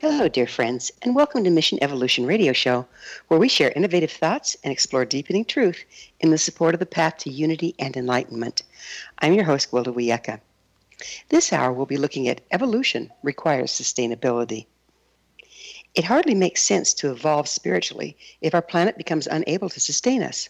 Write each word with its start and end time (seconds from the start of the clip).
Hello, 0.00 0.28
dear 0.28 0.46
friends, 0.46 0.92
and 1.02 1.16
welcome 1.16 1.42
to 1.42 1.50
Mission 1.50 1.76
Evolution 1.82 2.24
Radio 2.24 2.52
Show, 2.52 2.86
where 3.26 3.40
we 3.40 3.48
share 3.48 3.72
innovative 3.74 4.12
thoughts 4.12 4.56
and 4.62 4.72
explore 4.72 5.04
deepening 5.04 5.44
truth 5.44 5.84
in 6.20 6.30
the 6.30 6.38
support 6.38 6.72
of 6.72 6.78
the 6.78 6.86
path 6.86 7.16
to 7.18 7.30
unity 7.30 7.74
and 7.80 7.96
enlightenment. 7.96 8.62
I'm 9.18 9.32
your 9.32 9.42
host, 9.42 9.72
Gwilda 9.72 9.92
Wiyaka. 9.92 10.38
This 11.30 11.52
hour, 11.52 11.72
we'll 11.72 11.84
be 11.84 11.96
looking 11.96 12.28
at 12.28 12.42
evolution 12.52 13.12
requires 13.24 13.72
sustainability. 13.72 14.66
It 15.96 16.04
hardly 16.04 16.36
makes 16.36 16.62
sense 16.62 16.94
to 16.94 17.10
evolve 17.10 17.48
spiritually 17.48 18.16
if 18.40 18.54
our 18.54 18.62
planet 18.62 18.98
becomes 18.98 19.26
unable 19.26 19.68
to 19.68 19.80
sustain 19.80 20.22
us. 20.22 20.48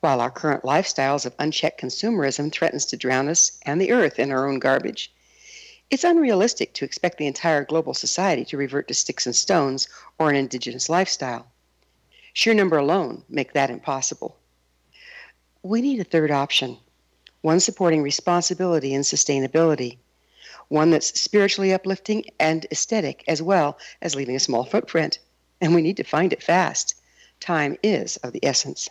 While 0.00 0.20
our 0.20 0.32
current 0.32 0.64
lifestyles 0.64 1.24
of 1.24 1.36
unchecked 1.38 1.80
consumerism 1.80 2.50
threatens 2.50 2.86
to 2.86 2.96
drown 2.96 3.28
us 3.28 3.52
and 3.62 3.80
the 3.80 3.92
earth 3.92 4.18
in 4.18 4.32
our 4.32 4.48
own 4.48 4.58
garbage, 4.58 5.11
it's 5.92 6.04
unrealistic 6.04 6.72
to 6.72 6.86
expect 6.86 7.18
the 7.18 7.26
entire 7.26 7.66
global 7.66 7.92
society 7.92 8.46
to 8.46 8.56
revert 8.56 8.88
to 8.88 8.94
sticks 8.94 9.26
and 9.26 9.36
stones 9.36 9.86
or 10.18 10.30
an 10.30 10.36
indigenous 10.36 10.88
lifestyle. 10.88 11.46
Sheer 12.32 12.54
number 12.54 12.78
alone 12.78 13.24
make 13.28 13.52
that 13.52 13.68
impossible. 13.68 14.38
We 15.62 15.82
need 15.82 16.00
a 16.00 16.04
third 16.04 16.30
option, 16.30 16.78
one 17.42 17.60
supporting 17.60 18.02
responsibility 18.02 18.94
and 18.94 19.04
sustainability, 19.04 19.98
one 20.68 20.90
that's 20.90 21.20
spiritually 21.20 21.74
uplifting 21.74 22.24
and 22.40 22.64
aesthetic 22.72 23.22
as 23.28 23.42
well 23.42 23.78
as 24.00 24.14
leaving 24.14 24.34
a 24.34 24.40
small 24.40 24.64
footprint. 24.64 25.18
And 25.60 25.74
we 25.74 25.82
need 25.82 25.98
to 25.98 26.04
find 26.04 26.32
it 26.32 26.42
fast. 26.42 26.94
Time 27.38 27.76
is 27.82 28.16
of 28.18 28.32
the 28.32 28.42
essence. 28.42 28.88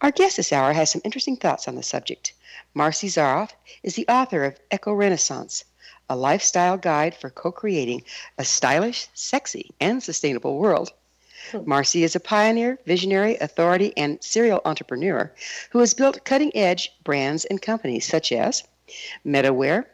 Our 0.00 0.12
guest 0.12 0.36
this 0.36 0.52
hour 0.52 0.72
has 0.72 0.88
some 0.88 1.02
interesting 1.04 1.36
thoughts 1.36 1.66
on 1.66 1.74
the 1.74 1.82
subject. 1.82 2.32
Marci 2.76 3.08
Zaroff 3.08 3.50
is 3.82 3.96
the 3.96 4.06
author 4.06 4.44
of 4.44 4.60
Eco 4.70 4.92
Renaissance 4.92 5.64
a 6.08 6.16
lifestyle 6.16 6.76
guide 6.76 7.14
for 7.14 7.30
co 7.30 7.50
creating 7.50 8.02
a 8.38 8.44
stylish, 8.44 9.08
sexy, 9.14 9.70
and 9.80 10.02
sustainable 10.02 10.58
world. 10.58 10.92
Hmm. 11.50 11.58
Marci 11.58 12.02
is 12.02 12.16
a 12.16 12.20
pioneer, 12.20 12.78
visionary, 12.86 13.36
authority, 13.36 13.92
and 13.96 14.22
serial 14.22 14.62
entrepreneur 14.64 15.32
who 15.70 15.78
has 15.78 15.94
built 15.94 16.24
cutting 16.24 16.54
edge 16.56 16.92
brands 17.04 17.44
and 17.44 17.60
companies 17.62 18.06
such 18.06 18.32
as 18.32 18.64
MetaWear, 19.24 19.84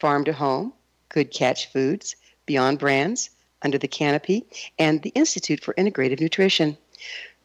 Farm 0.00 0.24
to 0.24 0.32
Home, 0.32 0.72
Good 1.08 1.30
Catch 1.30 1.72
Foods, 1.72 2.16
Beyond 2.46 2.78
Brands, 2.78 3.30
Under 3.62 3.78
the 3.78 3.88
Canopy, 3.88 4.46
and 4.78 5.02
the 5.02 5.10
Institute 5.10 5.62
for 5.62 5.74
Integrative 5.74 6.20
Nutrition. 6.20 6.76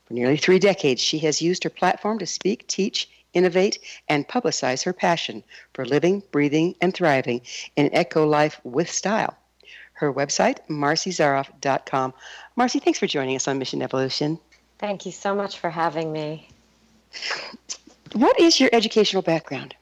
For 0.05 0.13
nearly 0.13 0.37
three 0.37 0.59
decades, 0.59 1.01
she 1.01 1.19
has 1.19 1.41
used 1.41 1.63
her 1.63 1.69
platform 1.69 2.19
to 2.19 2.25
speak, 2.25 2.67
teach, 2.67 3.09
innovate, 3.33 3.79
and 4.07 4.27
publicize 4.27 4.83
her 4.83 4.93
passion 4.93 5.43
for 5.73 5.85
living, 5.85 6.23
breathing, 6.31 6.75
and 6.81 6.93
thriving 6.93 7.41
in 7.75 7.93
eco 7.95 8.25
life 8.25 8.59
with 8.63 8.89
style. 8.89 9.35
Her 9.93 10.13
website, 10.13 10.59
marcizaroff.com. 10.69 12.13
Marci, 12.57 12.81
thanks 12.81 12.99
for 12.99 13.07
joining 13.07 13.35
us 13.35 13.47
on 13.47 13.59
Mission 13.59 13.81
Evolution. 13.81 14.39
Thank 14.77 15.05
you 15.05 15.11
so 15.11 15.35
much 15.35 15.59
for 15.59 15.69
having 15.69 16.13
me. 16.13 16.47
What 18.13 18.39
is 18.39 18.59
your 18.59 18.69
educational 18.71 19.21
background? 19.21 19.75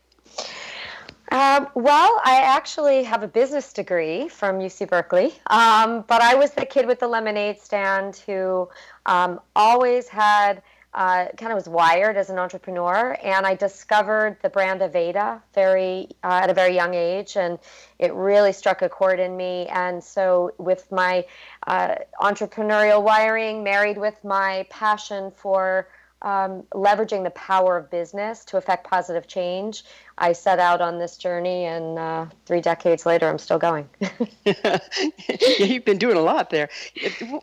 Um, 1.31 1.67
well, 1.75 2.21
I 2.23 2.41
actually 2.41 3.03
have 3.03 3.21
a 3.21 3.27
business 3.27 3.73
degree 3.73 4.29
from 4.29 4.59
UC 4.59 4.89
Berkeley, 4.89 5.33
um, 5.47 6.05
but 6.07 6.21
I 6.21 6.35
was 6.35 6.51
the 6.51 6.65
kid 6.65 6.87
with 6.87 6.99
the 6.99 7.07
lemonade 7.07 7.59
stand 7.59 8.15
who 8.25 8.69
um, 9.05 9.41
always 9.55 10.07
had 10.07 10.63
uh, 10.97 11.27
kind 11.37 11.51
of 11.51 11.55
was 11.55 11.69
wired 11.69 12.17
as 12.17 12.31
an 12.31 12.39
entrepreneur, 12.39 13.15
and 13.21 13.45
I 13.45 13.53
discovered 13.53 14.37
the 14.41 14.49
brand 14.49 14.81
Aveda 14.81 15.39
very 15.53 16.09
uh, 16.23 16.39
at 16.41 16.49
a 16.49 16.55
very 16.55 16.73
young 16.73 16.95
age, 16.95 17.37
and 17.37 17.59
it 17.99 18.11
really 18.15 18.51
struck 18.51 18.81
a 18.81 18.89
chord 18.89 19.19
in 19.19 19.37
me. 19.37 19.67
And 19.67 20.03
so, 20.03 20.53
with 20.57 20.91
my 20.91 21.25
uh, 21.67 21.97
entrepreneurial 22.19 23.03
wiring, 23.03 23.63
married 23.63 23.99
with 23.99 24.23
my 24.23 24.65
passion 24.71 25.29
for 25.29 25.87
um, 26.23 26.63
leveraging 26.73 27.23
the 27.23 27.29
power 27.29 27.77
of 27.77 27.91
business 27.91 28.43
to 28.45 28.57
affect 28.57 28.87
positive 28.87 29.27
change, 29.27 29.83
I 30.17 30.33
set 30.33 30.57
out 30.57 30.81
on 30.81 30.97
this 30.97 31.15
journey, 31.15 31.65
and 31.65 31.99
uh, 31.99 32.25
three 32.47 32.61
decades 32.61 33.05
later, 33.05 33.29
I'm 33.29 33.37
still 33.37 33.59
going. 33.59 33.87
yeah, 34.45 34.79
you've 35.59 35.85
been 35.85 35.99
doing 35.99 36.17
a 36.17 36.21
lot 36.21 36.49
there. 36.49 36.69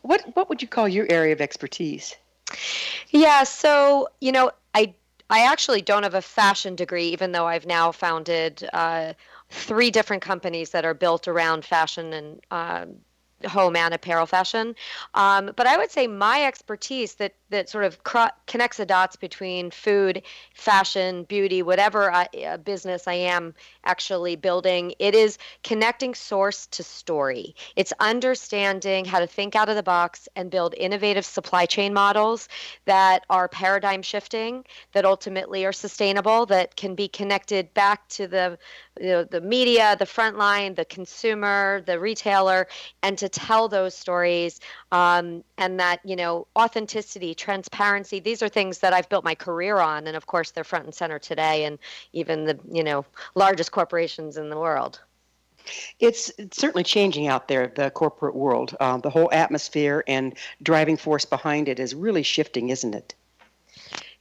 What 0.03 0.25
what 0.35 0.49
would 0.49 0.61
you 0.61 0.67
call 0.67 0.89
your 0.89 1.07
area 1.09 1.33
of 1.33 1.41
expertise? 1.41 2.17
Yeah, 3.11 3.45
so 3.45 4.09
you 4.21 4.33
know, 4.33 4.51
I 4.75 4.95
I 5.31 5.45
actually 5.51 5.83
don't 5.83 6.03
have 6.03 6.15
a 6.15 6.23
fashion 6.23 6.77
degree, 6.77 7.07
even 7.07 7.33
though 7.33 7.47
I've 7.47 7.67
now 7.67 7.93
founded 7.93 8.69
uh, 8.73 9.15
three 9.51 9.91
different 9.91 10.23
companies 10.23 10.71
that 10.71 10.85
are 10.85 10.95
built 10.95 11.29
around 11.29 11.65
fashion 11.65 12.13
and 12.13 12.41
uh, 12.51 12.87
home 13.45 13.77
and 13.77 13.95
apparel 13.95 14.27
fashion. 14.27 14.75
Um, 15.15 15.53
but 15.57 15.67
I 15.67 15.77
would 15.77 15.91
say 15.91 16.07
my 16.07 16.45
expertise 16.45 17.15
that 17.15 17.35
that 17.51 17.69
sort 17.69 17.85
of 17.85 18.03
connects 18.47 18.79
the 18.79 18.87
dots 18.87 19.15
between 19.17 19.71
food, 19.71 20.23
fashion, 20.55 21.23
beauty, 21.25 21.63
whatever 21.63 22.13
business 22.65 23.07
I 23.07 23.15
am 23.15 23.55
actually 23.85 24.35
building, 24.35 24.93
it 24.99 25.15
is 25.15 25.39
connecting 25.63 26.15
source 26.15 26.67
to 26.67 26.83
story. 26.83 27.55
It's 27.77 27.93
understanding 28.01 29.05
how 29.05 29.21
to 29.21 29.27
think 29.27 29.55
out 29.55 29.69
of 29.69 29.77
the 29.77 29.85
box 29.85 30.29
and 30.35 30.51
build 30.51 30.75
innovative 30.77 31.25
supply 31.25 31.65
chain 31.67 31.95
models 31.95 32.49
that 32.87 33.25
are 33.31 33.49
paradigm 33.49 34.03
shifting, 34.03 34.65
that 34.93 35.05
ultimately 35.05 35.65
are 35.65 35.73
sustainable, 35.73 36.47
that 36.47 36.75
can 36.75 36.97
be 36.97 37.07
connected 37.07 37.73
back 37.75 38.09
to 38.09 38.27
the 38.27 38.59
you 39.01 39.09
know, 39.09 39.25
the 39.25 39.41
media, 39.41 39.97
the 39.99 40.07
front 40.07 40.39
line, 40.39 40.75
the 40.75 40.85
consumer, 40.85 41.83
the 41.87 41.99
retailer, 41.99 42.69
and 43.03 43.19
to 43.19 43.29
tell 43.29 43.69
those 43.69 43.95
stories 43.95 44.61
um, 44.93 45.43
and 45.59 45.81
that 45.81 46.01
you 46.05 46.17
know 46.17 46.47
authenticity 46.57 47.35
transparency 47.35 48.21
these 48.21 48.43
are 48.43 48.49
things 48.49 48.79
that 48.79 48.93
i've 48.93 49.09
built 49.09 49.25
my 49.25 49.35
career 49.35 49.79
on 49.79 50.07
and 50.07 50.17
of 50.17 50.27
course 50.27 50.51
they're 50.51 50.65
front 50.65 50.85
and 50.85 50.95
center 50.95 51.19
today 51.19 51.65
and 51.65 51.79
even 52.13 52.45
the 52.45 52.59
you 52.71 52.83
know 52.83 53.05
largest 53.35 53.73
corporations 53.73 54.37
in 54.37 54.51
the 54.51 54.59
world 54.59 55.01
it's, 55.99 56.31
certainly 56.53 56.85
changing 56.85 57.27
out 57.27 57.49
there, 57.49 57.73
the 57.75 57.91
corporate 57.91 58.35
world. 58.35 58.77
Uh, 58.81 58.99
the 58.99 59.09
whole 59.09 59.31
atmosphere 59.33 60.05
and 60.07 60.37
driving 60.63 60.99
force 60.99 61.25
behind 61.25 61.71
it 61.71 61.81
is 61.81 61.95
really 61.95 62.23
shifting, 62.23 62.69
isn't 62.69 62.95
it? 62.95 63.15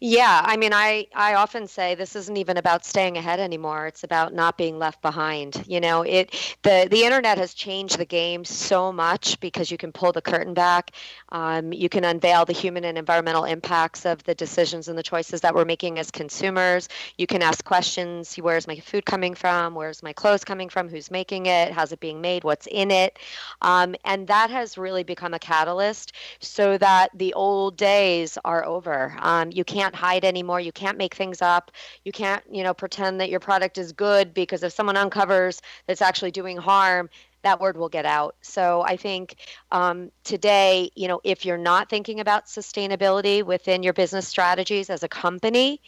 Yeah, 0.05 0.41
I 0.43 0.57
mean, 0.57 0.73
I 0.73 1.07
I 1.15 1.35
often 1.35 1.65
say 1.65 1.95
this 1.95 2.13
isn't 2.17 2.35
even 2.35 2.57
about 2.57 2.83
staying 2.83 3.15
ahead 3.15 3.39
anymore. 3.39 3.87
It's 3.87 4.03
about 4.03 4.33
not 4.33 4.57
being 4.57 4.77
left 4.77 5.01
behind. 5.01 5.63
You 5.65 5.79
know, 5.79 6.01
it 6.01 6.57
the 6.61 6.89
the 6.91 7.05
internet 7.05 7.37
has 7.37 7.53
changed 7.53 7.97
the 7.97 8.03
game 8.03 8.43
so 8.43 8.91
much 8.91 9.39
because 9.39 9.71
you 9.71 9.77
can 9.77 9.93
pull 9.93 10.11
the 10.11 10.21
curtain 10.21 10.53
back. 10.53 10.91
Um, 11.29 11.71
you 11.71 11.87
can 11.87 12.03
unveil 12.03 12.43
the 12.43 12.51
human 12.51 12.83
and 12.83 12.97
environmental 12.97 13.45
impacts 13.45 14.05
of 14.05 14.21
the 14.25 14.35
decisions 14.35 14.89
and 14.89 14.97
the 14.97 15.03
choices 15.03 15.39
that 15.39 15.55
we're 15.55 15.63
making 15.63 15.97
as 15.99 16.11
consumers. 16.11 16.89
You 17.17 17.25
can 17.25 17.41
ask 17.41 17.63
questions: 17.63 18.35
Where's 18.35 18.67
my 18.67 18.79
food 18.81 19.05
coming 19.05 19.33
from? 19.35 19.73
Where's 19.73 20.03
my 20.03 20.11
clothes 20.11 20.43
coming 20.43 20.67
from? 20.67 20.89
Who's 20.89 21.11
making 21.11 21.45
it? 21.45 21.71
How's 21.71 21.93
it 21.93 22.01
being 22.01 22.19
made? 22.19 22.43
What's 22.43 22.67
in 22.67 22.91
it? 22.91 23.19
Um, 23.61 23.95
and 24.03 24.27
that 24.27 24.49
has 24.49 24.77
really 24.77 25.03
become 25.03 25.33
a 25.33 25.39
catalyst 25.39 26.13
so 26.39 26.77
that 26.77 27.09
the 27.13 27.33
old 27.33 27.77
days 27.77 28.37
are 28.45 28.65
over. 28.65 29.15
Um, 29.19 29.51
you 29.51 29.63
can't 29.63 29.92
can't 29.93 30.03
hide 30.03 30.25
anymore. 30.25 30.59
You 30.59 30.71
can't 30.71 30.97
make 30.97 31.15
things 31.15 31.41
up. 31.41 31.71
You 32.03 32.11
can't, 32.11 32.43
you 32.51 32.63
know, 32.63 32.73
pretend 32.73 33.19
that 33.21 33.29
your 33.29 33.39
product 33.39 33.77
is 33.77 33.91
good 33.91 34.33
because 34.33 34.63
if 34.63 34.73
someone 34.73 34.97
uncovers 34.97 35.61
that's 35.87 36.01
actually 36.01 36.31
doing 36.31 36.57
harm, 36.57 37.09
that 37.43 37.59
word 37.59 37.77
will 37.77 37.89
get 37.89 38.05
out. 38.05 38.35
So 38.41 38.83
I 38.87 38.95
think 38.95 39.35
um, 39.71 40.11
today, 40.23 40.89
you 40.95 41.07
know, 41.07 41.19
if 41.23 41.45
you're 41.45 41.57
not 41.57 41.89
thinking 41.89 42.19
about 42.19 42.45
sustainability 42.45 43.43
within 43.43 43.83
your 43.83 43.93
business 43.93 44.27
strategies 44.27 44.89
as 44.89 45.03
a 45.03 45.09
company, 45.09 45.81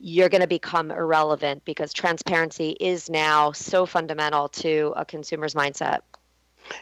you're 0.00 0.28
going 0.28 0.40
to 0.40 0.48
become 0.48 0.90
irrelevant 0.90 1.64
because 1.64 1.92
transparency 1.92 2.76
is 2.80 3.10
now 3.10 3.52
so 3.52 3.84
fundamental 3.84 4.48
to 4.48 4.92
a 4.96 5.04
consumer's 5.04 5.54
mindset. 5.54 6.00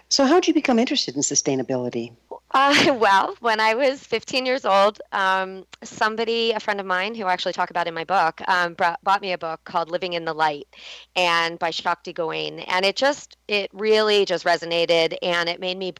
So, 0.08 0.24
how 0.24 0.36
did 0.36 0.48
you 0.48 0.54
become 0.54 0.78
interested 0.78 1.16
in 1.16 1.22
sustainability? 1.22 2.12
Uh, 2.52 2.96
well, 3.00 3.36
when 3.40 3.60
I 3.60 3.74
was 3.74 4.00
15 4.02 4.46
years 4.46 4.64
old, 4.64 5.00
um, 5.12 5.66
somebody, 5.82 6.52
a 6.52 6.60
friend 6.60 6.80
of 6.80 6.86
mine, 6.86 7.14
who 7.14 7.24
I 7.24 7.32
actually 7.32 7.52
talk 7.52 7.70
about 7.70 7.86
in 7.86 7.94
my 7.94 8.04
book, 8.04 8.40
um, 8.48 8.74
brought, 8.74 9.02
bought 9.02 9.20
me 9.20 9.32
a 9.32 9.38
book 9.38 9.60
called 9.64 9.90
"Living 9.90 10.14
in 10.14 10.24
the 10.24 10.34
Light," 10.34 10.68
and 11.14 11.58
by 11.58 11.70
Shakti 11.70 12.12
Gawain, 12.12 12.60
and 12.60 12.84
it 12.84 12.96
just, 12.96 13.36
it 13.48 13.70
really 13.72 14.24
just 14.24 14.44
resonated, 14.44 15.16
and 15.22 15.48
it 15.48 15.60
made 15.60 15.78
me 15.78 15.94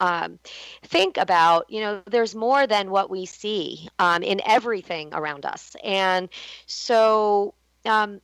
um, 0.00 0.38
think 0.84 1.16
about 1.16 1.64
you 1.70 1.80
know 1.80 2.02
there's 2.06 2.34
more 2.34 2.66
than 2.66 2.90
what 2.90 3.10
we 3.10 3.26
see 3.26 3.88
um, 3.98 4.22
in 4.22 4.40
everything 4.44 5.08
around 5.12 5.46
us 5.46 5.74
and 5.82 6.28
so 6.66 7.54
um, 7.86 8.20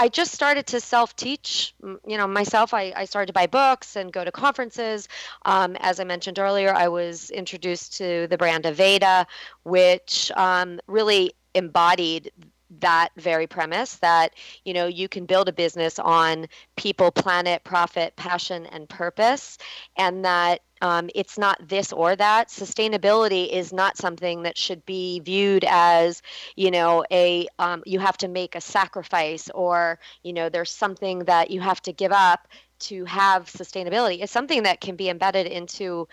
I 0.00 0.08
just 0.08 0.32
started 0.32 0.66
to 0.68 0.80
self 0.80 1.14
teach, 1.14 1.74
you 2.06 2.16
know, 2.16 2.26
myself. 2.26 2.72
I, 2.72 2.90
I 2.96 3.04
started 3.04 3.26
to 3.26 3.32
buy 3.34 3.46
books 3.46 3.96
and 3.96 4.10
go 4.10 4.24
to 4.24 4.32
conferences. 4.32 5.08
Um, 5.44 5.76
as 5.80 6.00
I 6.00 6.04
mentioned 6.04 6.38
earlier, 6.38 6.72
I 6.74 6.88
was 6.88 7.28
introduced 7.28 7.98
to 7.98 8.26
the 8.28 8.38
brand 8.38 8.64
Aveda, 8.64 9.26
which 9.64 10.32
um, 10.36 10.80
really 10.86 11.34
embodied 11.54 12.32
that 12.78 13.10
very 13.16 13.46
premise 13.46 13.96
that 13.96 14.34
you 14.64 14.72
know 14.72 14.86
you 14.86 15.08
can 15.08 15.26
build 15.26 15.48
a 15.48 15.52
business 15.52 15.98
on 15.98 16.46
people 16.76 17.10
planet 17.10 17.62
profit 17.64 18.14
passion 18.16 18.66
and 18.66 18.88
purpose 18.88 19.58
and 19.96 20.24
that 20.24 20.60
um, 20.82 21.10
it's 21.14 21.36
not 21.36 21.58
this 21.68 21.92
or 21.92 22.16
that. 22.16 22.48
Sustainability 22.48 23.50
is 23.50 23.72
not 23.72 23.98
something 23.98 24.42
that 24.44 24.56
should 24.56 24.84
be 24.86 25.20
viewed 25.20 25.64
as, 25.68 26.22
you 26.56 26.70
know, 26.70 27.04
a 27.10 27.46
um, 27.58 27.82
you 27.84 27.98
have 27.98 28.16
to 28.18 28.28
make 28.28 28.54
a 28.54 28.60
sacrifice 28.60 29.50
or 29.54 29.98
you 30.22 30.32
know 30.32 30.48
there's 30.48 30.70
something 30.70 31.20
that 31.20 31.50
you 31.50 31.60
have 31.60 31.82
to 31.82 31.92
give 31.92 32.12
up 32.12 32.48
to 32.80 33.04
have 33.04 33.44
sustainability. 33.44 34.22
It's 34.22 34.32
something 34.32 34.62
that 34.62 34.80
can 34.80 34.96
be 34.96 35.10
embedded 35.10 35.46
into 35.46 36.08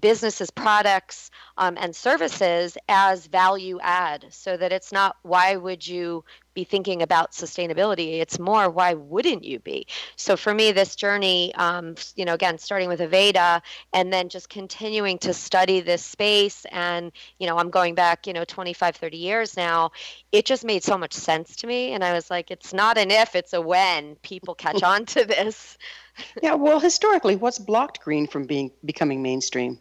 businesses 0.00 0.50
products 0.50 1.30
um, 1.56 1.76
and 1.78 1.94
services 1.94 2.76
as 2.88 3.26
value 3.26 3.78
add 3.82 4.26
so 4.30 4.56
that 4.56 4.72
it's 4.72 4.92
not 4.92 5.16
why 5.22 5.56
would 5.56 5.86
you 5.86 6.24
be 6.54 6.64
thinking 6.64 7.02
about 7.02 7.32
sustainability? 7.32 8.20
It's 8.20 8.38
more 8.38 8.70
why 8.70 8.94
wouldn't 8.94 9.44
you 9.44 9.58
be? 9.58 9.86
So 10.16 10.36
for 10.36 10.54
me 10.54 10.72
this 10.72 10.96
journey 10.96 11.54
um, 11.54 11.94
you 12.14 12.24
know 12.24 12.34
again 12.34 12.58
starting 12.58 12.88
with 12.88 13.00
aveda 13.00 13.62
and 13.92 14.12
then 14.12 14.28
just 14.28 14.48
continuing 14.48 15.18
to 15.18 15.32
study 15.32 15.80
this 15.80 16.04
space 16.04 16.66
and 16.72 17.12
you 17.38 17.46
know 17.46 17.58
i'm 17.58 17.70
going 17.70 17.94
back 17.94 18.26
you 18.26 18.32
know 18.32 18.44
25 18.44 18.96
30 18.96 19.16
years 19.16 19.56
now 19.56 19.90
it 20.32 20.44
just 20.44 20.64
made 20.64 20.82
so 20.82 20.98
much 20.98 21.12
sense 21.12 21.56
to 21.56 21.66
me 21.66 21.92
and 21.92 22.04
i 22.04 22.12
was 22.12 22.30
like 22.30 22.50
it's 22.50 22.72
not 22.72 22.98
an 22.98 23.10
if 23.10 23.34
it's 23.34 23.52
a 23.52 23.60
when 23.60 24.16
people 24.16 24.54
catch 24.54 24.82
on 24.92 25.04
to 25.06 25.24
this. 25.24 25.78
Yeah 26.42 26.54
well 26.54 26.80
historically 26.80 27.36
what's 27.36 27.58
blocked 27.58 28.00
green 28.00 28.26
from 28.26 28.46
being 28.46 28.70
becoming 28.84 29.22
mainstream 29.22 29.78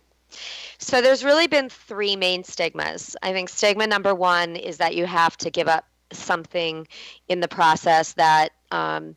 so 0.77 1.01
there's 1.01 1.23
really 1.23 1.47
been 1.47 1.69
three 1.69 2.15
main 2.15 2.43
stigmas. 2.43 3.15
I 3.21 3.31
think 3.33 3.49
stigma 3.49 3.87
number 3.87 4.13
one 4.13 4.55
is 4.55 4.77
that 4.77 4.95
you 4.95 5.05
have 5.05 5.37
to 5.37 5.49
give 5.49 5.67
up 5.67 5.85
something 6.11 6.87
in 7.27 7.39
the 7.39 7.47
process 7.47 8.13
that 8.13 8.51
um, 8.71 9.15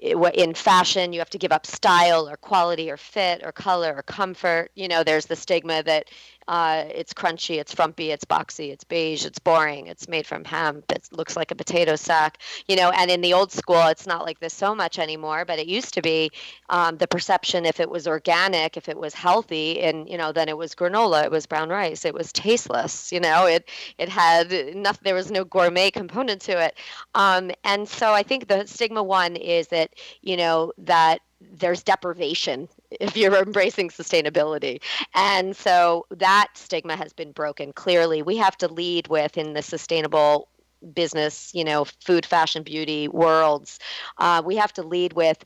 in 0.00 0.54
fashion 0.54 1.12
you 1.12 1.20
have 1.20 1.30
to 1.30 1.38
give 1.38 1.52
up 1.52 1.66
style 1.66 2.28
or 2.28 2.36
quality 2.36 2.90
or 2.90 2.96
fit 2.96 3.42
or 3.44 3.52
color 3.52 3.94
or 3.96 4.02
comfort. 4.02 4.70
You 4.74 4.88
know 4.88 5.04
there's 5.04 5.26
the 5.26 5.36
stigma 5.36 5.82
that 5.82 6.06
uh, 6.48 6.84
it's 6.88 7.14
crunchy 7.14 7.60
it's 7.60 7.72
frumpy 7.72 8.10
it's 8.10 8.24
boxy 8.24 8.72
it's 8.72 8.82
beige 8.82 9.24
it's 9.24 9.38
boring 9.38 9.86
it's 9.86 10.08
made 10.08 10.26
from 10.26 10.44
hemp 10.44 10.90
it 10.90 11.08
looks 11.12 11.36
like 11.36 11.50
a 11.50 11.54
potato 11.54 11.94
sack. 11.96 12.38
You 12.66 12.76
know 12.76 12.90
and 12.90 13.10
in 13.10 13.20
the 13.20 13.34
old 13.34 13.52
school 13.52 13.86
it's 13.88 14.06
not 14.06 14.24
like 14.24 14.40
this 14.40 14.54
so 14.54 14.74
much 14.74 14.98
anymore 14.98 15.44
but 15.44 15.58
it 15.58 15.66
used 15.66 15.94
to 15.94 16.02
be 16.02 16.30
um, 16.68 16.96
the 16.96 17.06
perception 17.06 17.64
if 17.66 17.78
it 17.78 17.88
was 17.90 18.08
organic 18.08 18.76
if 18.76 18.88
it 18.88 18.96
was 18.96 19.14
healthy 19.14 19.80
and 19.80 20.08
you 20.08 20.16
know 20.18 20.32
then 20.32 20.48
it 20.48 20.56
was 20.56 20.74
granola 20.74 21.24
it 21.24 21.30
was 21.30 21.46
brown 21.46 21.68
rice 21.68 22.04
it 22.04 22.14
was 22.14 22.32
tasteless 22.32 23.12
you 23.12 23.20
know 23.20 23.46
it 23.46 23.68
it 23.98 24.08
had 24.08 24.50
nothing 24.74 25.02
there 25.04 25.14
was 25.14 25.30
no 25.30 25.44
gourmet 25.44 25.90
component 25.90 26.40
to 26.40 26.52
it. 26.52 26.74
Um, 27.14 27.50
and 27.64 27.88
so 27.88 28.12
i 28.12 28.22
think 28.22 28.48
the 28.48 28.66
stigma 28.66 29.02
one 29.02 29.36
is 29.36 29.68
that 29.68 29.89
you 30.22 30.36
know 30.36 30.72
that 30.78 31.20
there's 31.40 31.82
deprivation 31.82 32.68
if 32.90 33.16
you're 33.16 33.42
embracing 33.42 33.88
sustainability. 33.88 34.80
And 35.14 35.56
so 35.56 36.06
that 36.10 36.48
stigma 36.54 36.96
has 36.96 37.12
been 37.12 37.32
broken 37.32 37.72
clearly. 37.72 38.22
We 38.22 38.36
have 38.36 38.56
to 38.58 38.68
lead 38.68 39.08
with 39.08 39.38
in 39.38 39.54
the 39.54 39.62
sustainable 39.62 40.48
business, 40.94 41.50
you 41.54 41.64
know, 41.64 41.84
food, 42.04 42.24
fashion, 42.24 42.62
beauty 42.62 43.08
worlds. 43.08 43.78
Uh, 44.18 44.42
we 44.44 44.56
have 44.56 44.72
to 44.74 44.82
lead 44.82 45.12
with 45.12 45.44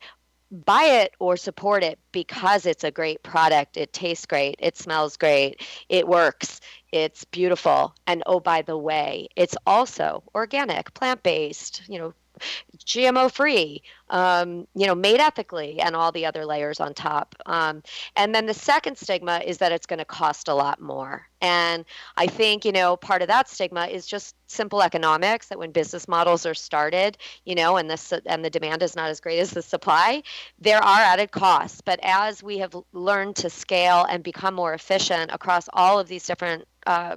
buy 0.51 0.83
it 0.83 1.13
or 1.19 1.35
support 1.35 1.83
it 1.83 1.99
because 2.11 2.65
it's 2.65 2.83
a 2.83 2.91
great 2.91 3.21
product. 3.23 3.77
It 3.77 3.93
tastes 3.93 4.25
great. 4.25 4.55
It 4.59 4.77
smells 4.77 5.17
great. 5.17 5.61
It 5.89 6.07
works. 6.07 6.61
It's 6.91 7.25
beautiful. 7.25 7.95
And 8.07 8.23
oh, 8.25 8.39
by 8.39 8.61
the 8.61 8.77
way, 8.77 9.27
it's 9.35 9.57
also 9.65 10.23
organic, 10.33 10.93
plant 10.93 11.23
based, 11.23 11.81
you 11.87 11.99
know, 11.99 12.13
GMO 12.85 13.31
free, 13.31 13.81
um, 14.09 14.67
you 14.75 14.85
know, 14.85 14.95
made 14.95 15.19
ethically, 15.19 15.79
and 15.79 15.95
all 15.95 16.11
the 16.11 16.25
other 16.25 16.45
layers 16.45 16.79
on 16.79 16.93
top. 16.93 17.35
Um, 17.45 17.81
and 18.15 18.33
then 18.33 18.45
the 18.45 18.53
second 18.53 18.97
stigma 18.97 19.41
is 19.45 19.57
that 19.57 19.71
it's 19.71 19.85
going 19.85 19.99
to 19.99 20.05
cost 20.05 20.47
a 20.47 20.53
lot 20.53 20.79
more. 20.79 21.27
And 21.41 21.85
I 22.17 22.27
think, 22.27 22.65
you 22.65 22.71
know, 22.71 22.95
part 22.95 23.21
of 23.21 23.27
that 23.27 23.49
stigma 23.49 23.85
is 23.85 24.07
just 24.07 24.35
simple 24.47 24.81
economics 24.81 25.47
that 25.47 25.59
when 25.59 25.71
business 25.71 26.07
models 26.07 26.45
are 26.45 26.53
started, 26.53 27.17
you 27.45 27.55
know, 27.55 27.77
and 27.77 27.89
the, 27.89 28.21
and 28.25 28.43
the 28.43 28.49
demand 28.49 28.81
is 28.83 28.95
not 28.95 29.09
as 29.09 29.19
great 29.19 29.39
as 29.39 29.51
the 29.51 29.61
supply, 29.61 30.23
there 30.59 30.83
are 30.83 30.99
added 30.99 31.31
costs. 31.31 31.81
But 31.81 31.99
as 32.03 32.41
we 32.41 32.59
have 32.59 32.75
learned 32.93 33.35
to 33.37 33.49
scale 33.49 34.05
and 34.09 34.23
become 34.23 34.53
more 34.55 34.73
efficient 34.73 35.31
across 35.33 35.67
all 35.73 35.99
of 35.99 36.07
these 36.07 36.25
different 36.25 36.65
uh, 36.85 37.15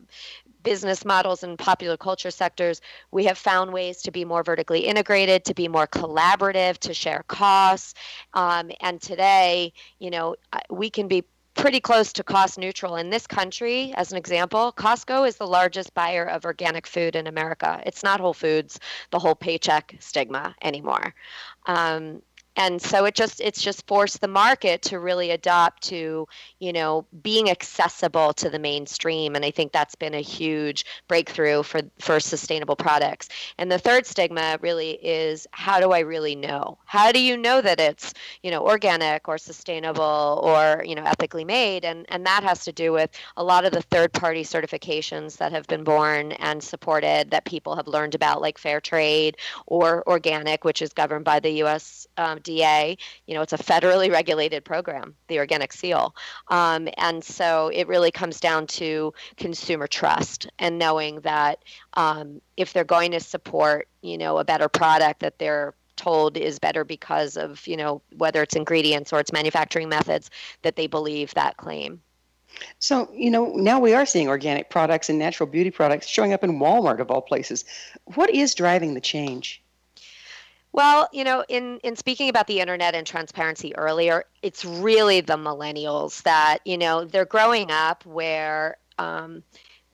business 0.62 1.04
models 1.04 1.42
and 1.42 1.58
popular 1.58 1.96
culture 1.96 2.30
sectors, 2.30 2.80
we 3.10 3.24
have 3.24 3.38
found 3.38 3.72
ways 3.72 4.02
to 4.02 4.10
be 4.10 4.24
more 4.24 4.42
vertically 4.42 4.80
integrated, 4.80 5.44
to 5.44 5.54
be 5.54 5.68
more 5.68 5.86
collaborative, 5.86 6.78
to 6.78 6.94
share 6.94 7.24
costs. 7.28 7.94
Um, 8.34 8.70
and 8.80 9.00
today, 9.00 9.72
you 9.98 10.10
know, 10.10 10.36
we 10.70 10.90
can 10.90 11.08
be 11.08 11.24
pretty 11.58 11.80
close 11.80 12.12
to 12.12 12.22
cost 12.22 12.56
neutral 12.56 12.94
in 12.94 13.10
this 13.10 13.26
country. 13.26 13.92
As 13.96 14.12
an 14.12 14.16
example 14.16 14.72
costco 14.76 15.26
is 15.26 15.36
the 15.36 15.46
largest 15.46 15.92
buyer 15.92 16.24
of 16.24 16.44
organic 16.44 16.86
food 16.86 17.16
in 17.16 17.26
america. 17.26 17.82
It's 17.84 18.04
not 18.04 18.20
whole 18.20 18.32
foods 18.32 18.78
the 19.10 19.18
whole 19.18 19.34
paycheck 19.34 19.96
stigma 19.98 20.54
anymore. 20.62 21.14
Um, 21.66 22.22
and 22.58 22.82
so 22.82 23.04
it 23.04 23.14
just 23.14 23.40
it's 23.40 23.62
just 23.62 23.86
forced 23.86 24.20
the 24.20 24.28
market 24.28 24.82
to 24.82 24.98
really 24.98 25.30
adopt 25.30 25.84
to 25.84 26.26
you 26.58 26.72
know 26.72 27.06
being 27.22 27.48
accessible 27.48 28.34
to 28.34 28.50
the 28.50 28.58
mainstream. 28.58 29.36
And 29.36 29.44
i 29.44 29.50
think 29.50 29.72
that's 29.72 29.94
been 29.94 30.14
a 30.14 30.20
huge 30.20 30.84
breakthrough 31.06 31.62
for 31.62 31.80
for 32.00 32.18
sustainable 32.20 32.76
products. 32.76 33.28
And 33.58 33.70
the 33.70 33.78
third 33.78 34.06
stigma 34.06 34.58
really 34.60 34.90
is 34.90 35.46
how 35.52 35.80
do 35.80 35.92
i 35.92 36.00
really 36.00 36.34
know? 36.34 36.78
How 36.84 37.12
do 37.12 37.20
you 37.20 37.36
know 37.36 37.60
that 37.60 37.78
it's 37.80 38.12
you 38.42 38.50
know 38.50 38.66
organic 38.66 39.28
or 39.28 39.38
sustainable 39.38 40.40
or 40.42 40.82
you 40.84 40.96
know 40.96 41.04
ethically 41.04 41.44
made? 41.44 41.84
And 41.84 42.06
and 42.08 42.26
that 42.26 42.42
has 42.42 42.64
to 42.64 42.72
do 42.72 42.92
with 42.92 43.10
a 43.36 43.44
lot 43.44 43.64
of 43.64 43.72
the 43.72 43.82
third 43.82 44.12
party 44.12 44.42
certifications 44.42 45.36
that 45.36 45.52
have 45.52 45.68
been 45.68 45.84
born 45.84 46.32
and 46.32 46.62
supported 46.62 47.30
that 47.30 47.44
people 47.44 47.76
have 47.76 47.86
learned 47.86 48.16
about 48.16 48.40
like 48.40 48.58
fair 48.58 48.80
trade 48.80 49.36
or 49.66 50.02
organic 50.08 50.64
which 50.64 50.82
is 50.82 50.92
governed 50.92 51.24
by 51.24 51.38
the 51.38 51.50
us 51.50 52.08
um, 52.16 52.40
DA. 52.48 52.96
You 53.26 53.34
know, 53.34 53.42
it's 53.42 53.52
a 53.52 53.58
federally 53.58 54.10
regulated 54.10 54.64
program, 54.64 55.14
the 55.28 55.38
Organic 55.38 55.70
Seal. 55.70 56.16
Um, 56.48 56.88
and 56.96 57.22
so 57.22 57.70
it 57.74 57.86
really 57.88 58.10
comes 58.10 58.40
down 58.40 58.66
to 58.68 59.12
consumer 59.36 59.86
trust 59.86 60.48
and 60.58 60.78
knowing 60.78 61.20
that 61.20 61.62
um, 61.94 62.40
if 62.56 62.72
they're 62.72 62.84
going 62.84 63.10
to 63.10 63.20
support, 63.20 63.86
you 64.00 64.16
know, 64.16 64.38
a 64.38 64.44
better 64.44 64.66
product 64.66 65.20
that 65.20 65.38
they're 65.38 65.74
told 65.96 66.38
is 66.38 66.58
better 66.58 66.84
because 66.84 67.36
of, 67.36 67.66
you 67.66 67.76
know, 67.76 68.00
whether 68.16 68.42
it's 68.42 68.56
ingredients 68.56 69.12
or 69.12 69.20
its 69.20 69.32
manufacturing 69.32 69.90
methods, 69.90 70.30
that 70.62 70.76
they 70.76 70.86
believe 70.86 71.34
that 71.34 71.58
claim. 71.58 72.00
So, 72.78 73.10
you 73.12 73.30
know, 73.30 73.52
now 73.56 73.78
we 73.78 73.92
are 73.92 74.06
seeing 74.06 74.28
organic 74.28 74.70
products 74.70 75.10
and 75.10 75.18
natural 75.18 75.50
beauty 75.50 75.70
products 75.70 76.06
showing 76.06 76.32
up 76.32 76.42
in 76.42 76.58
Walmart 76.58 77.00
of 77.00 77.10
all 77.10 77.20
places. 77.20 77.66
What 78.14 78.30
is 78.30 78.54
driving 78.54 78.94
the 78.94 79.02
change? 79.02 79.62
Well, 80.72 81.08
you 81.12 81.24
know, 81.24 81.44
in 81.48 81.78
in 81.82 81.96
speaking 81.96 82.28
about 82.28 82.46
the 82.46 82.60
internet 82.60 82.94
and 82.94 83.06
transparency 83.06 83.74
earlier, 83.76 84.24
it's 84.42 84.64
really 84.64 85.20
the 85.20 85.36
millennials 85.36 86.22
that 86.22 86.58
you 86.64 86.78
know 86.78 87.04
they're 87.04 87.24
growing 87.24 87.70
up 87.70 88.04
where 88.06 88.76
um, 88.98 89.42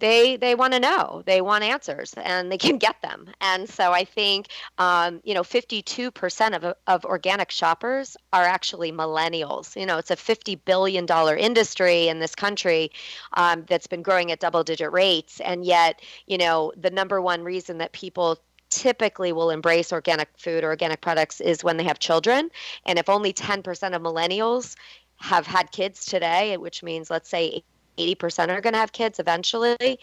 they 0.00 0.36
they 0.36 0.54
want 0.54 0.72
to 0.74 0.80
know, 0.80 1.22
they 1.26 1.40
want 1.40 1.64
answers, 1.64 2.12
and 2.14 2.50
they 2.50 2.58
can 2.66 2.78
get 2.78 3.00
them. 3.02 3.28
And 3.40 3.68
so 3.68 3.92
I 3.92 4.04
think 4.04 4.48
um, 4.78 5.20
you 5.24 5.34
know, 5.34 5.42
52% 5.42 6.56
of 6.56 6.74
of 6.86 7.04
organic 7.04 7.50
shoppers 7.50 8.16
are 8.32 8.42
actually 8.44 8.92
millennials. 8.92 9.76
You 9.76 9.86
know, 9.86 9.98
it's 9.98 10.10
a 10.10 10.16
50 10.16 10.56
billion 10.56 11.06
dollar 11.06 11.36
industry 11.36 12.08
in 12.08 12.18
this 12.18 12.34
country 12.34 12.90
um, 13.34 13.64
that's 13.68 13.86
been 13.86 14.02
growing 14.02 14.32
at 14.32 14.40
double 14.40 14.64
digit 14.64 14.92
rates, 14.92 15.40
and 15.40 15.64
yet 15.64 16.02
you 16.26 16.36
know 16.38 16.72
the 16.76 16.90
number 16.90 17.20
one 17.22 17.42
reason 17.44 17.78
that 17.78 17.92
people 17.92 18.38
typically 18.74 19.32
will 19.32 19.50
embrace 19.50 19.92
organic 19.92 20.28
food 20.36 20.64
or 20.64 20.68
organic 20.68 21.00
products 21.00 21.40
is 21.40 21.62
when 21.62 21.76
they 21.76 21.84
have 21.84 22.00
children. 22.00 22.50
And 22.84 22.98
if 22.98 23.08
only 23.08 23.32
10% 23.32 23.62
of 23.94 24.02
millennials 24.02 24.74
have 25.16 25.46
had 25.46 25.70
kids 25.70 26.04
today, 26.04 26.56
which 26.56 26.82
means 26.82 27.08
let's 27.08 27.28
say 27.30 27.62
80% 27.96 28.48
are 28.48 28.60
going 28.60 28.72
to 28.72 28.80
have 28.80 28.92
kids 28.92 29.20
eventually, 29.20 30.00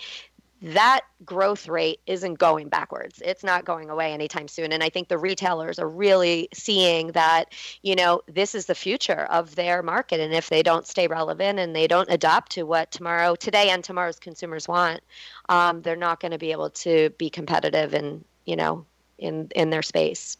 that 0.61 1.01
growth 1.25 1.67
rate 1.67 1.99
isn't 2.05 2.35
going 2.35 2.69
backwards. 2.69 3.21
It's 3.25 3.43
not 3.43 3.65
going 3.65 3.89
away 3.89 4.13
anytime 4.13 4.47
soon. 4.47 4.71
And 4.71 4.83
I 4.83 4.89
think 4.89 5.07
the 5.07 5.17
retailers 5.17 5.79
are 5.79 5.89
really 5.89 6.49
seeing 6.53 7.07
that, 7.13 7.53
you 7.81 7.95
know, 7.95 8.21
this 8.27 8.53
is 8.53 8.67
the 8.67 8.75
future 8.75 9.25
of 9.31 9.55
their 9.55 9.81
market. 9.81 10.19
And 10.19 10.33
if 10.33 10.49
they 10.49 10.61
don't 10.61 10.85
stay 10.85 11.07
relevant 11.07 11.57
and 11.57 11.75
they 11.75 11.87
don't 11.87 12.11
adapt 12.11 12.51
to 12.53 12.63
what 12.63 12.91
tomorrow, 12.91 13.35
today 13.35 13.69
and 13.69 13.83
tomorrow's 13.83 14.19
consumers 14.19 14.67
want, 14.67 15.01
um, 15.49 15.81
they're 15.81 15.95
not 15.95 16.19
going 16.19 16.31
to 16.31 16.37
be 16.37 16.51
able 16.51 16.69
to 16.69 17.09
be 17.17 17.29
competitive 17.29 17.95
and, 17.95 18.23
you 18.45 18.55
know, 18.55 18.85
in, 19.17 19.49
in 19.55 19.69
their 19.69 19.81
space. 19.81 20.37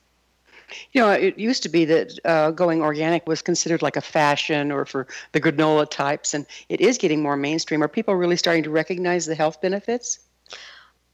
You 0.94 1.02
know, 1.02 1.12
it 1.12 1.38
used 1.38 1.64
to 1.64 1.70
be 1.70 1.86
that 1.86 2.18
uh, 2.24 2.52
going 2.52 2.82
organic 2.82 3.28
was 3.28 3.42
considered 3.42 3.82
like 3.82 3.98
a 3.98 4.02
fashion 4.02 4.72
or 4.72 4.86
for 4.86 5.08
the 5.34 5.42
granola 5.42 5.90
types, 5.90 6.34
and 6.34 6.46
it 6.70 6.80
is 6.80 6.98
getting 6.98 7.22
more 7.22 7.36
mainstream. 7.36 7.84
Are 7.84 7.90
people 7.90 8.16
really 8.16 8.38
starting 8.38 8.64
to 8.64 8.70
recognize 8.70 9.26
the 9.26 9.36
health 9.36 9.62
benefits? 9.62 10.20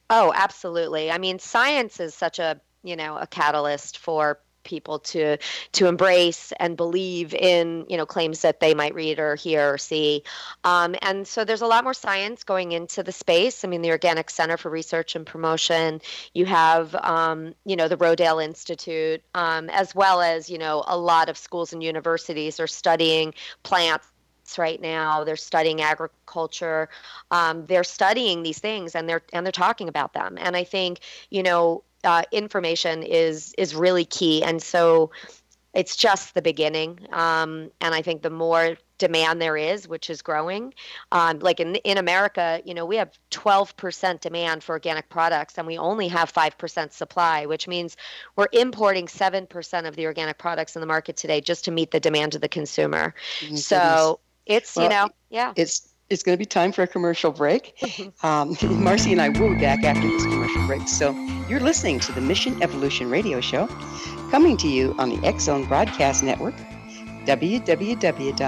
Oh, 0.09 0.31
absolutely. 0.35 1.11
I 1.11 1.17
mean, 1.17 1.39
science 1.39 1.99
is 1.99 2.13
such 2.13 2.39
a 2.39 2.61
you 2.83 2.95
know 2.95 3.17
a 3.17 3.25
catalyst 3.25 3.97
for 3.97 4.39
people 4.67 4.99
to 4.99 5.37
to 5.71 5.87
embrace 5.87 6.53
and 6.59 6.77
believe 6.77 7.33
in 7.33 7.85
you 7.89 7.97
know 7.97 8.05
claims 8.05 8.41
that 8.41 8.59
they 8.59 8.75
might 8.75 8.93
read 8.93 9.17
or 9.17 9.35
hear 9.35 9.73
or 9.73 9.77
see. 9.79 10.23
Um, 10.63 10.95
and 11.01 11.27
so 11.27 11.43
there's 11.43 11.61
a 11.61 11.67
lot 11.67 11.83
more 11.83 11.95
science 11.95 12.43
going 12.43 12.73
into 12.73 13.01
the 13.01 13.11
space. 13.11 13.65
I 13.65 13.67
mean 13.67 13.81
the 13.81 13.89
organic 13.91 14.29
center 14.29 14.57
for 14.57 14.69
research 14.69 15.15
and 15.15 15.25
promotion 15.25 16.01
you 16.33 16.45
have 16.45 16.93
um, 16.95 17.53
you 17.65 17.75
know 17.75 17.87
the 17.87 17.97
rodale 17.97 18.43
institute 18.43 19.21
um, 19.33 19.69
as 19.69 19.95
well 19.95 20.21
as 20.21 20.49
you 20.49 20.57
know 20.57 20.83
a 20.87 20.97
lot 20.97 21.29
of 21.29 21.37
schools 21.37 21.73
and 21.73 21.81
universities 21.81 22.59
are 22.59 22.67
studying 22.67 23.33
plants 23.63 24.05
right 24.57 24.81
now. 24.81 25.23
They're 25.23 25.35
studying 25.35 25.81
agriculture. 25.81 26.87
Um, 27.31 27.65
they're 27.65 27.83
studying 27.83 28.43
these 28.43 28.59
things 28.59 28.95
and 28.95 29.09
they're 29.09 29.23
and 29.33 29.45
they're 29.45 29.51
talking 29.51 29.89
about 29.89 30.13
them. 30.13 30.37
And 30.39 30.55
i 30.55 30.63
think 30.63 30.99
you 31.29 31.43
know 31.43 31.83
uh, 32.07 32.23
information 32.31 33.03
is 33.03 33.53
is 33.57 33.75
really 33.75 34.05
key, 34.05 34.41
and 34.41 34.63
so 34.63 35.11
it's 35.73 35.95
just 35.95 36.33
the 36.33 36.41
beginning. 36.41 36.99
Um, 37.11 37.69
and 37.81 37.93
I 37.93 38.01
think 38.01 38.21
the 38.21 38.29
more 38.29 38.77
demand 38.97 39.41
there 39.41 39.57
is, 39.57 39.87
which 39.87 40.09
is 40.09 40.21
growing, 40.21 40.73
um, 41.11 41.39
like 41.39 41.59
in 41.59 41.75
in 41.75 41.97
America, 41.97 42.61
you 42.63 42.73
know, 42.73 42.85
we 42.85 42.95
have 42.95 43.11
12% 43.31 44.21
demand 44.21 44.63
for 44.63 44.71
organic 44.71 45.09
products, 45.09 45.57
and 45.57 45.67
we 45.67 45.77
only 45.77 46.07
have 46.07 46.33
5% 46.33 46.93
supply, 46.93 47.45
which 47.45 47.67
means 47.67 47.97
we're 48.37 48.47
importing 48.53 49.07
7% 49.07 49.87
of 49.87 49.95
the 49.97 50.05
organic 50.05 50.37
products 50.37 50.75
in 50.75 50.79
the 50.79 50.87
market 50.87 51.17
today 51.17 51.41
just 51.41 51.65
to 51.65 51.71
meet 51.71 51.91
the 51.91 51.99
demand 51.99 52.35
of 52.35 52.41
the 52.41 52.49
consumer. 52.49 53.13
Mm-hmm. 53.41 53.57
So 53.57 54.21
it's 54.45 54.77
well, 54.77 54.85
you 54.85 54.89
know, 54.89 55.09
yeah, 55.29 55.51
it's 55.57 55.89
it's 56.09 56.23
going 56.23 56.35
to 56.35 56.39
be 56.39 56.45
time 56.45 56.71
for 56.71 56.83
a 56.83 56.87
commercial 56.87 57.31
break. 57.31 57.73
Um, 58.23 58.55
Marci 58.85 59.11
and 59.11 59.21
I 59.21 59.29
will 59.29 59.53
be 59.53 59.61
back 59.61 59.83
after 59.83 60.07
this 60.07 60.23
commercial 60.23 60.65
break. 60.65 60.87
So 60.87 61.11
you're 61.47 61.59
listening 61.59 61.99
to 62.01 62.11
the 62.11 62.21
Mission 62.21 62.61
Evolution 62.63 63.09
Radio 63.09 63.41
Show, 63.41 63.67
coming 64.31 64.57
to 64.57 64.67
you 64.67 64.95
on 64.97 65.09
the 65.09 65.23
X 65.27 65.43
Zone 65.43 65.65
Broadcast 65.65 66.23
Network, 66.23 66.55
www.xzbn.net. 67.25 68.47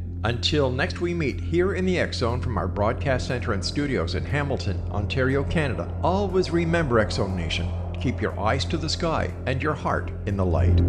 Until 0.23 0.69
next 0.69 1.01
we 1.01 1.15
meet 1.15 1.41
here 1.41 1.73
in 1.73 1.83
the 1.83 1.97
X 1.97 2.17
Zone 2.17 2.41
from 2.41 2.55
our 2.55 2.67
broadcast 2.67 3.25
center 3.25 3.53
and 3.53 3.65
studios 3.65 4.13
in 4.13 4.23
Hamilton, 4.23 4.79
Ontario, 4.91 5.43
Canada, 5.43 5.91
always 6.03 6.51
remember 6.51 6.99
X 6.99 7.15
Zone 7.15 7.35
Nation. 7.35 7.67
Keep 7.99 8.21
your 8.21 8.39
eyes 8.39 8.63
to 8.65 8.77
the 8.77 8.87
sky 8.87 9.33
and 9.47 9.63
your 9.63 9.73
heart 9.73 10.11
in 10.27 10.37
the 10.37 10.45
light. 10.45 10.79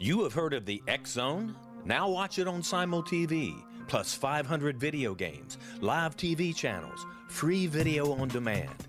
You 0.00 0.24
have 0.24 0.32
heard 0.32 0.54
of 0.54 0.66
the 0.66 0.82
X 0.88 1.12
Zone? 1.12 1.54
Now 1.84 2.08
watch 2.08 2.40
it 2.40 2.48
on 2.48 2.64
Simul 2.64 3.04
TV, 3.04 3.62
plus 3.86 4.12
500 4.12 4.76
video 4.76 5.14
games, 5.14 5.58
live 5.80 6.16
TV 6.16 6.52
channels, 6.52 7.06
free 7.28 7.68
video 7.68 8.12
on 8.14 8.26
demand 8.26 8.88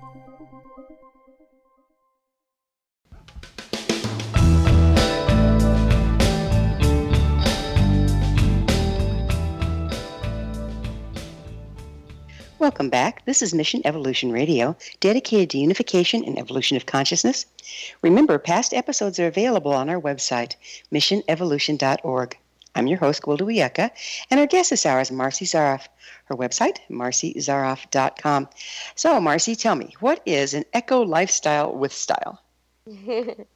Welcome 12.61 12.91
back. 12.91 13.25
This 13.25 13.41
is 13.41 13.55
Mission 13.55 13.81
Evolution 13.85 14.31
Radio, 14.31 14.77
dedicated 14.99 15.49
to 15.49 15.57
unification 15.57 16.23
and 16.23 16.37
evolution 16.37 16.77
of 16.77 16.85
consciousness. 16.85 17.47
Remember, 18.03 18.37
past 18.37 18.71
episodes 18.71 19.19
are 19.19 19.25
available 19.25 19.73
on 19.73 19.89
our 19.89 19.99
website, 19.99 20.53
missionevolution.org. 20.93 22.37
I'm 22.75 22.85
your 22.85 22.99
host, 22.99 23.23
Gwilda 23.23 23.41
Wiyaka, 23.41 23.89
and 24.29 24.39
our 24.39 24.45
guest 24.45 24.69
this 24.69 24.85
hour 24.85 25.01
is 25.01 25.09
Marci 25.09 25.47
Zaroff. 25.47 25.87
Her 26.25 26.35
website, 26.35 26.77
marcizaroff.com. 26.87 28.47
So, 28.93 29.19
Marci, 29.19 29.57
tell 29.57 29.73
me, 29.73 29.95
what 29.99 30.21
is 30.27 30.53
an 30.53 30.65
eco 30.71 31.01
lifestyle 31.01 31.73
with 31.73 31.91
style? 31.91 32.40
it 32.87 33.47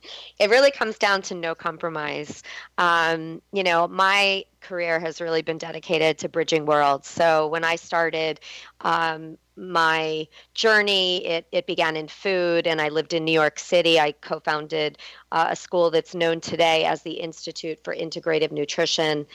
really 0.49 0.69
comes 0.69 0.99
down 0.99 1.21
to 1.23 1.33
no 1.33 1.55
compromise. 1.55 2.43
Um, 2.77 3.41
you 3.51 3.63
know, 3.63 3.87
my 3.87 4.45
career 4.61 4.99
has 4.99 5.19
really 5.19 5.41
been 5.41 5.57
dedicated 5.57 6.19
to 6.19 6.29
bridging 6.29 6.65
worlds. 6.65 7.07
So 7.07 7.47
when 7.47 7.63
I 7.63 7.75
started 7.75 8.39
um, 8.81 9.37
my 9.57 10.27
journey, 10.53 11.25
it, 11.25 11.47
it 11.51 11.65
began 11.65 11.95
in 11.95 12.07
food, 12.07 12.67
and 12.67 12.79
I 12.79 12.89
lived 12.89 13.13
in 13.13 13.25
New 13.25 13.31
York 13.31 13.57
City. 13.57 13.99
I 13.99 14.11
co 14.11 14.39
founded 14.39 14.99
uh, 15.31 15.47
a 15.49 15.55
school 15.55 15.89
that's 15.89 16.13
known 16.13 16.39
today 16.39 16.85
as 16.85 17.01
the 17.01 17.13
Institute 17.13 17.79
for 17.83 17.95
Integrative 17.95 18.51
Nutrition 18.51 19.25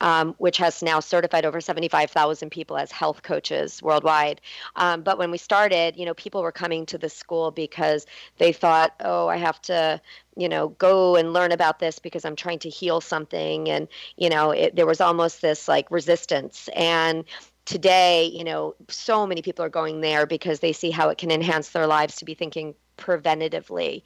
um, 0.00 0.34
which 0.38 0.58
has 0.58 0.82
now 0.82 1.00
certified 1.00 1.44
over 1.44 1.60
75,000 1.60 2.50
people 2.50 2.76
as 2.76 2.92
health 2.92 3.22
coaches 3.22 3.82
worldwide. 3.82 4.40
Um, 4.76 5.02
but 5.02 5.18
when 5.18 5.30
we 5.30 5.38
started, 5.38 5.96
you 5.96 6.04
know, 6.04 6.14
people 6.14 6.42
were 6.42 6.52
coming 6.52 6.86
to 6.86 6.98
the 6.98 7.08
school 7.08 7.50
because 7.50 8.06
they 8.38 8.52
thought, 8.52 8.94
oh, 9.00 9.28
I 9.28 9.36
have 9.36 9.60
to, 9.62 10.00
you 10.36 10.48
know, 10.48 10.68
go 10.68 11.16
and 11.16 11.32
learn 11.32 11.52
about 11.52 11.78
this 11.78 11.98
because 11.98 12.24
I'm 12.24 12.36
trying 12.36 12.58
to 12.60 12.68
heal 12.68 13.00
something. 13.00 13.68
And, 13.68 13.88
you 14.16 14.28
know, 14.28 14.50
it, 14.50 14.76
there 14.76 14.86
was 14.86 15.00
almost 15.00 15.42
this 15.42 15.68
like 15.68 15.90
resistance. 15.90 16.68
And 16.74 17.24
today, 17.66 18.26
you 18.32 18.44
know, 18.44 18.74
so 18.88 19.26
many 19.26 19.42
people 19.42 19.64
are 19.64 19.68
going 19.68 20.00
there 20.00 20.24
because 20.24 20.60
they 20.60 20.72
see 20.72 20.90
how 20.90 21.10
it 21.10 21.18
can 21.18 21.30
enhance 21.30 21.70
their 21.70 21.86
lives 21.86 22.16
to 22.16 22.24
be 22.24 22.32
thinking 22.32 22.74
preventatively. 22.96 24.02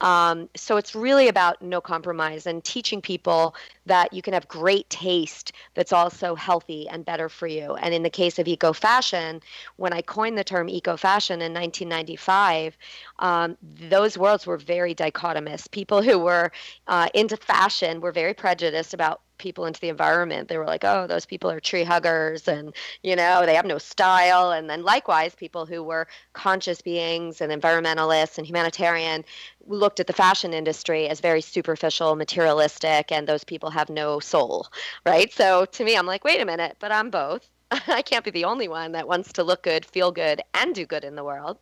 Um, 0.00 0.50
so 0.54 0.76
it's 0.76 0.94
really 0.94 1.28
about 1.28 1.62
no 1.62 1.80
compromise 1.80 2.46
and 2.46 2.62
teaching 2.62 3.00
people 3.00 3.54
that 3.86 4.12
you 4.12 4.20
can 4.20 4.34
have 4.34 4.46
great 4.48 4.90
taste 4.90 5.52
that's 5.74 5.92
also 5.92 6.34
healthy 6.34 6.88
and 6.88 7.04
better 7.04 7.28
for 7.28 7.46
you. 7.46 7.74
And 7.76 7.94
in 7.94 8.02
the 8.02 8.10
case 8.10 8.38
of 8.38 8.46
eco 8.46 8.72
fashion, 8.72 9.40
when 9.76 9.92
I 9.92 10.02
coined 10.02 10.36
the 10.36 10.44
term 10.44 10.68
eco 10.68 10.96
fashion 10.96 11.40
in 11.40 11.54
1995, 11.54 12.76
um, 13.20 13.56
those 13.62 14.18
worlds 14.18 14.46
were 14.46 14.58
very 14.58 14.94
dichotomous. 14.94 15.70
People 15.70 16.02
who 16.02 16.18
were 16.18 16.52
uh, 16.88 17.08
into 17.14 17.36
fashion 17.36 18.00
were 18.00 18.12
very 18.12 18.34
prejudiced 18.34 18.92
about 18.92 19.22
people 19.44 19.66
into 19.66 19.80
the 19.80 19.90
environment. 19.90 20.48
They 20.48 20.58
were 20.58 20.66
like, 20.66 20.84
oh, 20.84 21.06
those 21.06 21.26
people 21.26 21.50
are 21.50 21.60
tree 21.60 21.84
huggers 21.84 22.48
and, 22.48 22.74
you 23.02 23.14
know, 23.14 23.46
they 23.46 23.54
have 23.54 23.66
no 23.66 23.78
style. 23.78 24.50
And 24.50 24.68
then 24.68 24.82
likewise, 24.82 25.34
people 25.36 25.66
who 25.66 25.84
were 25.84 26.08
conscious 26.32 26.82
beings 26.82 27.40
and 27.40 27.52
environmentalists 27.52 28.38
and 28.38 28.46
humanitarian 28.46 29.24
looked 29.66 30.00
at 30.00 30.08
the 30.08 30.12
fashion 30.12 30.52
industry 30.54 31.08
as 31.08 31.20
very 31.20 31.40
superficial, 31.42 32.16
materialistic, 32.16 33.12
and 33.12 33.28
those 33.28 33.44
people 33.44 33.70
have 33.70 33.90
no 33.90 34.18
soul, 34.18 34.66
right? 35.06 35.32
So 35.32 35.66
to 35.66 35.84
me, 35.84 35.96
I'm 35.96 36.06
like, 36.06 36.24
wait 36.24 36.40
a 36.40 36.46
minute, 36.46 36.76
but 36.80 36.90
I'm 36.90 37.10
both. 37.10 37.48
I 37.70 38.02
can't 38.02 38.24
be 38.24 38.30
the 38.30 38.44
only 38.44 38.68
one 38.68 38.92
that 38.92 39.08
wants 39.08 39.32
to 39.34 39.44
look 39.44 39.62
good, 39.62 39.84
feel 39.86 40.10
good, 40.12 40.42
and 40.54 40.74
do 40.74 40.86
good 40.86 41.04
in 41.04 41.14
the 41.14 41.24
world. 41.24 41.58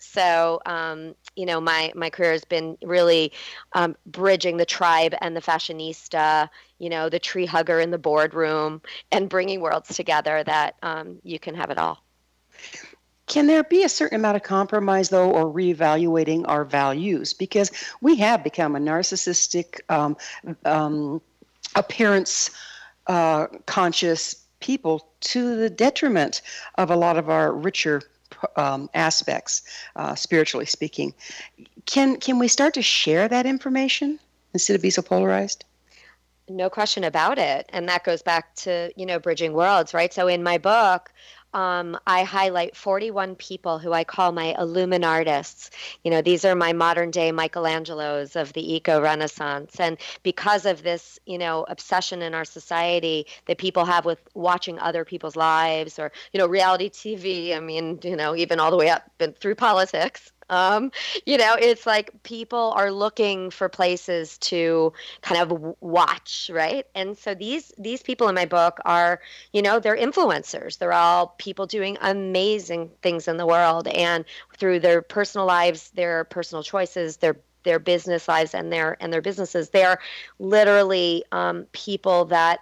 So, 0.00 0.60
um, 0.66 1.14
you 1.36 1.46
know, 1.46 1.60
my 1.60 1.92
my 1.94 2.10
career 2.10 2.32
has 2.32 2.44
been 2.44 2.76
really 2.82 3.32
um, 3.74 3.94
bridging 4.06 4.56
the 4.56 4.64
tribe 4.64 5.14
and 5.20 5.36
the 5.36 5.40
fashionista, 5.40 6.48
you 6.78 6.88
know, 6.88 7.08
the 7.08 7.18
tree 7.18 7.46
hugger 7.46 7.78
in 7.80 7.90
the 7.90 7.98
boardroom, 7.98 8.80
and 9.12 9.28
bringing 9.28 9.60
worlds 9.60 9.94
together 9.94 10.42
that 10.44 10.76
um, 10.82 11.18
you 11.22 11.38
can 11.38 11.54
have 11.54 11.70
it 11.70 11.78
all. 11.78 12.02
Can 13.26 13.46
there 13.46 13.62
be 13.62 13.84
a 13.84 13.88
certain 13.88 14.16
amount 14.16 14.36
of 14.36 14.42
compromise, 14.42 15.10
though, 15.10 15.30
or 15.30 15.52
reevaluating 15.52 16.44
our 16.48 16.64
values? 16.64 17.32
Because 17.32 17.70
we 18.00 18.16
have 18.16 18.42
become 18.42 18.74
a 18.74 18.80
narcissistic, 18.80 19.80
um, 19.88 20.16
um, 20.64 21.20
appearance 21.76 22.50
uh, 23.06 23.46
conscious 23.66 24.44
people 24.58 25.06
to 25.20 25.56
the 25.56 25.70
detriment 25.70 26.42
of 26.76 26.90
a 26.90 26.96
lot 26.96 27.16
of 27.16 27.30
our 27.30 27.52
richer 27.52 28.02
um, 28.56 28.90
aspects, 28.94 29.62
uh, 29.96 30.14
spiritually 30.14 30.66
speaking. 30.66 31.14
Can 31.86 32.16
can 32.16 32.38
we 32.38 32.48
start 32.48 32.74
to 32.74 32.82
share 32.82 33.28
that 33.28 33.46
information 33.46 34.18
instead 34.54 34.76
of 34.76 34.82
be 34.82 34.90
so 34.90 35.02
polarized? 35.02 35.64
No 36.48 36.68
question 36.68 37.04
about 37.04 37.38
it, 37.38 37.66
and 37.72 37.88
that 37.88 38.04
goes 38.04 38.22
back 38.22 38.54
to 38.56 38.90
you 38.96 39.06
know 39.06 39.18
bridging 39.18 39.52
worlds, 39.52 39.94
right? 39.94 40.12
So 40.12 40.26
in 40.26 40.42
my 40.42 40.58
book, 40.58 41.12
um, 41.52 41.98
I 42.06 42.22
highlight 42.22 42.76
41 42.76 43.34
people 43.36 43.78
who 43.78 43.92
I 43.92 44.04
call 44.04 44.32
my 44.32 44.54
illuminartists. 44.58 45.70
You 46.04 46.10
know, 46.10 46.22
these 46.22 46.44
are 46.44 46.54
my 46.54 46.72
modern 46.72 47.10
day 47.10 47.32
Michelangelos 47.32 48.40
of 48.40 48.52
the 48.52 48.74
eco 48.74 49.00
renaissance. 49.00 49.78
And 49.80 49.98
because 50.22 50.66
of 50.66 50.82
this, 50.82 51.18
you 51.26 51.38
know, 51.38 51.64
obsession 51.68 52.22
in 52.22 52.34
our 52.34 52.44
society 52.44 53.26
that 53.46 53.58
people 53.58 53.84
have 53.84 54.04
with 54.04 54.20
watching 54.34 54.78
other 54.78 55.04
people's 55.04 55.36
lives 55.36 55.98
or, 55.98 56.12
you 56.32 56.38
know, 56.38 56.46
reality 56.46 56.88
TV, 56.90 57.56
I 57.56 57.60
mean, 57.60 57.98
you 58.02 58.16
know, 58.16 58.36
even 58.36 58.60
all 58.60 58.70
the 58.70 58.76
way 58.76 58.88
up 58.88 59.10
through 59.40 59.54
politics, 59.56 60.32
um, 60.50 60.90
you 61.24 61.38
know, 61.38 61.54
it's 61.58 61.86
like 61.86 62.22
people 62.24 62.74
are 62.76 62.90
looking 62.90 63.50
for 63.50 63.68
places 63.68 64.36
to 64.38 64.92
kind 65.22 65.40
of 65.40 65.76
watch, 65.80 66.50
right? 66.52 66.84
And 66.94 67.16
so 67.16 67.34
these 67.34 67.72
these 67.78 68.02
people 68.02 68.28
in 68.28 68.34
my 68.34 68.44
book 68.44 68.78
are, 68.84 69.20
you 69.52 69.62
know, 69.62 69.78
they're 69.80 69.96
influencers. 69.96 70.78
They're 70.78 70.92
all 70.92 71.28
people 71.38 71.66
doing 71.66 71.96
amazing 72.00 72.90
things 73.00 73.28
in 73.28 73.36
the 73.36 73.46
world, 73.46 73.88
and 73.88 74.24
through 74.58 74.80
their 74.80 75.00
personal 75.00 75.46
lives, 75.46 75.90
their 75.90 76.24
personal 76.24 76.62
choices, 76.62 77.18
their 77.18 77.36
their 77.62 77.78
business 77.78 78.26
lives, 78.26 78.54
and 78.54 78.72
their 78.72 78.96
and 79.00 79.12
their 79.12 79.22
businesses, 79.22 79.70
they're 79.70 80.00
literally 80.38 81.24
um, 81.32 81.66
people 81.72 82.24
that 82.26 82.60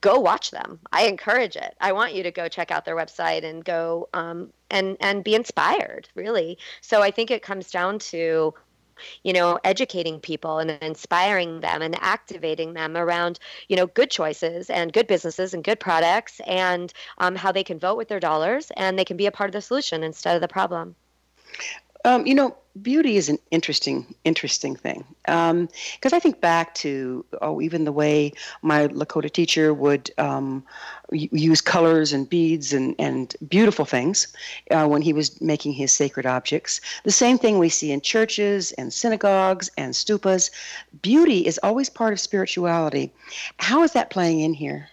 go 0.00 0.18
watch 0.18 0.50
them. 0.50 0.80
I 0.92 1.06
encourage 1.06 1.56
it. 1.56 1.76
I 1.80 1.92
want 1.92 2.14
you 2.14 2.22
to 2.22 2.30
go 2.30 2.48
check 2.48 2.70
out 2.70 2.84
their 2.84 2.96
website 2.96 3.44
and 3.44 3.64
go 3.64 4.08
um, 4.14 4.52
and 4.70 4.96
and 5.00 5.24
be 5.24 5.34
inspired. 5.34 6.08
Really. 6.14 6.58
So 6.80 7.02
I 7.02 7.10
think 7.10 7.30
it 7.30 7.42
comes 7.42 7.70
down 7.70 7.98
to 8.00 8.54
you 9.22 9.32
know 9.32 9.58
educating 9.64 10.20
people 10.20 10.58
and 10.58 10.70
inspiring 10.82 11.60
them 11.60 11.82
and 11.82 11.96
activating 12.00 12.74
them 12.74 12.96
around 12.96 13.38
you 13.68 13.76
know 13.76 13.86
good 13.86 14.10
choices 14.10 14.70
and 14.70 14.92
good 14.92 15.06
businesses 15.06 15.54
and 15.54 15.62
good 15.64 15.78
products 15.78 16.40
and 16.46 16.92
um, 17.18 17.36
how 17.36 17.52
they 17.52 17.64
can 17.64 17.78
vote 17.78 17.96
with 17.96 18.08
their 18.08 18.20
dollars 18.20 18.72
and 18.76 18.98
they 18.98 19.04
can 19.04 19.16
be 19.16 19.26
a 19.26 19.30
part 19.30 19.48
of 19.48 19.52
the 19.52 19.60
solution 19.60 20.02
instead 20.02 20.34
of 20.34 20.40
the 20.40 20.48
problem 20.48 20.94
um, 22.04 22.26
you 22.26 22.34
know, 22.34 22.56
beauty 22.80 23.16
is 23.16 23.28
an 23.28 23.38
interesting, 23.50 24.14
interesting 24.24 24.76
thing. 24.76 25.04
Because 25.22 25.50
um, 25.50 25.68
I 26.12 26.18
think 26.18 26.40
back 26.40 26.74
to, 26.76 27.24
oh, 27.42 27.60
even 27.60 27.84
the 27.84 27.92
way 27.92 28.32
my 28.62 28.88
Lakota 28.88 29.30
teacher 29.30 29.74
would 29.74 30.10
um, 30.18 30.64
use 31.10 31.60
colors 31.60 32.12
and 32.12 32.28
beads 32.28 32.72
and, 32.72 32.94
and 32.98 33.34
beautiful 33.48 33.84
things 33.84 34.28
uh, 34.70 34.86
when 34.86 35.02
he 35.02 35.12
was 35.12 35.40
making 35.40 35.72
his 35.72 35.92
sacred 35.92 36.26
objects. 36.26 36.80
The 37.04 37.10
same 37.10 37.38
thing 37.38 37.58
we 37.58 37.68
see 37.68 37.90
in 37.90 38.00
churches 38.00 38.72
and 38.72 38.92
synagogues 38.92 39.70
and 39.76 39.92
stupas. 39.94 40.50
Beauty 41.02 41.46
is 41.46 41.58
always 41.62 41.88
part 41.88 42.12
of 42.12 42.20
spirituality. 42.20 43.12
How 43.58 43.82
is 43.82 43.92
that 43.92 44.10
playing 44.10 44.40
in 44.40 44.54
here? 44.54 44.88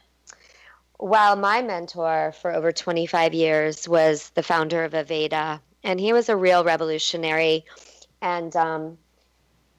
Well, 0.97 1.35
my 1.35 1.61
mentor 1.61 2.33
for 2.41 2.53
over 2.53 2.71
25 2.71 3.33
years 3.33 3.87
was 3.87 4.29
the 4.29 4.41
founder 4.41 4.85
of 4.85 4.93
Aveda, 4.93 5.59
and 5.85 5.99
he 5.99 6.11
was 6.11 6.27
a 6.27 6.35
real 6.35 6.63
revolutionary. 6.65 7.63
And 8.21 8.53
um, 8.55 8.97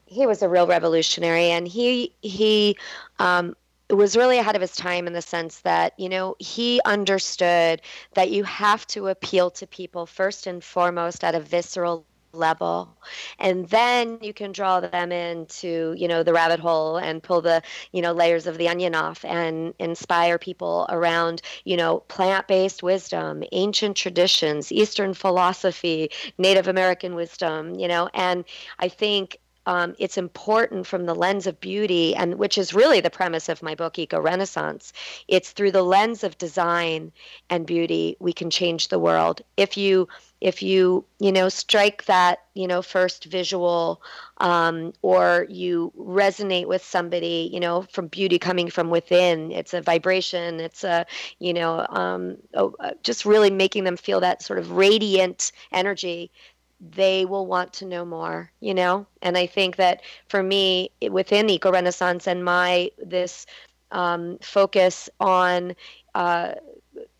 he 0.05 0.25
was 0.25 0.41
a 0.41 0.49
real 0.49 0.65
revolutionary, 0.65 1.51
and 1.51 1.67
he 1.67 2.13
he 2.21 2.77
um, 3.19 3.55
was 3.89 4.17
really 4.17 4.39
ahead 4.39 4.55
of 4.55 4.61
his 4.61 4.75
time 4.75 5.05
in 5.05 5.13
the 5.13 5.21
sense 5.21 5.59
that 5.61 5.93
you 5.99 6.09
know 6.09 6.35
he 6.39 6.79
understood 6.85 7.81
that 8.13 8.31
you 8.31 8.43
have 8.45 8.87
to 8.87 9.07
appeal 9.07 9.51
to 9.51 9.67
people 9.67 10.05
first 10.05 10.47
and 10.47 10.63
foremost 10.63 11.23
at 11.23 11.35
a 11.35 11.39
visceral 11.39 12.05
level 12.37 12.97
and 13.39 13.67
then 13.69 14.17
you 14.21 14.33
can 14.33 14.51
draw 14.51 14.79
them 14.79 15.11
into 15.11 15.93
you 15.97 16.07
know 16.07 16.23
the 16.23 16.33
rabbit 16.33 16.59
hole 16.59 16.97
and 16.97 17.23
pull 17.23 17.41
the 17.41 17.61
you 17.91 18.01
know 18.01 18.13
layers 18.13 18.47
of 18.47 18.57
the 18.57 18.67
onion 18.69 18.95
off 18.95 19.25
and 19.25 19.73
inspire 19.79 20.37
people 20.37 20.85
around 20.89 21.41
you 21.65 21.75
know 21.75 21.99
plant-based 22.07 22.83
wisdom 22.83 23.43
ancient 23.51 23.97
traditions 23.97 24.71
eastern 24.71 25.13
philosophy 25.13 26.09
native 26.37 26.67
american 26.67 27.15
wisdom 27.15 27.75
you 27.75 27.87
know 27.87 28.09
and 28.13 28.45
i 28.79 28.87
think 28.87 29.39
um, 29.67 29.95
it's 29.99 30.17
important 30.17 30.87
from 30.87 31.05
the 31.05 31.13
lens 31.13 31.45
of 31.45 31.59
beauty, 31.59 32.15
and 32.15 32.35
which 32.35 32.57
is 32.57 32.73
really 32.73 33.01
the 33.01 33.09
premise 33.09 33.49
of 33.49 33.61
my 33.61 33.75
book, 33.75 33.99
Eco 33.99 34.19
Renaissance. 34.19 34.93
It's 35.27 35.51
through 35.51 35.71
the 35.71 35.83
lens 35.83 36.23
of 36.23 36.37
design 36.37 37.11
and 37.49 37.67
beauty 37.67 38.15
we 38.19 38.31
can 38.31 38.49
change 38.49 38.87
the 38.87 38.97
world. 38.97 39.41
If 39.57 39.75
you 39.75 40.07
if 40.41 40.61
you 40.61 41.03
you 41.19 41.31
know 41.31 41.49
strike 41.49 42.05
that 42.05 42.39
you 42.53 42.67
know 42.67 42.81
first 42.81 43.25
visual 43.25 44.01
um, 44.37 44.93
or 45.01 45.45
you 45.49 45.91
resonate 45.97 46.67
with 46.67 46.83
somebody 46.83 47.49
you 47.51 47.59
know 47.59 47.81
from 47.91 48.07
beauty 48.07 48.37
coming 48.37 48.69
from 48.69 48.89
within 48.89 49.51
it's 49.51 49.73
a 49.73 49.81
vibration 49.81 50.59
it's 50.59 50.83
a 50.83 51.05
you 51.39 51.53
know 51.53 51.85
um, 51.89 52.37
oh, 52.53 52.73
uh, 52.79 52.91
just 53.03 53.25
really 53.25 53.49
making 53.49 53.83
them 53.83 53.97
feel 53.97 54.19
that 54.19 54.41
sort 54.41 54.59
of 54.59 54.71
radiant 54.71 55.51
energy 55.71 56.31
they 56.79 57.25
will 57.25 57.47
want 57.47 57.73
to 57.73 57.85
know 57.85 58.05
more, 58.05 58.51
you 58.59 58.73
know? 58.73 59.07
And 59.21 59.37
I 59.37 59.47
think 59.47 59.77
that 59.77 60.01
for 60.27 60.43
me, 60.43 60.91
within 61.09 61.49
Eco 61.49 61.71
Renaissance 61.71 62.27
and 62.27 62.45
my 62.45 62.91
this 63.03 63.45
um, 63.91 64.37
focus 64.41 65.09
on 65.19 65.75
uh, 66.13 66.53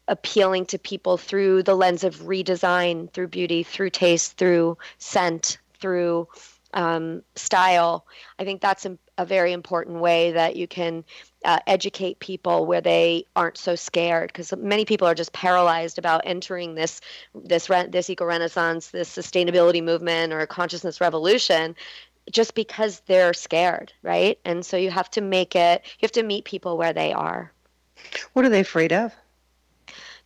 appealing 0.08 0.66
to 0.68 0.80
people 0.80 1.18
through 1.18 1.64
the 1.64 1.76
lens 1.76 2.04
of 2.04 2.16
redesign, 2.22 3.12
through 3.12 3.28
beauty, 3.28 3.64
through 3.64 3.90
taste, 3.90 4.38
through 4.38 4.78
scent, 4.98 5.58
through 5.80 6.28
um, 6.74 7.24
style, 7.36 8.06
I 8.40 8.44
think 8.44 8.62
that's 8.62 8.86
a, 8.86 8.98
very 9.26 9.52
important 9.52 10.00
way 10.00 10.32
that 10.34 10.56
you 10.56 10.68
can 10.68 11.04
uh, 11.44 11.58
educate 11.66 12.20
people 12.20 12.68
where 12.68 12.82
they 12.82 13.26
aren't 13.36 13.58
so 13.58 13.74
scared 13.76 14.28
because 14.28 14.54
many 14.56 14.86
people 14.86 15.08
are 15.08 15.16
just 15.16 15.34
paralyzed 15.34 15.98
about 15.98 16.22
entering 16.24 16.76
this 16.76 17.02
this 17.34 17.66
this 17.90 18.12
eco 18.12 18.26
renaissance 18.26 18.90
this 18.90 19.10
sustainability 19.10 19.84
movement 19.84 20.34
or 20.34 20.46
consciousness 20.46 21.02
revolution 21.02 21.76
just 22.32 22.54
because 22.54 23.00
they're 23.08 23.34
scared 23.34 23.92
right? 24.04 24.38
And 24.46 24.64
so 24.64 24.78
you 24.78 24.92
have 24.92 25.10
to 25.12 25.22
make 25.22 25.56
it 25.56 25.82
you 25.84 26.06
have 26.06 26.12
to 26.12 26.22
meet 26.22 26.46
people 26.46 26.78
where 26.78 26.94
they 26.94 27.12
are. 27.12 27.52
What 28.34 28.46
are 28.46 28.50
they 28.50 28.60
afraid 28.60 28.94
of 28.94 29.16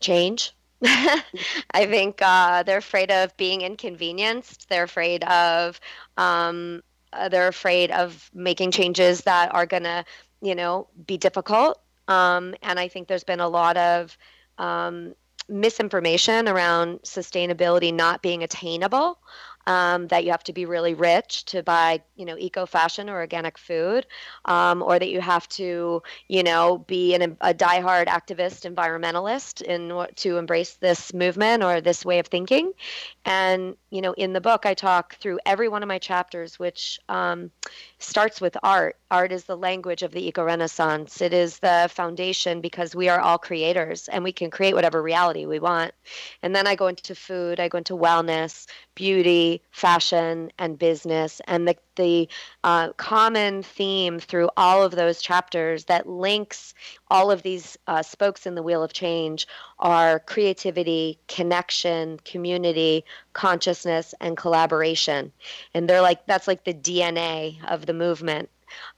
change 0.01 0.53
I 0.83 1.85
think 1.85 2.23
uh, 2.23 2.63
they're 2.63 2.79
afraid 2.79 3.11
of 3.11 3.37
being 3.37 3.61
inconvenienced. 3.61 4.67
They're 4.67 4.85
afraid 4.85 5.23
of 5.25 5.79
um, 6.17 6.81
uh, 7.13 7.29
they're 7.29 7.47
afraid 7.47 7.91
of 7.91 8.31
making 8.33 8.71
changes 8.71 9.21
that 9.21 9.53
are 9.53 9.67
to 9.83 10.03
you 10.41 10.55
know, 10.55 10.87
be 11.05 11.17
difficult. 11.17 11.79
Um, 12.07 12.55
and 12.61 12.79
I 12.79 12.87
think 12.87 13.07
there's 13.07 13.23
been 13.23 13.39
a 13.39 13.47
lot 13.47 13.77
of 13.77 14.17
um, 14.57 15.13
misinformation 15.47 16.47
around 16.47 17.01
sustainability 17.03 17.93
not 17.93 18.21
being 18.21 18.43
attainable 18.43 19.19
um, 19.67 20.08
that 20.08 20.24
you 20.26 20.32
have 20.32 20.43
to 20.43 20.54
be 20.54 20.65
really 20.65 20.93
rich 20.93 21.45
to 21.45 21.63
buy, 21.63 22.02
you 22.15 22.26
know, 22.26 22.38
eco 22.38 22.65
fashion 22.65 23.10
or 23.10 23.19
organic 23.19 23.58
food, 23.58 24.06
um, 24.45 24.82
or 24.82 25.00
that 25.00 25.10
you 25.10 25.21
have 25.21 25.47
to, 25.50 26.02
you 26.28 26.43
know, 26.43 26.80
be 26.80 27.13
an, 27.15 27.38
a 27.41 27.54
diehard 27.54 28.08
activist, 28.08 28.71
environmentalist 28.71 29.62
in 29.62 30.06
to 30.15 30.38
embrace 30.38 30.76
this 30.76 31.13
movement 31.13 31.63
or 31.63 31.82
this 31.82 32.06
way 32.06 32.19
of 32.19 32.28
thinking. 32.28 32.74
And 33.25 33.75
you 33.91 34.01
know, 34.01 34.13
in 34.13 34.34
the 34.34 34.41
book, 34.41 34.65
I 34.65 34.73
talk 34.73 35.15
through 35.15 35.39
every 35.45 35.67
one 35.67 35.84
of 35.84 35.88
my 35.88 35.99
chapters, 35.99 36.57
which 36.57 36.99
um, 37.10 37.51
starts 37.99 38.41
with 38.41 38.57
art. 38.63 38.97
Art 39.12 39.31
is 39.31 39.43
the 39.43 39.57
language 39.57 40.01
of 40.01 40.12
the 40.12 40.25
eco 40.25 40.43
renaissance. 40.43 41.21
It 41.21 41.34
is 41.34 41.60
the 41.60 41.89
foundation 41.91 42.62
because 42.62 42.95
we 42.95 43.10
are 43.10 43.19
all 43.19 43.38
creators 43.38 44.07
and 44.07 44.23
we 44.23 44.31
can 44.31 44.49
create 44.49 44.73
whatever 44.73 45.03
reality 45.03 45.45
we 45.45 45.60
want. 45.60 45.93
And 46.41 46.55
then 46.55 46.65
I 46.65 46.75
go 46.75 46.88
into 46.88 47.13
food, 47.13 47.60
I 47.60 47.67
go 47.67 47.77
into 47.77 47.95
wellness, 47.95 48.65
beauty, 48.95 49.62
fashion, 49.71 50.51
and 50.57 50.79
business. 50.79 51.41
And 51.47 51.67
the, 51.67 51.75
the 51.97 52.29
uh, 52.63 52.93
common 52.93 53.62
theme 53.62 54.19
through 54.19 54.49
all 54.57 54.84
of 54.84 54.91
those 54.91 55.21
chapters 55.21 55.86
that 55.86 56.07
links 56.07 56.73
all 57.12 57.30
of 57.30 57.43
these 57.43 57.78
uh, 57.88 58.02
spokes 58.02 58.45
in 58.45 58.56
the 58.56 58.63
wheel 58.63 58.82
of 58.82 58.93
change 58.93 59.45
are 59.80 60.19
creativity, 60.21 61.19
connection, 61.28 62.17
community, 62.24 63.04
consciousness, 63.34 64.15
and 64.21 64.38
collaboration. 64.38 65.30
And 65.74 65.89
they're 65.89 66.02
like, 66.02 66.26
that's 66.26 66.47
like 66.47 66.63
the 66.63 66.74
DNA 66.74 67.58
of 67.69 67.86
the 67.86 67.93
movement. 67.93 68.50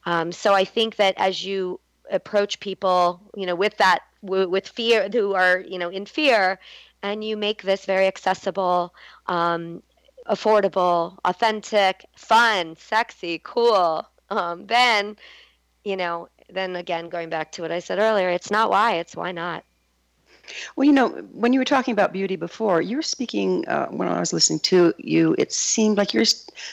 Um, 0.06 0.32
so 0.32 0.54
I 0.54 0.64
think 0.64 0.98
that 0.98 1.16
as 1.18 1.44
you 1.44 1.80
approach 2.12 2.60
people, 2.60 3.20
you 3.36 3.48
know, 3.48 3.56
with 3.56 3.76
that, 3.78 4.02
with 4.22 4.68
fear, 4.68 5.10
who 5.12 5.34
are, 5.34 5.60
you 5.62 5.80
know, 5.80 5.90
in 5.90 6.06
fear, 6.06 6.60
and 7.02 7.24
you 7.24 7.36
make 7.36 7.64
this 7.64 7.84
very 7.86 8.06
accessible, 8.06 8.94
um, 9.26 9.82
affordable, 10.28 11.18
authentic, 11.26 12.06
fun, 12.16 12.76
sexy, 12.78 13.42
cool, 13.44 14.08
um, 14.30 14.68
then, 14.68 15.18
you 15.84 15.98
know, 15.98 16.30
then 16.54 16.76
again, 16.76 17.10
going 17.10 17.30
back 17.30 17.52
to 17.54 17.62
what 17.62 17.72
I 17.72 17.80
said 17.80 18.00
earlier, 18.00 18.30
it's 18.30 18.52
not 18.52 18.70
why, 18.70 18.96
it's 18.96 19.16
why 19.16 19.32
not. 19.32 19.64
Well, 20.76 20.86
you 20.86 20.92
know, 20.92 21.10
when 21.32 21.54
you 21.54 21.60
were 21.60 21.66
talking 21.66 21.94
about 21.94 22.12
beauty 22.12 22.36
before, 22.36 22.82
you 22.82 22.98
were 22.98 23.02
speaking, 23.02 23.66
uh, 23.68 23.88
when 23.88 24.10
I 24.10 24.20
was 24.20 24.34
listening 24.34 24.60
to 24.62 24.94
you, 24.98 25.36
it 25.38 25.54
seemed 25.54 25.98
like 25.98 26.14
you 26.14 26.24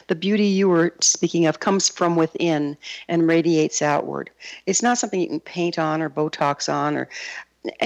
the 0.09 0.15
beauty 0.17 0.47
you 0.47 0.69
were 0.69 0.95
speaking 1.01 1.47
of 1.47 1.61
comes 1.61 1.89
from 1.89 2.17
within 2.17 2.77
and 3.09 3.29
radiates 3.29 3.81
outward. 3.81 4.31
It's 4.67 4.83
not 4.83 4.99
something 4.99 5.21
you 5.21 5.29
can 5.29 5.41
paint 5.41 5.79
on 5.79 6.03
or 6.03 6.11
Botox 6.11 6.73
on, 6.73 6.97
or 6.97 7.09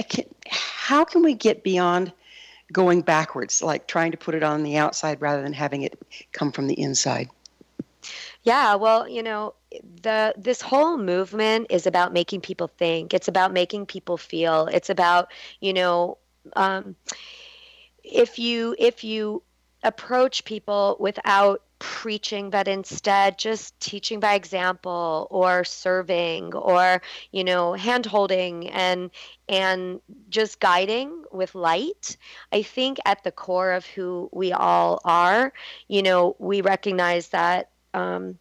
can, 0.09 0.25
how 0.49 1.05
can 1.05 1.21
we 1.21 1.33
get 1.35 1.63
beyond 1.63 2.11
going 2.71 3.01
backwards, 3.01 3.61
like 3.61 3.87
trying 3.87 4.11
to 4.11 4.17
put 4.17 4.33
it 4.33 4.43
on 4.43 4.63
the 4.63 4.77
outside 4.77 5.21
rather 5.21 5.43
than 5.43 5.53
having 5.53 5.83
it 5.83 5.99
come 6.31 6.51
from 6.51 6.67
the 6.67 6.79
inside? 6.79 7.29
Yeah, 8.43 8.75
well, 8.75 9.07
you 9.07 9.23
know, 9.23 9.53
the 10.01 10.33
this 10.37 10.61
whole 10.61 10.97
movement 10.97 11.67
is 11.69 11.87
about 11.87 12.13
making 12.13 12.41
people 12.41 12.67
think. 12.67 13.13
It's 13.13 13.27
about 13.27 13.53
making 13.53 13.85
people 13.87 14.17
feel. 14.17 14.67
It's 14.67 14.89
about, 14.89 15.31
you 15.59 15.73
know, 15.73 16.17
um, 16.55 16.95
if 18.03 18.39
you 18.39 18.75
if 18.77 19.03
you 19.03 19.41
approach 19.83 20.45
people 20.45 20.97
without 20.99 21.61
preaching 21.77 22.49
but 22.49 22.67
instead 22.67 23.37
just 23.37 23.77
teaching 23.79 24.19
by 24.19 24.33
example 24.33 25.27
or 25.29 25.63
serving 25.63 26.53
or 26.53 27.01
you 27.31 27.43
know 27.43 27.73
hand 27.73 28.05
holding 28.05 28.69
and 28.69 29.11
and 29.49 29.99
just 30.29 30.59
guiding 30.59 31.23
with 31.33 31.53
light 31.53 32.15
i 32.53 32.61
think 32.61 32.97
at 33.05 33.23
the 33.23 33.31
core 33.31 33.73
of 33.73 33.85
who 33.85 34.29
we 34.31 34.53
all 34.53 35.01
are 35.03 35.51
you 35.89 36.01
know 36.01 36.35
we 36.39 36.61
recognize 36.61 37.29
that 37.29 37.69
um, 37.93 38.37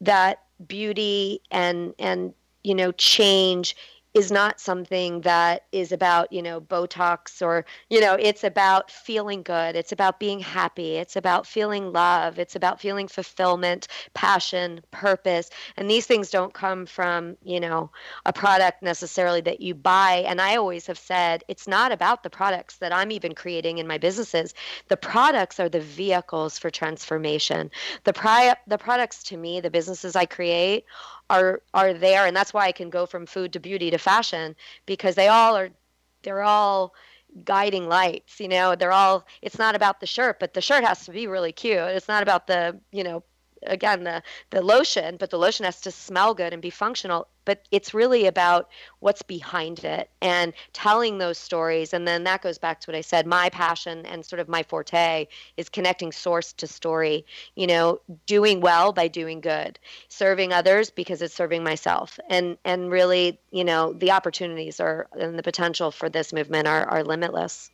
that 0.00 0.42
beauty 0.68 1.40
and 1.50 1.94
and 1.98 2.34
you 2.64 2.74
know 2.74 2.92
change 2.92 3.76
is 4.14 4.30
not 4.30 4.60
something 4.60 5.22
that 5.22 5.64
is 5.72 5.90
about, 5.90 6.32
you 6.32 6.42
know, 6.42 6.60
Botox 6.60 7.40
or, 7.40 7.64
you 7.88 8.00
know, 8.00 8.14
it's 8.14 8.44
about 8.44 8.90
feeling 8.90 9.42
good. 9.42 9.74
It's 9.74 9.92
about 9.92 10.20
being 10.20 10.38
happy. 10.38 10.96
It's 10.96 11.16
about 11.16 11.46
feeling 11.46 11.92
love. 11.92 12.38
It's 12.38 12.54
about 12.54 12.80
feeling 12.80 13.08
fulfillment, 13.08 13.88
passion, 14.12 14.82
purpose. 14.90 15.48
And 15.76 15.90
these 15.90 16.06
things 16.06 16.30
don't 16.30 16.52
come 16.52 16.84
from, 16.84 17.36
you 17.42 17.58
know, 17.58 17.90
a 18.26 18.32
product 18.32 18.82
necessarily 18.82 19.40
that 19.42 19.62
you 19.62 19.74
buy. 19.74 20.24
And 20.26 20.40
I 20.40 20.56
always 20.56 20.86
have 20.88 20.98
said 20.98 21.42
it's 21.48 21.66
not 21.66 21.90
about 21.90 22.22
the 22.22 22.30
products 22.30 22.76
that 22.76 22.92
I'm 22.92 23.12
even 23.12 23.34
creating 23.34 23.78
in 23.78 23.86
my 23.86 23.96
businesses. 23.96 24.52
The 24.88 24.96
products 24.98 25.58
are 25.58 25.70
the 25.70 25.80
vehicles 25.80 26.58
for 26.58 26.68
transformation. 26.68 27.70
The, 28.04 28.12
pri- 28.12 28.56
the 28.66 28.78
products 28.78 29.22
to 29.24 29.38
me, 29.38 29.60
the 29.60 29.70
businesses 29.70 30.16
I 30.16 30.26
create, 30.26 30.84
are 31.30 31.62
are 31.74 31.94
there. 31.94 32.26
And 32.26 32.36
that's 32.36 32.52
why 32.54 32.66
I 32.66 32.72
can 32.72 32.90
go 32.90 33.06
from 33.06 33.26
food 33.26 33.52
to 33.54 33.60
beauty 33.60 33.90
to 33.90 33.98
fashion 33.98 34.56
because 34.86 35.14
they 35.14 35.28
all 35.28 35.56
are 35.56 35.70
they're 36.22 36.42
all 36.42 36.94
guiding 37.44 37.88
lights 37.88 38.38
you 38.40 38.48
know 38.48 38.74
they're 38.76 38.92
all 38.92 39.26
it's 39.40 39.58
not 39.58 39.74
about 39.74 40.00
the 40.00 40.06
shirt 40.06 40.38
but 40.38 40.52
the 40.52 40.60
shirt 40.60 40.84
has 40.84 41.04
to 41.06 41.12
be 41.12 41.26
really 41.26 41.52
cute. 41.52 41.78
It's 41.78 42.08
not 42.08 42.22
about 42.22 42.46
the 42.46 42.78
you 42.92 43.04
know 43.04 43.24
again 43.66 44.04
the 44.04 44.22
the 44.50 44.62
lotion, 44.62 45.16
but 45.16 45.30
the 45.30 45.38
lotion 45.38 45.64
has 45.64 45.80
to 45.82 45.90
smell 45.90 46.34
good 46.34 46.52
and 46.52 46.62
be 46.62 46.70
functional. 46.70 47.28
But 47.44 47.66
it's 47.72 47.92
really 47.92 48.26
about 48.26 48.68
what's 49.00 49.22
behind 49.22 49.84
it 49.84 50.10
and 50.20 50.52
telling 50.72 51.18
those 51.18 51.38
stories. 51.38 51.92
And 51.92 52.06
then 52.06 52.22
that 52.24 52.40
goes 52.42 52.56
back 52.58 52.80
to 52.80 52.90
what 52.90 52.96
I 52.96 53.00
said. 53.00 53.26
My 53.26 53.48
passion 53.50 54.06
and 54.06 54.24
sort 54.24 54.38
of 54.38 54.48
my 54.48 54.62
forte 54.62 55.26
is 55.56 55.68
connecting 55.68 56.12
source 56.12 56.52
to 56.54 56.66
story. 56.66 57.26
You 57.56 57.66
know, 57.66 58.00
doing 58.26 58.60
well 58.60 58.92
by 58.92 59.08
doing 59.08 59.40
good, 59.40 59.78
serving 60.08 60.52
others 60.52 60.90
because 60.90 61.20
it's 61.22 61.34
serving 61.34 61.64
myself. 61.64 62.18
And 62.28 62.56
and 62.64 62.90
really, 62.90 63.40
you 63.50 63.64
know, 63.64 63.92
the 63.92 64.12
opportunities 64.12 64.80
are 64.80 65.08
and 65.18 65.38
the 65.38 65.42
potential 65.42 65.90
for 65.90 66.08
this 66.08 66.32
movement 66.32 66.68
are 66.68 66.86
are 66.88 67.04
limitless. 67.04 67.70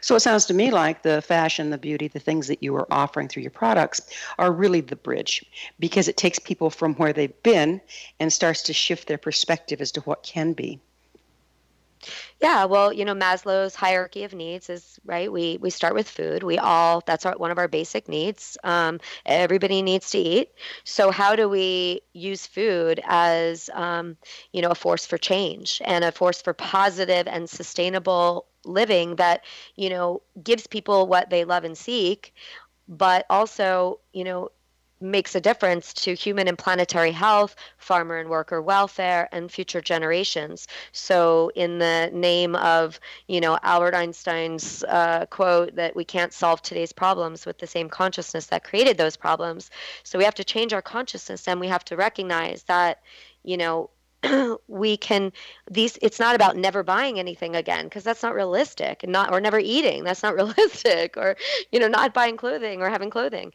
So 0.00 0.14
it 0.14 0.20
sounds 0.20 0.46
to 0.46 0.54
me 0.54 0.70
like 0.70 1.02
the 1.02 1.22
fashion, 1.22 1.70
the 1.70 1.78
beauty, 1.78 2.08
the 2.08 2.18
things 2.18 2.48
that 2.48 2.62
you 2.62 2.74
are 2.76 2.92
offering 2.92 3.28
through 3.28 3.42
your 3.42 3.50
products 3.50 4.00
are 4.38 4.52
really 4.52 4.80
the 4.80 4.96
bridge 4.96 5.44
because 5.78 6.08
it 6.08 6.16
takes 6.16 6.38
people 6.38 6.70
from 6.70 6.94
where 6.94 7.12
they've 7.12 7.42
been 7.42 7.80
and 8.20 8.32
starts 8.32 8.62
to 8.62 8.72
shift 8.72 9.08
their 9.08 9.18
perspective 9.18 9.80
as 9.80 9.92
to 9.92 10.00
what 10.02 10.22
can 10.22 10.52
be. 10.52 10.80
Yeah, 12.40 12.64
well, 12.64 12.92
you 12.92 13.04
know, 13.04 13.14
Maslow's 13.14 13.76
hierarchy 13.76 14.24
of 14.24 14.34
needs 14.34 14.68
is 14.68 14.98
right. 15.04 15.30
We 15.30 15.58
we 15.60 15.70
start 15.70 15.94
with 15.94 16.08
food. 16.08 16.42
We 16.42 16.58
all 16.58 17.02
that's 17.06 17.24
our, 17.24 17.34
one 17.36 17.52
of 17.52 17.58
our 17.58 17.68
basic 17.68 18.08
needs. 18.08 18.58
Um, 18.64 18.98
everybody 19.24 19.82
needs 19.82 20.10
to 20.10 20.18
eat. 20.18 20.50
So 20.84 21.12
how 21.12 21.36
do 21.36 21.48
we 21.48 22.00
use 22.12 22.46
food 22.46 23.00
as 23.04 23.70
um, 23.72 24.16
you 24.52 24.62
know 24.62 24.70
a 24.70 24.74
force 24.74 25.06
for 25.06 25.18
change 25.18 25.80
and 25.84 26.04
a 26.04 26.10
force 26.10 26.42
for 26.42 26.52
positive 26.52 27.28
and 27.28 27.48
sustainable 27.48 28.46
living 28.64 29.16
that 29.16 29.44
you 29.76 29.90
know 29.90 30.22
gives 30.42 30.66
people 30.66 31.06
what 31.06 31.30
they 31.30 31.44
love 31.44 31.64
and 31.64 31.76
seek, 31.76 32.34
but 32.88 33.26
also 33.30 34.00
you 34.12 34.24
know 34.24 34.50
makes 35.02 35.34
a 35.34 35.40
difference 35.40 35.92
to 35.92 36.14
human 36.14 36.48
and 36.48 36.56
planetary 36.56 37.10
health, 37.10 37.56
farmer 37.76 38.16
and 38.16 38.30
worker 38.30 38.62
welfare, 38.62 39.28
and 39.32 39.50
future 39.50 39.80
generations. 39.80 40.68
So, 40.92 41.50
in 41.54 41.78
the 41.78 42.10
name 42.12 42.54
of, 42.56 43.00
you 43.26 43.40
know, 43.40 43.58
Albert 43.62 43.94
Einstein's 43.94 44.84
uh, 44.84 45.26
quote 45.26 45.74
that 45.74 45.96
we 45.96 46.04
can't 46.04 46.32
solve 46.32 46.62
today's 46.62 46.92
problems 46.92 47.44
with 47.44 47.58
the 47.58 47.66
same 47.66 47.88
consciousness 47.88 48.46
that 48.46 48.64
created 48.64 48.96
those 48.96 49.16
problems. 49.16 49.70
So, 50.04 50.18
we 50.18 50.24
have 50.24 50.36
to 50.36 50.44
change 50.44 50.72
our 50.72 50.82
consciousness 50.82 51.48
and 51.48 51.60
we 51.60 51.68
have 51.68 51.84
to 51.86 51.96
recognize 51.96 52.62
that, 52.64 53.00
you 53.42 53.56
know, 53.56 53.90
we 54.68 54.96
can 54.96 55.32
these 55.70 55.98
it's 56.00 56.20
not 56.20 56.34
about 56.34 56.56
never 56.56 56.82
buying 56.82 57.18
anything 57.18 57.56
again 57.56 57.84
because 57.84 58.04
that's 58.04 58.22
not 58.22 58.34
realistic 58.34 59.02
and 59.02 59.12
not 59.12 59.32
or 59.32 59.40
never 59.40 59.58
eating 59.58 60.04
that's 60.04 60.22
not 60.22 60.34
realistic 60.40 61.16
or 61.16 61.36
you 61.72 61.80
know 61.80 61.88
not 61.88 62.14
buying 62.14 62.36
clothing 62.36 62.80
or 62.80 62.88
having 62.88 63.10
clothing 63.10 63.52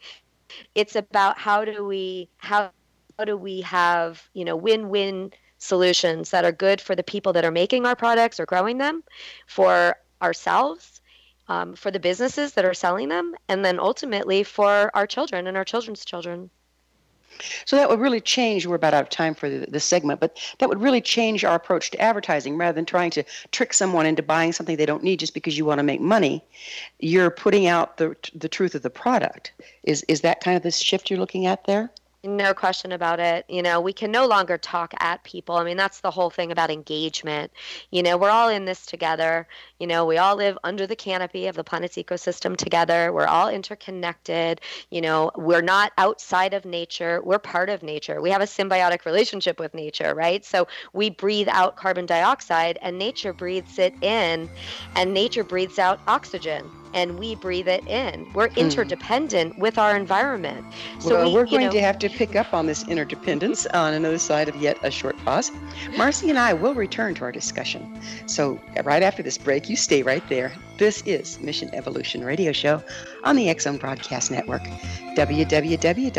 it's 0.74 0.96
about 0.96 1.38
how 1.38 1.64
do 1.64 1.84
we 1.84 2.28
how, 2.38 2.70
how 3.18 3.24
do 3.24 3.36
we 3.36 3.60
have 3.62 4.28
you 4.34 4.44
know 4.44 4.56
win-win 4.56 5.32
solutions 5.58 6.30
that 6.30 6.44
are 6.44 6.52
good 6.52 6.80
for 6.80 6.94
the 6.94 7.02
people 7.02 7.32
that 7.32 7.44
are 7.44 7.50
making 7.50 7.84
our 7.84 7.96
products 7.96 8.40
or 8.40 8.46
growing 8.46 8.78
them, 8.78 9.02
for 9.46 9.96
ourselves, 10.22 11.00
um, 11.48 11.74
for 11.74 11.90
the 11.90 12.00
businesses 12.00 12.52
that 12.54 12.64
are 12.64 12.74
selling 12.74 13.08
them, 13.08 13.34
and 13.48 13.64
then 13.64 13.78
ultimately 13.78 14.42
for 14.42 14.90
our 14.94 15.06
children 15.06 15.46
and 15.46 15.56
our 15.56 15.64
children's 15.64 16.04
children. 16.04 16.50
So 17.64 17.76
that 17.76 17.88
would 17.88 18.00
really 18.00 18.20
change. 18.20 18.66
We're 18.66 18.76
about 18.76 18.94
out 18.94 19.02
of 19.02 19.10
time 19.10 19.34
for 19.34 19.48
this 19.48 19.84
segment, 19.84 20.20
but 20.20 20.38
that 20.58 20.68
would 20.68 20.80
really 20.80 21.00
change 21.00 21.44
our 21.44 21.54
approach 21.54 21.90
to 21.92 22.00
advertising. 22.00 22.56
Rather 22.56 22.74
than 22.74 22.84
trying 22.84 23.10
to 23.10 23.22
trick 23.52 23.72
someone 23.72 24.06
into 24.06 24.22
buying 24.22 24.52
something 24.52 24.76
they 24.76 24.86
don't 24.86 25.02
need 25.02 25.20
just 25.20 25.34
because 25.34 25.56
you 25.56 25.64
want 25.64 25.78
to 25.78 25.82
make 25.84 26.00
money, 26.00 26.42
you're 26.98 27.30
putting 27.30 27.66
out 27.66 27.96
the 27.96 28.16
the 28.34 28.48
truth 28.48 28.74
of 28.74 28.82
the 28.82 28.90
product. 28.90 29.52
Is 29.82 30.04
is 30.08 30.22
that 30.22 30.40
kind 30.40 30.56
of 30.56 30.62
the 30.62 30.70
shift 30.70 31.10
you're 31.10 31.20
looking 31.20 31.46
at 31.46 31.64
there? 31.64 31.90
No 32.24 32.52
question 32.52 32.90
about 32.90 33.20
it. 33.20 33.44
You 33.48 33.62
know, 33.62 33.80
we 33.80 33.92
can 33.92 34.10
no 34.10 34.26
longer 34.26 34.58
talk 34.58 34.92
at 34.98 35.22
people. 35.22 35.54
I 35.54 35.62
mean, 35.62 35.76
that's 35.76 36.00
the 36.00 36.10
whole 36.10 36.30
thing 36.30 36.50
about 36.50 36.68
engagement. 36.68 37.52
You 37.92 38.02
know, 38.02 38.16
we're 38.16 38.28
all 38.30 38.48
in 38.48 38.64
this 38.64 38.86
together. 38.86 39.46
You 39.78 39.86
know, 39.86 40.04
we 40.04 40.18
all 40.18 40.34
live 40.34 40.58
under 40.64 40.84
the 40.84 40.96
canopy 40.96 41.46
of 41.46 41.54
the 41.54 41.62
planet's 41.62 41.96
ecosystem 41.96 42.56
together. 42.56 43.12
We're 43.12 43.28
all 43.28 43.48
interconnected. 43.48 44.60
You 44.90 45.00
know, 45.00 45.30
we're 45.36 45.62
not 45.62 45.92
outside 45.96 46.54
of 46.54 46.64
nature. 46.64 47.22
We're 47.22 47.38
part 47.38 47.70
of 47.70 47.84
nature. 47.84 48.20
We 48.20 48.30
have 48.30 48.42
a 48.42 48.46
symbiotic 48.46 49.04
relationship 49.04 49.60
with 49.60 49.72
nature, 49.72 50.12
right? 50.12 50.44
So 50.44 50.66
we 50.92 51.10
breathe 51.10 51.48
out 51.48 51.76
carbon 51.76 52.04
dioxide 52.04 52.80
and 52.82 52.98
nature 52.98 53.32
breathes 53.32 53.78
it 53.78 53.94
in, 54.02 54.50
and 54.96 55.14
nature 55.14 55.44
breathes 55.44 55.78
out 55.78 56.00
oxygen 56.08 56.68
and 56.94 57.18
we 57.18 57.34
breathe 57.34 57.68
it 57.68 57.86
in. 57.86 58.26
We're 58.34 58.48
hmm. 58.50 58.60
interdependent 58.60 59.58
with 59.58 59.78
our 59.78 59.96
environment. 59.96 60.64
So 60.98 61.10
well, 61.10 61.32
we, 61.32 61.40
are 61.40 61.46
going 61.46 61.66
know, 61.66 61.72
to 61.72 61.80
have 61.80 61.98
to 62.00 62.08
pick 62.08 62.36
up 62.36 62.52
on 62.52 62.66
this 62.66 62.86
interdependence 62.88 63.66
on 63.66 63.94
another 63.94 64.18
side 64.18 64.48
of 64.48 64.56
yet 64.56 64.78
a 64.82 64.90
short 64.90 65.16
pause. 65.24 65.50
Marci 65.96 66.28
and 66.28 66.38
I 66.38 66.52
will 66.52 66.74
return 66.74 67.14
to 67.14 67.24
our 67.24 67.32
discussion. 67.32 68.00
So 68.26 68.60
right 68.84 69.02
after 69.02 69.22
this 69.22 69.38
break, 69.38 69.68
you 69.68 69.76
stay 69.76 70.02
right 70.02 70.26
there. 70.28 70.52
This 70.78 71.02
is 71.06 71.40
Mission 71.40 71.70
Evolution 71.74 72.24
Radio 72.24 72.52
Show 72.52 72.82
on 73.24 73.36
the 73.36 73.54
Zone 73.58 73.78
Broadcast 73.78 74.30
Network, 74.30 74.62
www.xzbn.net. 75.16 76.18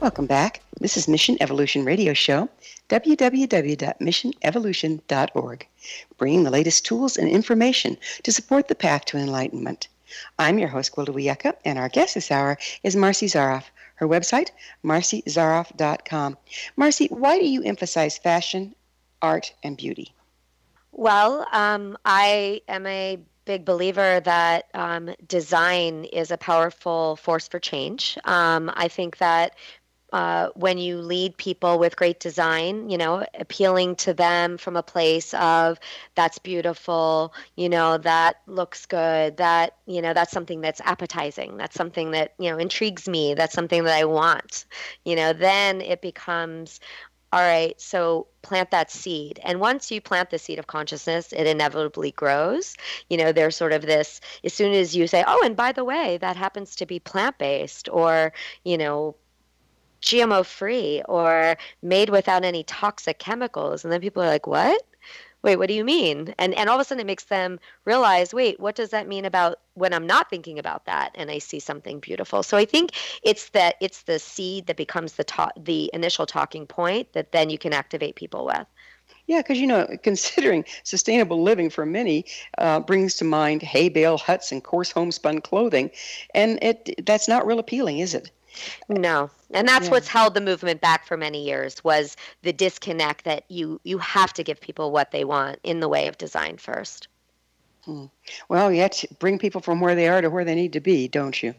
Welcome 0.00 0.26
back. 0.26 0.60
This 0.78 0.96
is 0.96 1.08
Mission 1.08 1.36
Evolution 1.40 1.84
Radio 1.84 2.14
Show, 2.14 2.48
www.missionevolution.org, 2.88 5.66
bringing 6.16 6.44
the 6.44 6.52
latest 6.52 6.86
tools 6.86 7.16
and 7.16 7.28
information 7.28 7.98
to 8.22 8.30
support 8.30 8.68
the 8.68 8.76
path 8.76 9.06
to 9.06 9.18
enlightenment. 9.18 9.88
I'm 10.38 10.60
your 10.60 10.68
host, 10.68 10.94
Gwilda 10.94 11.08
Wiyaka, 11.08 11.54
and 11.64 11.80
our 11.80 11.88
guest 11.88 12.14
this 12.14 12.30
hour 12.30 12.58
is 12.84 12.94
Marci 12.94 13.26
Zaroff. 13.26 13.64
Her 13.96 14.06
website, 14.06 14.50
marcizaroff.com. 14.84 16.36
Marci, 16.78 17.10
why 17.10 17.40
do 17.40 17.48
you 17.48 17.64
emphasize 17.64 18.18
fashion, 18.18 18.76
art, 19.20 19.52
and 19.64 19.76
beauty? 19.76 20.14
Well, 20.92 21.44
um, 21.50 21.98
I 22.04 22.62
am 22.68 22.86
a 22.86 23.18
big 23.48 23.64
believer 23.64 24.20
that 24.20 24.66
um, 24.74 25.08
design 25.26 26.04
is 26.04 26.30
a 26.30 26.36
powerful 26.36 27.16
force 27.16 27.48
for 27.48 27.58
change. 27.58 28.18
Um, 28.26 28.70
I 28.74 28.88
think 28.88 29.16
that 29.16 29.54
uh, 30.12 30.48
when 30.54 30.78
you 30.78 30.98
lead 30.98 31.36
people 31.36 31.78
with 31.78 31.96
great 31.96 32.20
design, 32.20 32.88
you 32.88 32.96
know, 32.96 33.24
appealing 33.38 33.94
to 33.96 34.14
them 34.14 34.56
from 34.56 34.76
a 34.76 34.82
place 34.82 35.34
of 35.34 35.78
that's 36.14 36.38
beautiful, 36.38 37.34
you 37.56 37.68
know, 37.68 37.98
that 37.98 38.36
looks 38.46 38.86
good, 38.86 39.36
that, 39.36 39.76
you 39.86 40.00
know, 40.00 40.14
that's 40.14 40.32
something 40.32 40.60
that's 40.60 40.80
appetizing, 40.82 41.56
that's 41.56 41.74
something 41.74 42.12
that, 42.12 42.34
you 42.38 42.50
know, 42.50 42.58
intrigues 42.58 43.08
me, 43.08 43.34
that's 43.34 43.54
something 43.54 43.84
that 43.84 43.94
I 43.94 44.04
want, 44.04 44.64
you 45.04 45.14
know, 45.14 45.32
then 45.32 45.82
it 45.82 46.00
becomes, 46.00 46.80
all 47.30 47.40
right, 47.40 47.78
so 47.78 48.26
plant 48.40 48.70
that 48.70 48.90
seed. 48.90 49.38
And 49.44 49.60
once 49.60 49.90
you 49.90 50.00
plant 50.00 50.30
the 50.30 50.38
seed 50.38 50.58
of 50.58 50.66
consciousness, 50.66 51.32
it 51.34 51.46
inevitably 51.46 52.12
grows. 52.12 52.74
You 53.10 53.18
know, 53.18 53.32
there's 53.32 53.56
sort 53.56 53.74
of 53.74 53.82
this, 53.82 54.22
as 54.44 54.54
soon 54.54 54.72
as 54.72 54.96
you 54.96 55.06
say, 55.06 55.22
oh, 55.26 55.42
and 55.44 55.54
by 55.54 55.72
the 55.72 55.84
way, 55.84 56.16
that 56.18 56.36
happens 56.36 56.76
to 56.76 56.86
be 56.86 56.98
plant 56.98 57.36
based 57.36 57.90
or, 57.92 58.32
you 58.64 58.78
know, 58.78 59.14
GMO 60.02 60.44
free 60.44 61.02
or 61.08 61.56
made 61.82 62.10
without 62.10 62.44
any 62.44 62.64
toxic 62.64 63.18
chemicals. 63.18 63.84
And 63.84 63.92
then 63.92 64.00
people 64.00 64.22
are 64.22 64.28
like, 64.28 64.46
what? 64.46 64.82
Wait, 65.42 65.56
what 65.56 65.68
do 65.68 65.74
you 65.74 65.84
mean? 65.84 66.34
And 66.38 66.52
and 66.54 66.68
all 66.68 66.76
of 66.76 66.80
a 66.80 66.84
sudden 66.84 67.00
it 67.00 67.06
makes 67.06 67.24
them 67.24 67.60
realize, 67.84 68.34
wait, 68.34 68.58
what 68.58 68.74
does 68.74 68.90
that 68.90 69.06
mean 69.06 69.24
about 69.24 69.60
when 69.74 69.94
I'm 69.94 70.06
not 70.06 70.28
thinking 70.28 70.58
about 70.58 70.84
that 70.86 71.12
and 71.14 71.30
I 71.30 71.38
see 71.38 71.60
something 71.60 72.00
beautiful? 72.00 72.42
So 72.42 72.56
I 72.56 72.64
think 72.64 72.90
it's 73.22 73.50
that 73.50 73.76
it's 73.80 74.02
the 74.02 74.18
seed 74.18 74.66
that 74.66 74.76
becomes 74.76 75.12
the 75.12 75.24
ta- 75.24 75.52
the 75.56 75.90
initial 75.94 76.26
talking 76.26 76.66
point 76.66 77.12
that 77.12 77.30
then 77.30 77.50
you 77.50 77.58
can 77.58 77.72
activate 77.72 78.16
people 78.16 78.46
with. 78.46 78.66
Yeah, 79.28 79.38
because 79.38 79.58
you 79.60 79.66
know, 79.66 79.86
considering 80.02 80.64
sustainable 80.82 81.42
living 81.42 81.70
for 81.70 81.86
many 81.86 82.24
uh, 82.58 82.80
brings 82.80 83.14
to 83.16 83.24
mind 83.24 83.62
hay 83.62 83.88
bale 83.88 84.18
huts 84.18 84.50
and 84.50 84.64
coarse 84.64 84.90
homespun 84.90 85.40
clothing, 85.40 85.90
and 86.34 86.58
it 86.62 87.06
that's 87.06 87.28
not 87.28 87.46
real 87.46 87.60
appealing, 87.60 88.00
is 88.00 88.12
it? 88.12 88.32
No. 88.88 89.30
And 89.50 89.66
that's 89.66 89.86
yeah. 89.86 89.92
what's 89.92 90.08
held 90.08 90.34
the 90.34 90.40
movement 90.40 90.80
back 90.80 91.06
for 91.06 91.16
many 91.16 91.44
years 91.44 91.82
was 91.82 92.16
the 92.42 92.52
disconnect 92.52 93.24
that 93.24 93.44
you 93.48 93.80
you 93.84 93.98
have 93.98 94.32
to 94.34 94.44
give 94.44 94.60
people 94.60 94.90
what 94.90 95.10
they 95.10 95.24
want 95.24 95.58
in 95.62 95.80
the 95.80 95.88
way 95.88 96.06
of 96.06 96.18
design 96.18 96.56
first. 96.56 97.08
Hmm. 97.84 98.06
Well, 98.48 98.70
you 98.72 98.82
have 98.82 98.90
to 98.92 99.08
bring 99.18 99.38
people 99.38 99.60
from 99.60 99.80
where 99.80 99.94
they 99.94 100.08
are 100.08 100.20
to 100.20 100.30
where 100.30 100.44
they 100.44 100.54
need 100.54 100.74
to 100.74 100.80
be, 100.80 101.08
don't 101.08 101.42
you? 101.42 101.54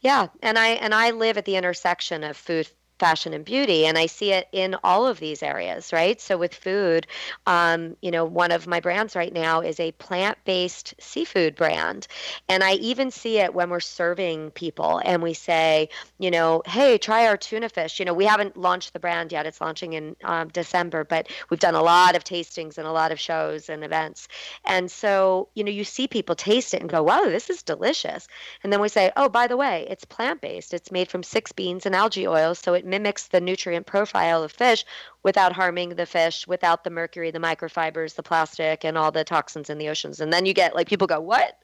Yeah, 0.00 0.28
and 0.42 0.58
I 0.58 0.68
and 0.68 0.94
I 0.94 1.10
live 1.10 1.38
at 1.38 1.44
the 1.44 1.56
intersection 1.56 2.24
of 2.24 2.36
food 2.36 2.68
fashion 3.02 3.34
and 3.34 3.44
beauty 3.44 3.84
and 3.84 3.98
i 3.98 4.06
see 4.06 4.30
it 4.32 4.46
in 4.52 4.76
all 4.84 5.08
of 5.08 5.18
these 5.18 5.42
areas 5.42 5.92
right? 5.92 6.20
So 6.20 6.38
with 6.38 6.54
food 6.54 7.08
um, 7.46 7.96
you 8.00 8.12
know 8.12 8.24
one 8.24 8.52
of 8.52 8.68
my 8.68 8.78
brands 8.78 9.16
right 9.16 9.32
now 9.32 9.60
is 9.60 9.80
a 9.80 9.90
plant-based 9.92 10.94
seafood 11.00 11.56
brand 11.56 12.06
and 12.48 12.62
i 12.62 12.74
even 12.74 13.10
see 13.10 13.38
it 13.38 13.54
when 13.54 13.70
we're 13.70 13.80
serving 13.80 14.52
people 14.52 15.00
and 15.04 15.20
we 15.20 15.34
say 15.34 15.88
you 16.18 16.30
know 16.30 16.62
hey 16.64 16.96
try 16.96 17.26
our 17.26 17.36
tuna 17.36 17.68
fish. 17.68 17.98
You 17.98 18.04
know 18.04 18.14
we 18.14 18.24
haven't 18.24 18.56
launched 18.56 18.92
the 18.92 19.00
brand 19.00 19.32
yet 19.32 19.46
it's 19.46 19.60
launching 19.60 19.94
in 19.94 20.14
um, 20.22 20.46
december 20.48 21.02
but 21.02 21.26
we've 21.50 21.58
done 21.58 21.74
a 21.74 21.82
lot 21.82 22.14
of 22.14 22.22
tastings 22.22 22.78
and 22.78 22.86
a 22.86 22.92
lot 22.92 23.10
of 23.10 23.18
shows 23.18 23.68
and 23.68 23.82
events 23.82 24.28
and 24.64 24.88
so 24.90 25.48
you 25.54 25.64
know 25.64 25.72
you 25.72 25.82
see 25.82 26.06
people 26.06 26.36
taste 26.36 26.72
it 26.72 26.80
and 26.80 26.88
go 26.88 27.02
wow 27.02 27.24
this 27.24 27.50
is 27.50 27.62
delicious. 27.64 28.28
And 28.62 28.72
then 28.72 28.80
we 28.80 28.88
say 28.88 29.10
oh 29.16 29.28
by 29.28 29.48
the 29.48 29.56
way 29.56 29.86
it's 29.90 30.04
plant-based 30.04 30.72
it's 30.72 30.92
made 30.92 31.08
from 31.10 31.22
six 31.24 31.50
beans 31.50 31.84
and 31.86 31.94
algae 31.96 32.28
oil 32.28 32.54
so 32.54 32.74
it 32.74 32.84
mimics 32.92 33.26
the 33.26 33.40
nutrient 33.40 33.86
profile 33.86 34.44
of 34.44 34.52
fish 34.52 34.84
without 35.22 35.54
harming 35.54 35.96
the 35.96 36.04
fish, 36.04 36.46
without 36.46 36.84
the 36.84 36.90
mercury, 36.90 37.30
the 37.30 37.38
microfibers, 37.38 38.14
the 38.14 38.22
plastic, 38.22 38.84
and 38.84 38.98
all 38.98 39.10
the 39.10 39.24
toxins 39.24 39.70
in 39.70 39.78
the 39.78 39.88
oceans. 39.88 40.20
And 40.20 40.30
then 40.30 40.44
you 40.44 40.52
get 40.52 40.74
like 40.74 40.88
people 40.88 41.06
go, 41.06 41.20
"What?" 41.20 41.58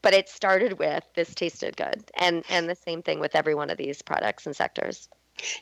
But 0.00 0.14
it 0.14 0.30
started 0.30 0.78
with 0.78 1.04
this 1.14 1.34
tasted 1.34 1.76
good, 1.76 2.02
and 2.18 2.42
and 2.48 2.68
the 2.68 2.74
same 2.74 3.02
thing 3.02 3.20
with 3.20 3.36
every 3.36 3.54
one 3.54 3.68
of 3.68 3.76
these 3.76 4.00
products 4.00 4.46
and 4.46 4.56
sectors. 4.56 5.08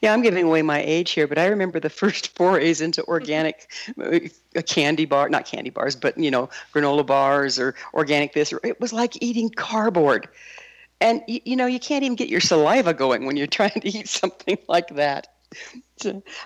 Yeah, 0.00 0.12
I'm 0.12 0.22
giving 0.22 0.46
away 0.46 0.62
my 0.62 0.82
age 0.82 1.10
here, 1.12 1.26
but 1.26 1.38
I 1.38 1.46
remember 1.46 1.80
the 1.80 1.90
first 1.90 2.28
forays 2.36 2.80
into 2.80 3.04
organic 3.04 3.70
uh, 4.02 4.20
candy 4.66 5.06
bar, 5.06 5.28
not 5.28 5.46
candy 5.46 5.70
bars, 5.70 5.96
but 5.96 6.16
you 6.16 6.30
know, 6.30 6.48
granola 6.72 7.04
bars 7.04 7.58
or 7.58 7.74
organic 7.94 8.32
this. 8.32 8.54
It 8.62 8.80
was 8.80 8.92
like 8.92 9.20
eating 9.20 9.50
cardboard 9.50 10.28
and 11.00 11.22
you, 11.26 11.40
you 11.44 11.56
know 11.56 11.66
you 11.66 11.80
can't 11.80 12.04
even 12.04 12.16
get 12.16 12.28
your 12.28 12.40
saliva 12.40 12.94
going 12.94 13.26
when 13.26 13.36
you're 13.36 13.46
trying 13.60 13.80
to 13.80 13.88
eat 13.88 14.08
something 14.08 14.58
like 14.68 14.94
that. 14.96 15.28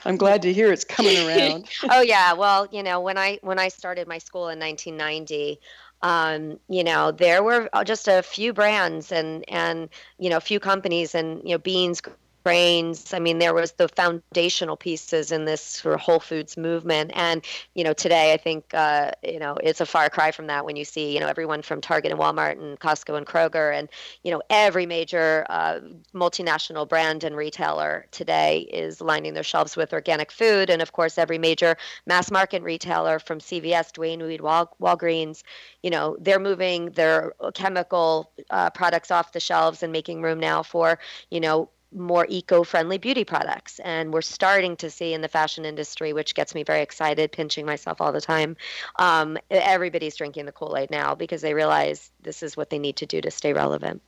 I'm 0.04 0.16
glad 0.16 0.42
to 0.42 0.52
hear 0.52 0.72
it's 0.72 0.84
coming 0.84 1.16
around. 1.18 1.68
Oh 1.90 2.00
yeah. 2.00 2.32
Well 2.32 2.66
you 2.72 2.82
know 2.82 3.00
when 3.00 3.18
i 3.18 3.38
when 3.42 3.58
i 3.58 3.68
started 3.68 4.08
my 4.08 4.18
school 4.18 4.48
in 4.48 4.58
1990 4.58 5.60
um, 6.02 6.58
you 6.68 6.84
know 6.84 7.12
there 7.12 7.42
were 7.42 7.68
just 7.84 8.08
a 8.08 8.22
few 8.22 8.52
brands 8.52 9.10
and 9.10 9.44
and 9.48 9.88
you 10.18 10.28
know 10.28 10.36
a 10.36 10.40
few 10.40 10.60
companies 10.60 11.14
and 11.14 11.40
you 11.44 11.50
know 11.50 11.58
beans 11.58 12.02
grains. 12.44 13.14
I 13.14 13.18
mean, 13.18 13.38
there 13.38 13.54
was 13.54 13.72
the 13.72 13.88
foundational 13.88 14.76
pieces 14.76 15.32
in 15.32 15.46
this 15.46 15.62
sort 15.62 15.94
of 15.94 16.00
Whole 16.00 16.20
Foods 16.20 16.56
movement, 16.56 17.10
and 17.14 17.42
you 17.74 17.82
know, 17.82 17.94
today 17.94 18.34
I 18.34 18.36
think 18.36 18.72
uh, 18.74 19.12
you 19.22 19.38
know 19.38 19.56
it's 19.62 19.80
a 19.80 19.86
far 19.86 20.10
cry 20.10 20.30
from 20.30 20.46
that 20.48 20.64
when 20.64 20.76
you 20.76 20.84
see 20.84 21.14
you 21.14 21.20
know 21.20 21.26
everyone 21.26 21.62
from 21.62 21.80
Target 21.80 22.12
and 22.12 22.20
Walmart 22.20 22.60
and 22.60 22.78
Costco 22.78 23.16
and 23.16 23.26
Kroger 23.26 23.76
and 23.76 23.88
you 24.22 24.30
know 24.30 24.42
every 24.50 24.84
major 24.84 25.46
uh, 25.48 25.80
multinational 26.14 26.86
brand 26.86 27.24
and 27.24 27.34
retailer 27.34 28.06
today 28.10 28.60
is 28.70 29.00
lining 29.00 29.32
their 29.32 29.42
shelves 29.42 29.74
with 29.74 29.92
organic 29.94 30.30
food, 30.30 30.68
and 30.68 30.82
of 30.82 30.92
course 30.92 31.16
every 31.16 31.38
major 31.38 31.76
mass 32.06 32.30
market 32.30 32.62
retailer 32.62 33.18
from 33.18 33.40
CVS, 33.40 33.92
Duane 33.92 34.22
Reade, 34.22 34.42
Wal- 34.42 34.74
Walgreens, 34.80 35.42
you 35.82 35.90
know, 35.90 36.16
they're 36.20 36.38
moving 36.38 36.90
their 36.90 37.32
chemical 37.54 38.30
uh, 38.50 38.68
products 38.70 39.10
off 39.10 39.32
the 39.32 39.40
shelves 39.40 39.82
and 39.82 39.92
making 39.92 40.20
room 40.20 40.38
now 40.38 40.62
for 40.62 40.98
you 41.30 41.40
know 41.40 41.70
more 41.94 42.26
eco-friendly 42.28 42.98
beauty 42.98 43.24
products 43.24 43.78
and 43.80 44.12
we're 44.12 44.22
starting 44.22 44.76
to 44.76 44.90
see 44.90 45.14
in 45.14 45.20
the 45.20 45.28
fashion 45.28 45.64
industry 45.64 46.12
which 46.12 46.34
gets 46.34 46.54
me 46.54 46.62
very 46.62 46.82
excited 46.82 47.30
pinching 47.32 47.64
myself 47.64 48.00
all 48.00 48.12
the 48.12 48.20
time 48.20 48.56
um, 48.96 49.38
everybody's 49.50 50.16
drinking 50.16 50.46
the 50.46 50.52
kool-aid 50.52 50.90
now 50.90 51.14
because 51.14 51.42
they 51.42 51.54
realize 51.54 52.10
this 52.22 52.42
is 52.42 52.56
what 52.56 52.70
they 52.70 52.78
need 52.78 52.96
to 52.96 53.06
do 53.06 53.20
to 53.20 53.30
stay 53.30 53.52
relevant 53.52 54.02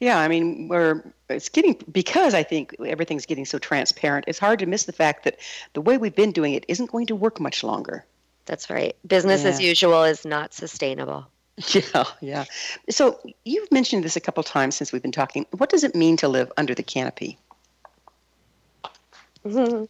yeah, 0.00 0.18
I 0.18 0.28
mean, 0.28 0.68
we're 0.68 1.02
it's 1.28 1.48
getting 1.48 1.78
because 1.92 2.34
I 2.34 2.42
think 2.42 2.74
everything's 2.86 3.26
getting 3.26 3.44
so 3.44 3.58
transparent. 3.58 4.24
It's 4.26 4.38
hard 4.38 4.58
to 4.60 4.66
miss 4.66 4.84
the 4.84 4.92
fact 4.92 5.24
that 5.24 5.38
the 5.74 5.80
way 5.80 5.98
we've 5.98 6.14
been 6.14 6.32
doing 6.32 6.54
it 6.54 6.64
isn't 6.68 6.90
going 6.90 7.06
to 7.06 7.14
work 7.14 7.38
much 7.38 7.62
longer. 7.62 8.06
That's 8.46 8.70
right. 8.70 8.96
Business 9.06 9.42
yeah. 9.42 9.50
as 9.50 9.60
usual 9.60 10.04
is 10.04 10.24
not 10.24 10.54
sustainable. 10.54 11.26
Yeah, 11.74 12.04
yeah. 12.20 12.44
So 12.88 13.20
you've 13.44 13.70
mentioned 13.72 14.04
this 14.04 14.16
a 14.16 14.20
couple 14.20 14.42
times 14.42 14.76
since 14.76 14.92
we've 14.92 15.02
been 15.02 15.12
talking. 15.12 15.46
What 15.56 15.70
does 15.70 15.84
it 15.84 15.94
mean 15.94 16.16
to 16.18 16.28
live 16.28 16.52
under 16.56 16.74
the 16.74 16.82
canopy? 16.82 17.38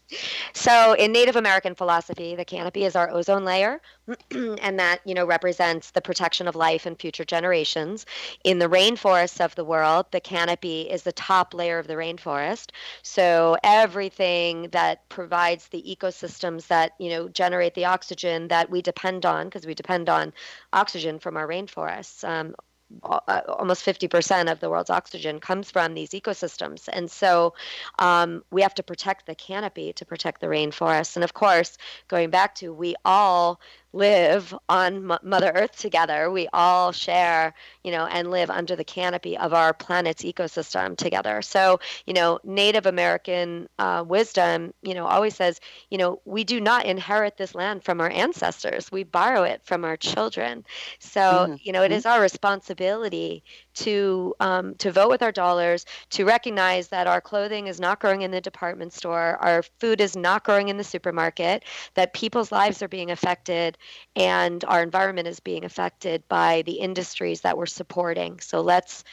So, 0.52 0.94
in 0.94 1.12
Native 1.12 1.36
American 1.36 1.74
philosophy, 1.74 2.34
the 2.34 2.44
canopy 2.44 2.84
is 2.84 2.96
our 2.96 3.10
ozone 3.10 3.44
layer, 3.44 3.80
and 4.30 4.78
that 4.78 5.00
you 5.04 5.14
know 5.14 5.26
represents 5.26 5.90
the 5.90 6.00
protection 6.00 6.48
of 6.48 6.56
life 6.56 6.86
and 6.86 6.98
future 6.98 7.24
generations. 7.24 8.06
In 8.44 8.58
the 8.58 8.68
rainforests 8.68 9.44
of 9.44 9.54
the 9.54 9.64
world, 9.64 10.06
the 10.10 10.20
canopy 10.20 10.82
is 10.82 11.02
the 11.02 11.12
top 11.12 11.54
layer 11.54 11.78
of 11.78 11.86
the 11.86 11.94
rainforest. 11.94 12.70
So, 13.02 13.56
everything 13.62 14.68
that 14.70 15.08
provides 15.08 15.68
the 15.68 15.82
ecosystems 15.82 16.66
that 16.68 16.92
you 16.98 17.10
know 17.10 17.28
generate 17.28 17.74
the 17.74 17.84
oxygen 17.84 18.48
that 18.48 18.70
we 18.70 18.82
depend 18.82 19.24
on, 19.26 19.46
because 19.46 19.66
we 19.66 19.74
depend 19.74 20.08
on 20.08 20.32
oxygen 20.72 21.18
from 21.18 21.36
our 21.36 21.46
rainforests. 21.46 22.26
Um, 22.28 22.54
almost 23.02 23.84
50% 23.84 24.50
of 24.50 24.60
the 24.60 24.70
world's 24.70 24.90
oxygen 24.90 25.40
comes 25.40 25.70
from 25.70 25.94
these 25.94 26.10
ecosystems. 26.10 26.88
And 26.92 27.10
so 27.10 27.54
um, 27.98 28.42
we 28.50 28.62
have 28.62 28.74
to 28.74 28.82
protect 28.82 29.26
the 29.26 29.34
canopy 29.34 29.92
to 29.94 30.04
protect 30.04 30.40
the 30.40 30.46
rainforest. 30.46 31.16
And 31.16 31.24
of 31.24 31.34
course, 31.34 31.76
going 32.08 32.30
back 32.30 32.54
to 32.56 32.72
we 32.72 32.94
all 33.04 33.60
live 33.92 34.54
on 34.68 35.10
M- 35.10 35.18
Mother 35.22 35.50
Earth 35.54 35.78
together. 35.78 36.30
We 36.30 36.48
all 36.52 36.92
share, 36.92 37.54
you 37.82 37.90
know, 37.90 38.06
and 38.06 38.30
live 38.30 38.50
under 38.50 38.76
the 38.76 38.84
canopy 38.84 39.36
of 39.36 39.54
our 39.54 39.72
planet's 39.72 40.22
ecosystem 40.22 40.96
together. 40.96 41.40
So, 41.42 41.80
you 42.06 42.12
know, 42.12 42.38
Native 42.44 42.86
American 42.86 43.68
uh, 43.78 44.04
wisdom, 44.06 44.74
you 44.82 44.94
know, 44.94 45.06
always 45.06 45.34
says, 45.34 45.60
you 45.90 45.98
know, 45.98 46.20
we 46.24 46.44
do 46.44 46.60
not 46.60 46.84
inherit 46.84 47.36
this 47.36 47.54
land 47.54 47.82
from 47.82 48.00
our 48.00 48.10
ancestors. 48.10 48.92
We 48.92 49.04
borrow 49.04 49.44
it 49.44 49.62
from 49.64 49.84
our 49.84 49.96
children. 49.96 50.64
So, 50.98 51.20
mm-hmm. 51.20 51.54
you 51.62 51.72
know, 51.72 51.82
it 51.82 51.92
is 51.92 52.04
our 52.04 52.20
responsibility 52.20 53.42
to 53.74 54.34
um, 54.40 54.74
to 54.76 54.90
vote 54.90 55.08
with 55.08 55.22
our 55.22 55.32
dollars, 55.32 55.86
to 56.10 56.24
recognize 56.24 56.88
that 56.88 57.06
our 57.06 57.20
clothing 57.20 57.68
is 57.68 57.80
not 57.80 58.00
growing 58.00 58.22
in 58.22 58.30
the 58.30 58.40
department 58.40 58.92
store, 58.92 59.38
our 59.40 59.62
food 59.78 60.00
is 60.00 60.16
not 60.16 60.44
growing 60.44 60.68
in 60.68 60.76
the 60.76 60.84
supermarket, 60.84 61.64
that 61.94 62.12
people's 62.12 62.50
lives 62.50 62.82
are 62.82 62.88
being 62.88 63.10
affected, 63.10 63.77
and 64.16 64.64
our 64.64 64.82
environment 64.82 65.28
is 65.28 65.40
being 65.40 65.64
affected 65.64 66.22
by 66.28 66.62
the 66.62 66.72
industries 66.72 67.40
that 67.42 67.56
we're 67.56 67.66
supporting. 67.66 68.40
So 68.40 68.60
let's 68.60 69.04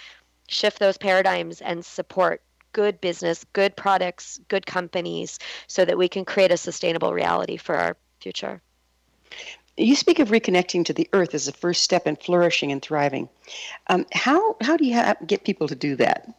shift 0.48 0.80
those 0.80 0.98
paradigms 0.98 1.62
and 1.62 1.84
support 1.84 2.42
good 2.74 3.00
business, 3.00 3.46
good 3.54 3.76
products, 3.76 4.40
good 4.50 4.66
companies, 4.66 5.40
so 5.68 5.86
that 5.86 5.98
we 5.98 6.10
can 6.10 6.26
create 6.26 6.52
a 6.52 6.58
sustainable 6.58 7.14
reality 7.14 7.58
for 7.58 7.76
our 7.76 7.96
future. 8.20 8.62
You 9.78 9.96
speak 9.96 10.20
of 10.20 10.30
reconnecting 10.30 10.86
to 10.86 10.94
the 10.94 11.10
earth 11.14 11.34
as 11.34 11.48
a 11.48 11.54
first 11.54 11.84
step 11.84 12.08
in 12.08 12.16
flourishing 12.16 12.72
and 12.72 12.82
thriving. 12.82 13.30
Um, 13.88 14.06
how 14.14 14.56
how 14.62 14.78
do 14.78 14.86
you 14.86 14.96
ha- 14.96 15.16
get 15.26 15.44
people 15.44 15.68
to 15.68 15.76
do 15.76 15.96
that? 15.98 16.34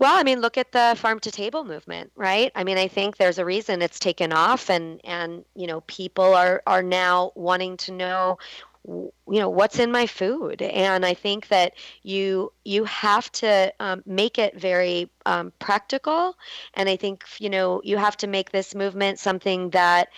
Well, 0.00 0.18
I 0.18 0.22
mean, 0.24 0.40
look 0.40 0.56
at 0.58 0.72
the 0.72 0.96
farm 0.98 1.20
to 1.20 1.30
table 1.30 1.64
movement, 1.64 2.10
right? 2.16 2.50
I 2.56 2.64
mean, 2.64 2.78
I 2.78 2.88
think 2.88 3.18
there's 3.18 3.38
a 3.38 3.44
reason 3.44 3.82
it's 3.82 3.98
taken 4.00 4.32
off, 4.32 4.70
and 4.70 5.00
and 5.04 5.44
you 5.54 5.66
know, 5.68 5.82
people 5.82 6.34
are 6.34 6.62
are 6.66 6.82
now 6.82 7.32
wanting 7.36 7.76
to 7.78 7.92
know 7.92 8.38
you 8.86 9.12
know 9.28 9.50
what's 9.50 9.78
in 9.78 9.92
my 9.92 10.06
food. 10.06 10.62
And 10.62 11.04
i 11.06 11.14
think 11.14 11.48
that 11.48 11.74
you 12.02 12.52
you 12.64 12.84
have 12.84 13.30
to 13.32 13.72
um, 13.80 14.02
make 14.06 14.38
it 14.38 14.58
very 14.58 15.10
um, 15.26 15.52
practical. 15.58 16.36
And 16.74 16.88
i 16.88 16.96
think 16.96 17.24
you 17.38 17.50
know 17.50 17.80
you 17.84 17.98
have 17.98 18.16
to 18.18 18.26
make 18.26 18.52
this 18.52 18.74
movement 18.74 19.18
something 19.18 19.70
that 19.70 20.08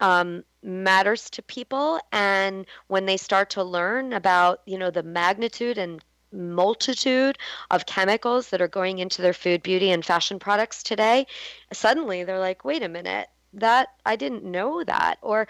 um, 0.00 0.44
matters 0.62 1.30
to 1.30 1.42
people. 1.42 2.00
And 2.12 2.66
when 2.88 3.06
they 3.06 3.16
start 3.16 3.50
to 3.50 3.64
learn 3.64 4.12
about 4.12 4.62
you 4.66 4.78
know 4.78 4.90
the 4.90 5.02
magnitude 5.02 5.78
and 5.78 6.04
multitude 6.32 7.38
of 7.70 7.86
chemicals 7.86 8.50
that 8.50 8.60
are 8.60 8.68
going 8.68 8.98
into 8.98 9.22
their 9.22 9.32
food 9.32 9.62
beauty 9.62 9.90
and 9.90 10.04
fashion 10.04 10.38
products 10.38 10.82
today 10.82 11.26
suddenly 11.72 12.24
they're 12.24 12.38
like 12.38 12.64
wait 12.64 12.82
a 12.82 12.88
minute 12.88 13.28
that 13.54 13.88
I 14.04 14.16
didn't 14.16 14.44
know 14.44 14.84
that 14.84 15.18
or 15.22 15.48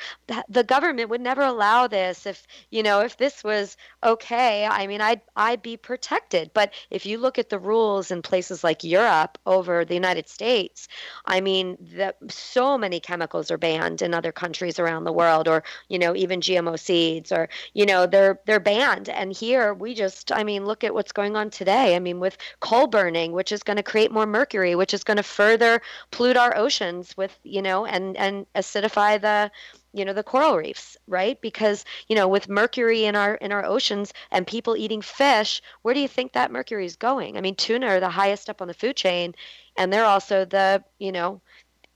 the 0.48 0.64
government 0.64 1.10
would 1.10 1.20
never 1.20 1.42
allow 1.42 1.86
this 1.86 2.26
if 2.26 2.46
you 2.70 2.82
know 2.82 3.00
if 3.00 3.16
this 3.16 3.42
was 3.42 3.76
okay. 4.04 4.66
I 4.66 4.86
mean 4.86 5.00
I'd 5.00 5.20
I'd 5.36 5.62
be 5.62 5.76
protected. 5.76 6.50
But 6.54 6.72
if 6.90 7.06
you 7.06 7.18
look 7.18 7.38
at 7.38 7.50
the 7.50 7.58
rules 7.58 8.10
in 8.10 8.22
places 8.22 8.62
like 8.62 8.84
Europe 8.84 9.38
over 9.46 9.84
the 9.84 9.94
United 9.94 10.28
States 10.28 10.88
I 11.24 11.40
mean 11.40 11.76
that 11.96 12.16
so 12.28 12.78
many 12.78 13.00
chemicals 13.00 13.50
are 13.50 13.58
banned 13.58 14.02
in 14.02 14.14
other 14.14 14.32
countries 14.32 14.78
around 14.78 15.04
the 15.04 15.12
world 15.12 15.48
or 15.48 15.64
you 15.88 15.98
know 15.98 16.14
even 16.14 16.40
GMO 16.40 16.78
seeds 16.78 17.32
or 17.32 17.48
you 17.74 17.86
know 17.86 18.06
they're 18.06 18.40
they're 18.46 18.60
banned. 18.60 19.08
And 19.08 19.32
here 19.32 19.74
we 19.74 19.94
just 19.94 20.30
I 20.32 20.44
mean 20.44 20.66
look 20.66 20.84
at 20.84 20.94
what's 20.94 21.12
going 21.12 21.36
on 21.36 21.50
today. 21.50 21.96
I 21.96 21.98
mean 21.98 22.20
with 22.20 22.36
coal 22.60 22.86
burning 22.86 23.32
which 23.32 23.52
is 23.52 23.62
going 23.62 23.76
to 23.76 23.82
create 23.82 24.12
more 24.12 24.26
mercury 24.26 24.74
which 24.74 24.94
is 24.94 25.04
going 25.04 25.16
to 25.16 25.22
further 25.22 25.80
pollute 26.10 26.36
our 26.36 26.56
oceans 26.56 27.16
with 27.16 27.38
you 27.42 27.62
know 27.62 27.86
and 27.88 28.16
and 28.16 28.46
acidify 28.54 29.20
the 29.20 29.50
you 29.92 30.04
know 30.04 30.12
the 30.12 30.22
coral 30.22 30.56
reefs 30.56 30.96
right? 31.06 31.40
Because 31.40 31.84
you 32.08 32.16
know 32.16 32.28
with 32.28 32.48
mercury 32.48 33.04
in 33.04 33.16
our 33.16 33.34
in 33.36 33.52
our 33.52 33.64
oceans 33.64 34.12
and 34.30 34.46
people 34.46 34.76
eating 34.76 35.02
fish 35.02 35.62
where 35.82 35.94
do 35.94 36.00
you 36.00 36.08
think 36.08 36.32
that 36.32 36.52
mercury 36.52 36.86
is 36.86 36.96
going? 36.96 37.36
I 37.36 37.40
mean 37.40 37.54
tuna 37.54 37.86
are 37.86 38.00
the 38.00 38.08
highest 38.10 38.50
up 38.50 38.62
on 38.62 38.68
the 38.68 38.74
food 38.74 38.96
chain 38.96 39.34
and 39.76 39.92
they're 39.92 40.04
also 40.04 40.44
the 40.44 40.84
you 40.98 41.12
know 41.12 41.40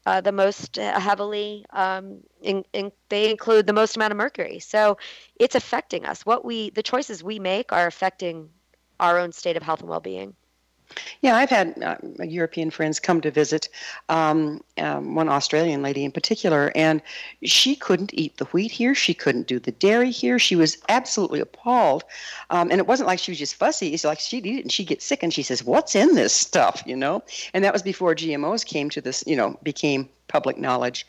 uh, 0.05 0.20
the 0.20 0.32
most 0.32 0.76
heavily 0.76 1.64
um, 1.70 2.18
in, 2.43 2.64
in, 2.72 2.90
they 3.09 3.30
include 3.30 3.66
the 3.66 3.72
most 3.72 3.95
amount 3.95 4.11
of 4.11 4.16
mercury. 4.16 4.59
So 4.59 4.99
it's 5.36 5.55
affecting 5.55 6.05
us. 6.05 6.26
What 6.26 6.45
we 6.45 6.70
the 6.70 6.82
choices 6.82 7.22
we 7.22 7.38
make 7.38 7.72
are 7.72 7.86
affecting 7.86 8.49
our 8.99 9.18
own 9.18 9.32
state 9.32 9.57
of 9.57 9.62
health 9.62 9.80
and 9.80 9.88
well-being 9.88 10.34
yeah, 11.20 11.36
I've 11.36 11.51
had 11.51 11.80
uh, 11.82 11.97
European 12.22 12.70
friends 12.70 13.01
come 13.01 13.20
to 13.20 13.30
visit, 13.30 13.68
um, 14.09 14.62
um, 14.78 15.14
one 15.14 15.28
Australian 15.28 15.82
lady 15.82 16.05
in 16.05 16.12
particular, 16.12 16.72
and 16.74 17.03
she 17.43 17.76
couldn't 17.76 18.12
eat 18.14 18.36
the 18.36 18.45
wheat 18.47 18.70
here. 18.70 18.95
She 18.95 19.14
couldn't 19.14 19.47
do 19.47 19.59
the 19.59 19.72
dairy 19.72 20.11
here. 20.11 20.38
She 20.38 20.57
was 20.57 20.78
absolutely 20.88 21.40
appalled. 21.40 22.05
Um, 22.51 22.70
and 22.70 22.78
it 22.80 22.86
wasn't 22.86 23.07
like 23.07 23.18
she 23.18 23.30
was 23.30 23.38
just 23.38 23.55
fussy. 23.55 23.95
It's 23.95 24.05
like 24.05 24.20
she'd 24.20 24.47
eat 24.47 24.59
it 24.59 24.62
and 24.62 24.72
she'd 24.72 24.86
get 24.86 25.03
sick 25.03 25.22
and 25.22 25.32
she 25.32 25.43
says, 25.43 25.64
What's 25.64 25.95
in 25.95 26.14
this 26.14 26.32
stuff? 26.32 26.82
You 26.86 26.97
know? 26.97 27.22
And 27.55 27.64
that 27.64 27.72
was 27.72 27.82
before 27.82 28.14
GMOs 28.14 28.64
came 28.64 28.90
to 28.90 29.01
this, 29.01 29.24
you 29.26 29.36
know, 29.36 29.59
became 29.62 30.09
public 30.32 30.56
knowledge. 30.56 31.06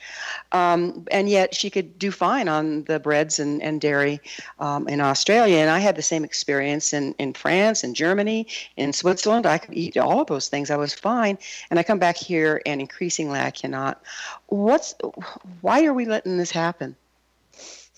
Um, 0.52 1.06
and 1.10 1.30
yet 1.30 1.56
she 1.56 1.70
could 1.70 1.98
do 1.98 2.12
fine 2.12 2.50
on 2.50 2.84
the 2.84 3.00
breads 3.00 3.40
and, 3.40 3.64
and 3.64 3.80
dairy 3.80 4.20
um, 4.60 4.88
in 4.90 5.00
Australia. 5.00 5.58
And 5.58 5.70
I 5.70 5.80
had 5.80 5.96
the 5.96 6.02
same 6.02 6.26
experience 6.26 6.94
in, 6.94 7.16
in 7.18 7.34
France 7.34 7.84
and 7.84 7.96
Germany, 7.96 8.48
in 8.76 8.92
Switzerland. 8.92 9.46
I 9.46 9.58
could 9.58 9.74
eat 9.74 9.98
all 9.98 10.20
of 10.20 10.28
those 10.28 10.50
things. 10.50 10.70
I 10.70 10.76
was 10.76 10.94
fine. 10.94 11.38
And 11.70 11.80
I 11.80 11.84
come 11.84 12.00
back 12.00 12.18
here 12.18 12.62
and 12.66 12.82
increasingly 12.82 13.40
I 13.40 13.52
cannot. 13.52 14.04
What's 14.48 14.94
why 15.62 15.86
are 15.86 15.94
we 15.94 16.06
letting 16.06 16.38
this 16.38 16.52
happen? 16.52 16.96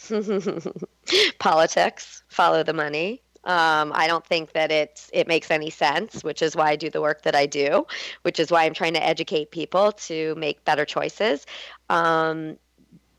Politics, 1.39 2.23
follow 2.28 2.63
the 2.63 2.73
money. 2.73 3.21
Um, 3.46 3.91
I 3.93 4.08
don't 4.08 4.26
think 4.26 4.54
that 4.54 4.72
it 4.72 5.08
it 5.14 5.28
makes 5.28 5.52
any 5.52 5.70
sense, 5.70 6.24
which 6.24 6.41
is 6.41 6.56
why 6.56 6.72
I 6.72 6.76
do 6.76 6.89
the 6.89 7.02
work 7.02 7.22
that 7.24 7.36
I 7.36 7.46
do, 7.46 7.86
which 8.24 8.39
is 8.39 8.52
why 8.52 8.66
I'm 8.66 8.74
trying 8.74 8.93
to 8.93 9.04
educate 9.06 9.52
people 9.52 9.91
to 9.93 10.34
make 10.36 10.64
better 10.66 10.86
choices. 10.86 11.46
Um, 11.89 12.58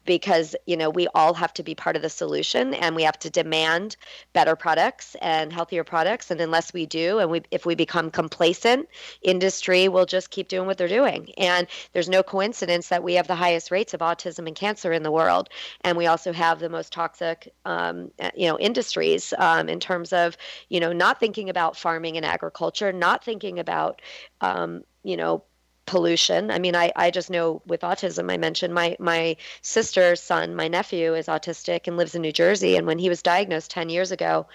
because 0.07 0.57
you 0.67 0.77
know 0.77 0.91
we 0.91 1.09
all 1.15 1.35
have 1.35 1.53
to 1.55 1.63
be 1.63 1.75
part 1.75 1.97
of 1.97 2.03
the 2.03 2.09
solution 2.09 2.75
and 2.75 2.97
we 2.97 3.03
have 3.03 3.19
to 3.19 3.31
demand 3.31 3.97
better 4.33 4.57
products 4.57 5.17
and 5.21 5.53
healthier 5.53 5.85
products. 5.85 6.31
And 6.31 6.41
unless 6.41 6.73
we 6.73 6.87
do 6.87 7.19
and 7.19 7.31
we 7.31 7.43
if 7.51 7.67
we 7.67 7.75
become 7.75 8.11
complacent 8.11 8.89
industry 9.23 9.89
will 9.89 10.07
just 10.07 10.31
keep 10.31 10.49
doing 10.49 10.67
what 10.67 10.79
they're 10.79 10.89
doing. 10.89 11.31
And 11.37 11.67
there's 11.93 12.09
no 12.09 12.23
coincidence 12.23 12.89
that 12.89 13.03
we 13.03 13.15
have 13.15 13.27
the 13.27 13.35
highest 13.35 13.71
rates 13.71 13.95
of 13.95 14.01
autism 14.01 14.47
and 14.47 14.57
cancer 14.57 14.93
in 14.93 15.03
the 15.03 15.11
world. 15.11 15.49
And 15.83 15.99
we 15.99 16.07
also 16.07 16.33
have 16.33 16.61
the 16.61 16.69
most 16.69 16.93
toxic 16.93 17.53
um, 17.65 18.11
you 18.35 18.49
know 18.49 18.59
industries 18.59 19.35
um, 19.39 19.69
in 19.69 19.81
terms 19.81 20.13
of 20.13 20.37
you 20.69 20.81
know 20.81 20.93
not 20.93 21.21
thinking 21.21 21.51
about 21.51 21.77
farming 21.77 22.17
and 22.17 22.25
agriculture 22.25 22.93
not 22.93 23.25
thinking 23.25 23.59
about 23.59 24.01
um, 24.41 24.83
you 25.03 25.17
know 25.17 25.43
pollution. 25.87 26.51
I 26.51 26.59
mean, 26.59 26.77
I, 26.77 26.93
I 26.97 27.11
just 27.11 27.31
know 27.31 27.63
with 27.67 27.81
autism, 27.81 28.31
I 28.31 28.37
mentioned 28.37 28.75
my, 28.75 28.97
my 28.99 29.37
sister's 29.63 30.21
son, 30.21 30.55
my 30.55 30.69
nephew, 30.69 31.15
is 31.15 31.27
autistic 31.27 31.87
and 31.87 31.97
lives 31.97 32.15
in 32.15 32.23
New 32.23 32.33
Jersey. 32.33 32.77
And 32.77 32.87
when 32.87 32.99
he 32.99 33.09
was 33.09 33.23
diagnosed 33.23 33.71
10 33.71 33.89
years 33.89 34.11
ago, 34.11 34.47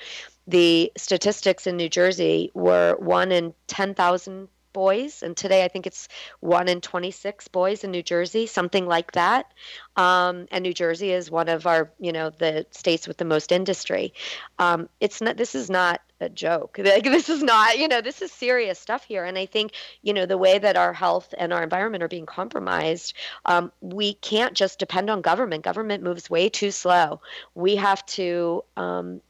the 0.47 0.91
statistics 0.97 1.67
in 1.67 1.77
New 1.77 1.89
Jersey 1.89 2.51
were 2.53 2.95
one 2.99 3.32
in 3.32 3.53
10,000 3.67 4.47
boys, 4.74 5.24
and 5.24 5.36
today 5.36 5.63
I 5.63 5.67
think 5.67 5.88
it's 5.88 6.07
one 6.39 6.67
in 6.67 6.82
26 6.82 7.47
boys 7.49 7.84
in 7.84 7.91
New 7.91 8.03
Jersey, 8.03 8.47
something 8.47 8.86
like 8.86 9.11
that. 9.13 9.51
Um, 9.95 10.47
and 10.51 10.63
New 10.63 10.74
Jersey 10.74 11.11
is 11.11 11.30
one 11.30 11.49
of 11.49 11.67
our, 11.67 11.91
you 11.99 12.11
know, 12.11 12.30
the 12.30 12.65
states 12.72 13.07
with 13.07 13.17
the 13.17 13.26
most 13.26 13.51
industry. 13.51 14.13
Um, 14.59 14.89
it's 14.99 15.22
not. 15.22 15.38
This 15.38 15.55
is 15.55 15.69
not 15.69 16.01
a 16.19 16.30
joke. 16.30 16.78
Like 16.91 17.03
this 17.03 17.30
is 17.30 17.41
not, 17.41 17.78
you 17.78 17.88
know, 17.88 18.01
this 18.01 18.22
is 18.22 18.32
serious 18.32 18.78
stuff 18.78 19.03
here. 19.05 19.24
And 19.24 19.38
I 19.38 19.45
think, 19.45 19.72
you 20.01 20.13
know, 20.13 20.26
the 20.26 20.38
way 20.38 20.59
that 20.59 20.76
our 20.76 20.93
health 20.93 21.34
and 21.38 21.53
our 21.53 21.63
environment 21.63 22.03
are 22.03 22.09
being 22.09 22.26
compromised, 22.26 23.13
um, 23.45 23.72
we 23.80 24.13
can't 24.15 24.53
just 24.53 24.78
depend 24.78 25.09
on 25.09 25.22
government. 25.22 25.63
Government 25.63 26.03
moves 26.03 26.30
way 26.30 26.49
too 26.49 26.72
slow. 26.72 27.22
We 27.55 27.78
have 27.78 28.05
to 28.07 28.63
um, 28.76 29.22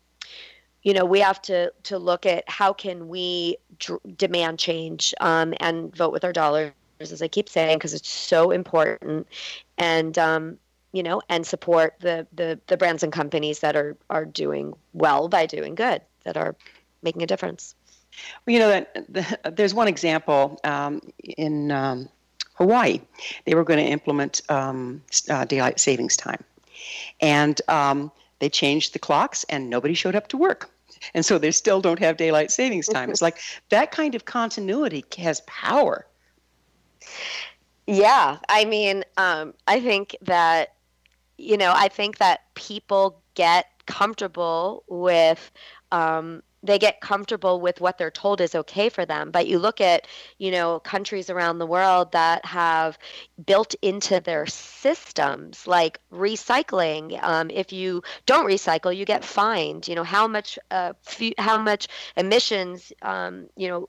you 0.84 0.94
know 0.94 1.06
we 1.06 1.20
have 1.20 1.42
to 1.42 1.72
to 1.84 1.98
look 1.98 2.26
at 2.26 2.44
how 2.48 2.74
can 2.74 3.08
we 3.08 3.58
demand 4.18 4.60
change 4.60 5.14
um, 5.22 5.54
and 5.60 5.96
vote 5.96 6.12
with 6.12 6.24
our 6.24 6.34
dollars 6.34 6.72
as 7.00 7.22
i 7.22 7.28
keep 7.28 7.50
saying 7.50 7.78
because 7.78 7.94
it's 7.94 8.10
so 8.10 8.52
important. 8.52 9.28
And 9.78 10.18
um, 10.18 10.58
you 10.92 11.04
know 11.04 11.22
and 11.30 11.46
support 11.46 11.96
the, 12.00 12.28
the 12.34 12.60
the 12.68 12.78
brands 12.78 13.04
and 13.04 13.12
companies 13.12 13.60
that 13.60 13.76
are 13.76 13.96
are 14.10 14.26
doing 14.26 14.74
well 14.94 15.28
by 15.28 15.46
doing 15.46 15.76
good 15.76 16.02
that 16.24 16.38
are 16.38 16.56
making 17.02 17.24
a 17.24 17.28
difference. 17.28 17.76
Well 18.46 18.54
you 18.54 18.60
know 18.60 18.70
that 18.70 19.14
the, 19.14 19.52
there's 19.52 19.74
one 19.74 19.88
example 19.88 20.60
um, 20.64 21.02
in 21.38 21.72
um, 21.72 22.10
hawaii. 22.56 23.02
They 23.46 23.56
were 23.56 23.64
going 23.64 23.84
to 23.84 23.92
implement 23.92 24.42
um, 24.50 25.02
uh, 25.30 25.46
daylight 25.46 25.80
savings 25.80 26.18
time. 26.18 26.44
And 27.20 27.62
um, 27.68 28.12
they 28.42 28.50
changed 28.50 28.94
the 28.94 29.00
clocks 29.00 29.46
and 29.46 29.70
nobody 29.70 29.94
showed 29.94 30.16
up 30.16 30.28
to 30.30 30.38
work. 30.38 30.70
And 31.14 31.26
so 31.26 31.38
they 31.38 31.52
still 31.52 31.80
don't 31.80 32.00
have 32.00 32.18
daylight 32.18 32.52
savings 32.52 32.88
time. 32.88 33.10
It's 33.10 33.22
like 33.22 33.40
that 33.70 33.92
kind 33.92 34.14
of 34.16 34.26
continuity 34.26 35.06
has 35.18 35.42
power. 35.42 36.06
Yeah 37.88 38.38
i 38.48 38.64
mean 38.66 39.04
um, 39.18 39.54
i 39.68 39.80
think 39.80 40.16
that 40.22 40.76
you 41.38 41.58
know 41.58 41.74
i 41.76 41.88
think 41.88 42.20
that 42.20 42.42
people 42.54 43.22
get 43.34 43.68
comfortable 43.86 44.84
with 44.88 45.52
um, 45.92 46.42
they 46.64 46.80
get 46.80 47.02
comfortable 47.02 47.60
with 47.60 47.82
what 47.82 47.98
they're 47.98 48.12
told 48.12 48.42
is 48.42 48.56
okay 48.56 48.90
for 48.90 49.06
them. 49.06 49.32
But 49.32 49.48
you 49.48 49.60
look 49.60 49.82
at 49.82 50.08
you 50.38 50.52
know 50.52 50.80
countries 50.80 51.30
around 51.30 51.60
the 51.60 51.66
world 51.68 52.12
that 52.14 52.46
have 52.46 52.98
built 53.44 53.76
into 53.82 54.20
their 54.20 54.46
systems 54.48 55.66
like 55.68 56.00
recycling 56.12 57.22
um, 57.24 57.50
if 57.50 57.72
you 57.74 58.04
don't 58.26 58.46
recycle 58.46 58.96
you 58.96 59.06
get 59.06 59.24
fined. 59.24 59.88
You 59.88 59.96
know 59.96 60.04
how 60.04 60.28
much 60.28 60.60
uh, 60.70 60.94
f- 61.08 61.34
how 61.38 61.58
much 61.58 61.88
emissions 62.18 62.92
um, 63.02 63.48
you 63.56 63.68
know 63.68 63.88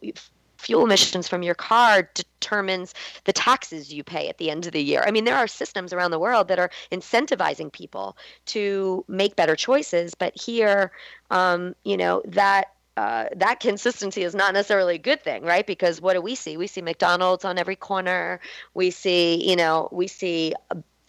fuel 0.63 0.85
emissions 0.85 1.29
from 1.29 1.43
your 1.43 1.55
car 1.55 2.09
determines 2.15 2.95
the 3.25 3.33
taxes 3.33 3.93
you 3.93 4.05
pay 4.05 4.29
at 4.29 4.39
the 4.39 4.51
end 4.51 4.67
of 4.67 4.73
the 4.73 4.83
year. 4.83 5.03
I 5.05 5.11
mean, 5.11 5.25
there 5.25 5.37
are 5.37 5.49
systems 5.49 5.93
around 5.93 6.13
the 6.13 6.19
world 6.19 6.49
that 6.49 6.59
are 6.59 6.71
incentivizing 6.91 7.73
people 7.73 8.17
to 8.47 9.05
make 9.09 9.35
better 9.37 9.57
choices, 9.57 10.15
but 10.15 10.41
here, 10.41 10.93
um, 11.31 11.75
you 11.85 11.97
know, 11.97 12.23
that 12.27 12.73
uh, 12.97 13.25
that 13.35 13.59
consistency 13.59 14.23
is 14.23 14.35
not 14.35 14.53
necessarily 14.53 14.97
a 14.97 14.99
good 14.99 15.23
thing, 15.23 15.43
right? 15.43 15.67
Because 15.67 16.01
what 16.01 16.13
do 16.13 16.21
we 16.21 16.35
see? 16.35 16.59
We 16.59 16.67
see 16.67 16.83
McDonald's 16.83 17.45
on 17.45 17.59
every 17.59 17.77
corner. 17.77 18.39
We 18.75 18.91
see, 18.91 19.49
you 19.49 19.57
know, 19.57 19.89
we 19.91 20.09
see 20.09 20.53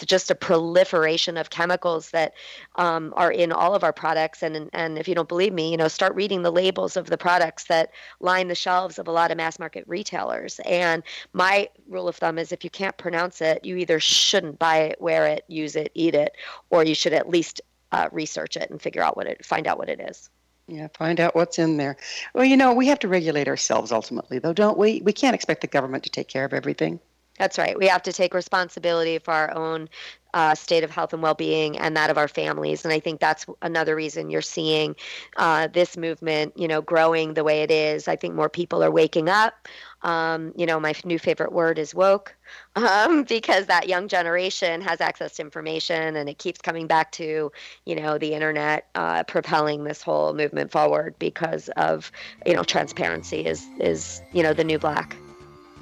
just 0.06 0.32
a 0.32 0.36
proliferation 0.36 1.38
of 1.38 1.50
chemicals 1.50 2.12
that 2.12 2.34
um, 2.76 3.14
are 3.16 3.32
in 3.32 3.52
all 3.52 3.76
of 3.76 3.84
our 3.84 3.94
products. 3.94 4.44
And 4.44 4.70
and 4.74 4.98
if 4.98 5.08
you 5.08 5.16
don't 5.16 5.30
believe 5.30 5.54
me, 5.54 5.72
you 5.72 5.78
know, 5.78 5.88
start 5.88 6.16
reading 6.16 6.42
the 6.42 6.52
labels 6.52 6.98
of 6.98 7.08
the 7.08 7.18
products 7.18 7.66
that 7.66 7.92
line 8.20 8.48
the 8.48 8.56
shelves 8.56 9.00
of 9.00 9.08
a 9.08 9.12
lot 9.12 9.32
of 9.32 9.38
mass 9.38 9.60
market 9.60 9.84
retailers. 9.88 10.60
And 10.66 11.04
my 11.34 11.70
rule 11.88 12.08
of 12.08 12.16
thumb 12.16 12.38
is 12.38 12.52
if 12.52 12.64
you 12.64 12.70
can't 12.70 12.98
pronounce 12.98 13.42
it, 13.42 13.64
you 13.64 13.78
either 13.78 14.00
shouldn't 14.00 14.60
buy 14.60 14.78
it, 14.78 15.02
wear 15.02 15.26
it, 15.28 15.44
use 15.48 15.76
it, 15.76 15.92
eat 15.94 16.16
it, 16.16 16.36
or 16.70 16.84
you 16.84 16.96
should 16.96 17.14
at 17.14 17.30
least 17.30 17.62
uh, 17.92 18.10
research 18.12 18.58
it 18.58 18.70
and 18.70 18.82
figure 18.82 19.04
out 19.04 19.16
what 19.16 19.28
it, 19.28 19.46
find 19.46 19.68
out 19.68 19.78
what 19.78 19.90
it 19.90 20.00
is. 20.00 20.30
Yeah, 20.68 20.88
find 20.94 21.20
out 21.20 21.36
what's 21.36 21.60
in 21.60 21.78
there. 21.78 21.98
Well, 22.34 22.46
you 22.46 22.56
know, 22.56 22.74
we 22.74 22.88
have 22.88 23.00
to 23.00 23.08
regulate 23.08 23.48
ourselves 23.48 23.92
ultimately, 23.92 24.40
though, 24.40 24.54
don't 24.54 24.78
we? 24.78 25.02
We 25.04 25.12
can't 25.12 25.36
expect 25.36 25.62
the 25.62 25.68
government 25.68 26.04
to 26.06 26.10
take 26.10 26.30
care 26.30 26.46
of 26.46 26.54
everything. 26.54 27.00
That's 27.40 27.58
right. 27.58 27.78
We 27.78 27.88
have 27.88 28.04
to 28.04 28.14
take 28.14 28.34
responsibility 28.34 29.18
for 29.18 29.34
our 29.34 29.56
own 29.56 29.90
uh, 30.34 30.56
state 30.56 30.84
of 30.84 30.90
health 30.90 31.14
and 31.14 31.22
well-being 31.22 31.78
and 31.78 31.96
that 31.96 32.10
of 32.10 32.18
our 32.18 32.28
families. 32.28 32.86
And 32.86 32.94
I 32.94 33.00
think 33.00 33.20
that's 33.20 33.46
another 33.62 33.96
reason 33.96 34.30
you're 34.30 34.42
seeing 34.42 34.96
uh, 35.38 35.68
this 35.68 35.96
movement, 35.96 36.54
you 36.56 36.68
know, 36.68 36.82
growing 36.82 37.34
the 37.34 37.44
way 37.44 37.62
it 37.62 37.72
is. 37.72 38.08
I 38.08 38.16
think 38.16 38.34
more 38.34 38.50
people 38.50 38.84
are 38.84 38.92
waking 38.92 39.30
up. 39.30 39.68
Um, 40.02 40.52
you 40.58 40.66
know, 40.66 40.80
my 40.80 40.94
new 41.06 41.18
favorite 41.18 41.54
word 41.54 41.80
is 41.80 41.96
woke, 41.96 42.36
um, 42.76 43.24
because 43.24 43.68
that 43.68 43.88
young 43.88 44.08
generation 44.08 44.82
has 44.82 45.00
access 45.02 45.36
to 45.36 45.44
information, 45.44 46.16
and 46.16 46.28
it 46.30 46.40
keeps 46.40 46.60
coming 46.62 46.88
back 46.88 47.12
to, 47.14 47.52
you 47.86 47.96
know, 47.96 48.18
the 48.18 48.34
internet 48.34 48.88
uh, 48.96 49.24
propelling 49.24 49.86
this 49.86 50.02
whole 50.02 50.34
movement 50.34 50.72
forward 50.72 51.16
because 51.20 51.70
of, 51.78 52.12
you 52.46 52.54
know, 52.54 52.64
transparency 52.64 53.46
is 53.46 53.66
is 53.80 54.22
you 54.34 54.44
know 54.44 54.54
the 54.54 54.64
new 54.64 54.78
black. 54.78 55.16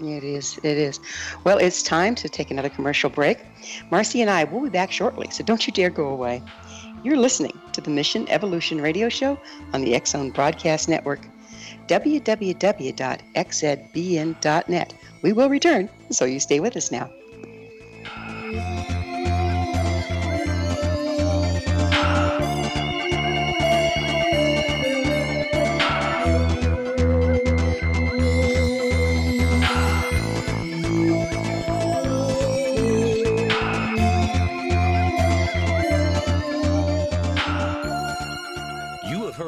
It 0.01 0.23
is. 0.23 0.57
It 0.63 0.77
is. 0.77 0.99
Well, 1.43 1.59
it's 1.59 1.83
time 1.83 2.15
to 2.15 2.27
take 2.27 2.49
another 2.49 2.69
commercial 2.69 3.09
break. 3.09 3.37
Marci 3.91 4.21
and 4.21 4.29
I 4.29 4.45
will 4.45 4.61
be 4.61 4.69
back 4.69 4.91
shortly, 4.91 5.29
so 5.29 5.43
don't 5.43 5.65
you 5.67 5.73
dare 5.73 5.91
go 5.91 6.07
away. 6.07 6.41
You're 7.03 7.17
listening 7.17 7.59
to 7.73 7.81
the 7.81 7.89
Mission 7.89 8.27
Evolution 8.29 8.81
Radio 8.81 9.09
Show 9.09 9.39
on 9.73 9.81
the 9.81 9.99
Zone 10.05 10.31
Broadcast 10.31 10.89
Network, 10.89 11.27
www.xzbn.net. 11.87 12.53
We 15.21 15.33
will 15.33 15.49
return, 15.49 15.89
so 16.09 16.25
you 16.25 16.39
stay 16.39 16.59
with 16.59 16.75
us 16.75 16.91
now. 16.91 17.09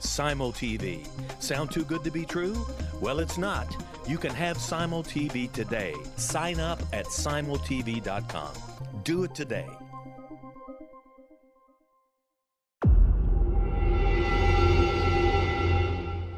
Simul 0.00 0.52
TV. 0.52 1.06
Sound 1.40 1.70
too 1.70 1.84
good 1.84 2.04
to 2.04 2.10
be 2.10 2.24
true? 2.24 2.66
Well, 3.00 3.18
it's 3.20 3.38
not. 3.38 3.66
You 4.06 4.18
can 4.18 4.32
have 4.34 4.58
Simul 4.58 5.02
TV 5.02 5.50
today. 5.52 5.94
Sign 6.16 6.60
up 6.60 6.80
at 6.92 7.06
simultv.com. 7.06 8.52
Do 9.04 9.24
it 9.24 9.34
today. 9.34 9.66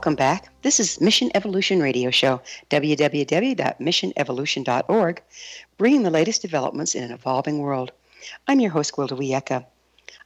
Welcome 0.00 0.14
back. 0.14 0.48
This 0.62 0.80
is 0.80 0.98
Mission 0.98 1.30
Evolution 1.34 1.82
Radio 1.82 2.10
Show, 2.10 2.40
www.missionevolution.org, 2.70 5.22
bringing 5.76 6.02
the 6.04 6.10
latest 6.10 6.40
developments 6.40 6.94
in 6.94 7.04
an 7.04 7.12
evolving 7.12 7.58
world. 7.58 7.92
I'm 8.48 8.60
your 8.60 8.70
host, 8.70 8.94
Gwilda 8.94 9.10
Wiyaka. 9.10 9.66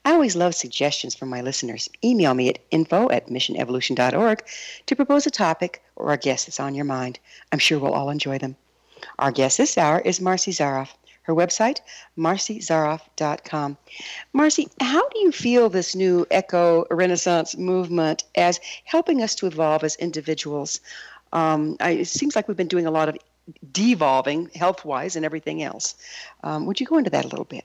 I 0.04 0.12
always 0.12 0.36
love 0.36 0.54
suggestions 0.54 1.16
from 1.16 1.28
my 1.28 1.40
listeners. 1.40 1.88
Email 2.04 2.34
me 2.34 2.50
at 2.50 2.60
info 2.70 3.10
at 3.10 3.26
missionevolution.org 3.26 4.44
to 4.86 4.94
propose 4.94 5.26
a 5.26 5.32
topic 5.32 5.82
or 5.96 6.12
a 6.12 6.18
guest 6.18 6.46
that's 6.46 6.60
on 6.60 6.76
your 6.76 6.84
mind. 6.84 7.18
I'm 7.50 7.58
sure 7.58 7.80
we'll 7.80 7.94
all 7.94 8.10
enjoy 8.10 8.38
them. 8.38 8.54
Our 9.18 9.32
guest 9.32 9.58
this 9.58 9.76
hour 9.76 9.98
is 9.98 10.20
Marci 10.20 10.52
Zaroff. 10.52 10.90
Her 11.24 11.34
website, 11.34 11.80
marcizaroff.com. 12.18 13.76
Marci, 14.34 14.70
how 14.80 15.08
do 15.08 15.18
you 15.18 15.32
feel 15.32 15.68
this 15.68 15.94
new 15.94 16.26
eco 16.30 16.86
renaissance 16.90 17.56
movement 17.56 18.24
as 18.34 18.60
helping 18.84 19.22
us 19.22 19.34
to 19.36 19.46
evolve 19.46 19.84
as 19.84 19.96
individuals? 19.96 20.80
Um, 21.32 21.76
I, 21.80 21.90
it 21.90 22.08
seems 22.08 22.36
like 22.36 22.46
we've 22.46 22.56
been 22.56 22.68
doing 22.68 22.86
a 22.86 22.90
lot 22.90 23.08
of 23.08 23.16
devolving 23.72 24.50
health 24.54 24.84
wise 24.84 25.16
and 25.16 25.24
everything 25.24 25.62
else. 25.62 25.94
Um, 26.42 26.66
would 26.66 26.78
you 26.78 26.86
go 26.86 26.98
into 26.98 27.10
that 27.10 27.24
a 27.24 27.28
little 27.28 27.44
bit? 27.46 27.64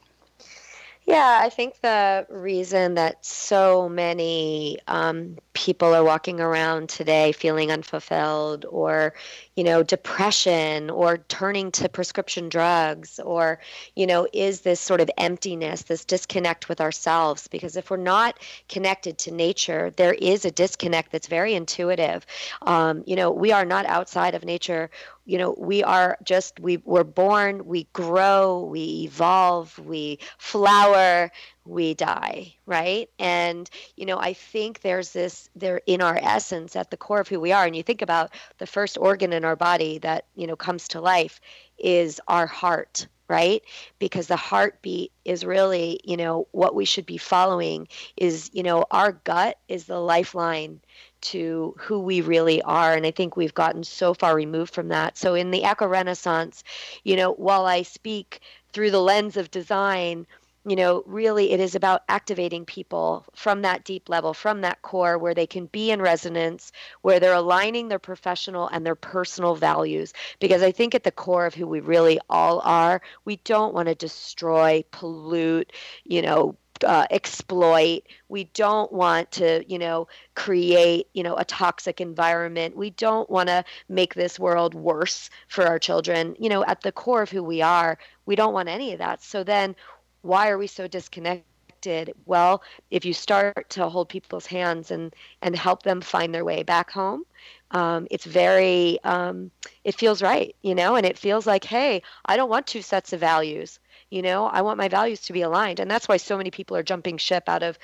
Yeah, 1.10 1.40
I 1.42 1.50
think 1.50 1.82
the 1.82 2.28
reason 2.30 2.94
that 2.94 3.26
so 3.26 3.90
many 3.90 4.78
um, 4.88 5.38
people 5.54 5.96
are 5.96 6.04
walking 6.04 6.40
around 6.40 6.88
today 6.88 7.32
feeling 7.32 7.72
unfulfilled 7.72 8.64
or, 8.70 9.16
you 9.56 9.64
know, 9.64 9.82
depression 9.82 10.92
or 10.92 11.18
turning 11.18 11.72
to 11.72 11.90
prescription 11.90 12.48
drugs 12.48 13.20
or, 13.20 13.60
you 13.96 14.06
know, 14.06 14.28
is 14.34 14.62
this 14.62 14.80
sort 14.80 15.02
of 15.02 15.10
emptiness, 15.18 15.82
this 15.82 16.06
disconnect 16.06 16.70
with 16.70 16.80
ourselves. 16.80 17.48
Because 17.48 17.76
if 17.76 17.90
we're 17.90 17.98
not 17.98 18.40
connected 18.68 19.18
to 19.18 19.32
nature, 19.32 19.90
there 19.96 20.14
is 20.14 20.46
a 20.46 20.52
disconnect 20.52 21.12
that's 21.12 21.28
very 21.28 21.56
intuitive. 21.56 22.24
Um, 22.62 23.04
you 23.08 23.16
know, 23.16 23.32
we 23.32 23.52
are 23.52 23.66
not 23.66 23.88
outside 23.88 24.36
of 24.36 24.46
nature 24.46 24.92
you 25.30 25.38
know 25.38 25.56
we 25.58 25.84
are 25.84 26.18
just 26.24 26.60
we 26.60 26.78
we're 26.78 27.04
born 27.04 27.66
we 27.66 27.84
grow 27.94 28.64
we 28.64 29.04
evolve 29.04 29.78
we 29.80 30.18
flower 30.38 31.32
we 31.66 31.94
die 31.94 32.56
right? 32.66 33.10
And 33.20 33.70
you 33.96 34.06
know 34.06 34.18
i 34.18 34.34
think 34.34 34.82
there's 34.82 35.12
this 35.14 35.50
there 35.56 35.82
in 35.86 36.02
our 36.02 36.18
essence 36.22 36.76
at 36.76 36.90
the 36.92 36.98
core 36.98 37.20
of 37.20 37.28
who 37.28 37.40
we 37.40 37.52
are 37.52 37.66
and 37.66 37.76
you 37.76 37.84
think 37.84 38.02
about 38.02 38.32
the 38.58 38.68
first 38.68 38.98
organ 38.98 39.34
in 39.34 39.46
our 39.46 39.56
body 39.56 40.00
that 40.00 40.26
you 40.36 40.48
know 40.48 40.56
comes 40.56 40.88
to 40.90 41.02
life 41.02 41.40
is 41.78 42.20
our 42.28 42.48
heart 42.48 43.08
right? 43.28 43.62
Because 44.00 44.26
the 44.26 44.36
heartbeat 44.36 45.12
is 45.24 45.46
really 45.46 46.00
you 46.04 46.18
know 46.18 46.48
what 46.52 46.76
we 46.76 46.86
should 46.86 47.06
be 47.06 47.18
following 47.18 47.88
is 48.18 48.50
you 48.54 48.64
know 48.64 48.86
our 48.92 49.12
gut 49.14 49.58
is 49.68 49.86
the 49.86 50.00
lifeline 50.00 50.82
to 51.22 51.76
who 51.78 52.00
we 52.00 52.22
really 52.22 52.62
are. 52.62 52.94
And 52.94 53.06
I 53.06 53.12
think 53.12 53.36
we've 53.36 53.54
gotten 53.54 53.84
so 53.84 54.14
far 54.14 54.36
removed 54.36 54.74
from 54.74 54.90
that. 54.90 55.18
So 55.18 55.36
in 55.36 55.52
the 55.52 55.64
Eco 55.64 55.88
Renaissance, 55.88 56.64
you 57.04 57.16
know, 57.16 57.34
while 57.34 57.66
I 57.66 57.82
speak 57.84 58.42
through 58.74 58.92
the 58.92 59.02
lens 59.02 59.38
of 59.38 59.52
design, 59.52 60.28
you 60.66 60.76
know, 60.76 61.04
really 61.06 61.52
it 61.52 61.60
is 61.60 61.74
about 61.74 62.04
activating 62.10 62.66
people 62.66 63.26
from 63.34 63.62
that 63.62 63.86
deep 63.86 64.10
level, 64.10 64.34
from 64.34 64.62
that 64.62 64.82
core 64.82 65.18
where 65.18 65.34
they 65.34 65.48
can 65.48 65.68
be 65.68 65.90
in 65.90 66.02
resonance, 66.02 66.72
where 67.02 67.20
they're 67.20 67.34
aligning 67.34 67.88
their 67.88 68.00
professional 68.00 68.68
and 68.68 68.86
their 68.86 68.96
personal 68.96 69.56
values. 69.56 70.14
Because 70.40 70.62
I 70.62 70.72
think 70.72 70.94
at 70.94 71.04
the 71.04 71.12
core 71.12 71.46
of 71.46 71.56
who 71.56 71.66
we 71.66 71.80
really 71.80 72.20
all 72.30 72.60
are, 72.64 73.02
we 73.26 73.38
don't 73.38 73.74
want 73.74 73.88
to 73.88 73.96
destroy, 73.96 74.84
pollute, 74.92 75.72
you 76.04 76.22
know, 76.22 76.56
uh, 76.84 77.06
exploit. 77.12 78.02
We 78.30 78.46
don't 78.46 78.92
want 78.92 79.32
to, 79.34 79.64
you 79.68 79.80
know, 79.80 80.08
create, 80.36 81.08
you 81.14 81.24
know, 81.24 81.36
a 81.36 81.46
toxic 81.46 82.02
environment. 82.02 82.76
We 82.76 82.92
don't 82.92 83.30
want 83.30 83.50
to 83.50 83.64
make 83.88 84.14
this 84.14 84.40
world 84.40 84.74
worse 84.74 85.30
for 85.48 85.66
our 85.66 85.80
children. 85.80 86.36
You 86.40 86.50
know, 86.50 86.64
at 86.66 86.82
the 86.82 86.92
core 86.92 87.22
of 87.22 87.30
who 87.30 87.44
we 87.44 87.62
are, 87.62 87.98
we 88.26 88.36
don't 88.36 88.54
want 88.54 88.70
any 88.70 88.94
of 88.94 89.00
that. 89.00 89.24
So 89.24 89.44
then, 89.44 89.76
why 90.22 90.50
are 90.50 90.58
we 90.58 90.68
so 90.68 90.88
disconnected? 90.88 92.14
Well, 92.26 92.62
if 92.92 93.06
you 93.06 93.14
start 93.14 93.70
to 93.70 93.88
hold 93.88 94.10
people's 94.10 94.46
hands 94.46 94.92
and 94.92 95.14
and 95.42 95.56
help 95.56 95.84
them 95.84 96.02
find 96.02 96.34
their 96.34 96.44
way 96.44 96.64
back 96.64 96.92
home, 96.92 97.24
um, 97.72 98.08
it's 98.12 98.26
very 98.26 99.00
um, 99.04 99.52
it 99.84 99.96
feels 99.96 100.22
right, 100.22 100.56
you 100.62 100.76
know, 100.76 100.96
and 100.96 101.06
it 101.06 101.18
feels 101.18 101.48
like, 101.48 101.64
hey, 101.64 102.02
I 102.26 102.36
don't 102.36 102.50
want 102.50 102.68
two 102.68 102.82
sets 102.82 103.14
of 103.14 103.20
values 103.22 103.80
you 104.10 104.22
know 104.22 104.46
i 104.48 104.62
want 104.62 104.78
my 104.78 104.88
values 104.88 105.22
to 105.22 105.34
be 105.34 105.42
aligned 105.42 105.80
and 105.80 105.90
that's 105.90 106.08
why 106.08 106.18
so 106.18 106.38
many 106.38 106.52
people 106.52 106.76
are 106.78 106.84
jumping 106.84 107.18
ship 107.18 107.44
out 107.48 107.64
of 107.64 107.78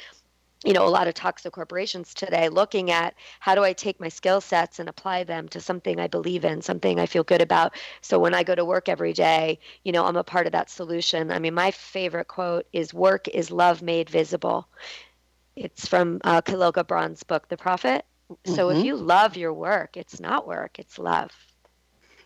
you 0.66 0.74
know 0.74 0.86
a 0.86 0.90
lot 0.90 1.08
of 1.08 1.14
toxic 1.14 1.54
corporations 1.54 2.14
today 2.14 2.50
looking 2.50 2.92
at 2.92 3.14
how 3.40 3.56
do 3.56 3.64
i 3.64 3.74
take 3.74 4.00
my 4.00 4.10
skill 4.10 4.42
sets 4.42 4.80
and 4.80 4.90
apply 4.90 5.24
them 5.24 5.48
to 5.48 5.60
something 5.60 6.00
i 6.00 6.08
believe 6.08 6.46
in 6.46 6.62
something 6.62 7.00
i 7.00 7.06
feel 7.06 7.24
good 7.24 7.42
about 7.42 7.74
so 8.02 8.20
when 8.20 8.34
i 8.34 8.44
go 8.44 8.56
to 8.56 8.66
work 8.66 8.90
every 8.90 9.14
day 9.14 9.60
you 9.84 9.92
know 9.92 10.06
i'm 10.06 10.18
a 10.18 10.24
part 10.24 10.46
of 10.46 10.54
that 10.54 10.70
solution 10.70 11.32
i 11.32 11.40
mean 11.40 11.54
my 11.54 11.72
favorite 11.72 12.28
quote 12.28 12.66
is 12.74 12.94
work 12.94 13.28
is 13.30 13.52
love 13.52 13.82
made 13.82 14.10
visible 14.10 14.68
It's 15.56 15.88
from 15.88 16.22
uh, 16.24 16.42
Kahlil 16.42 16.74
Gibran's 16.74 17.24
book, 17.24 17.48
The 17.50 17.58
Prophet. 17.58 18.06
So 18.46 18.70
Mhm. 18.70 18.72
if 18.72 18.84
you 18.84 18.96
love 18.96 19.36
your 19.38 19.54
work, 19.54 19.98
it's 19.98 20.20
not 20.20 20.48
work, 20.48 20.80
it's 20.80 20.98
love. 20.98 21.32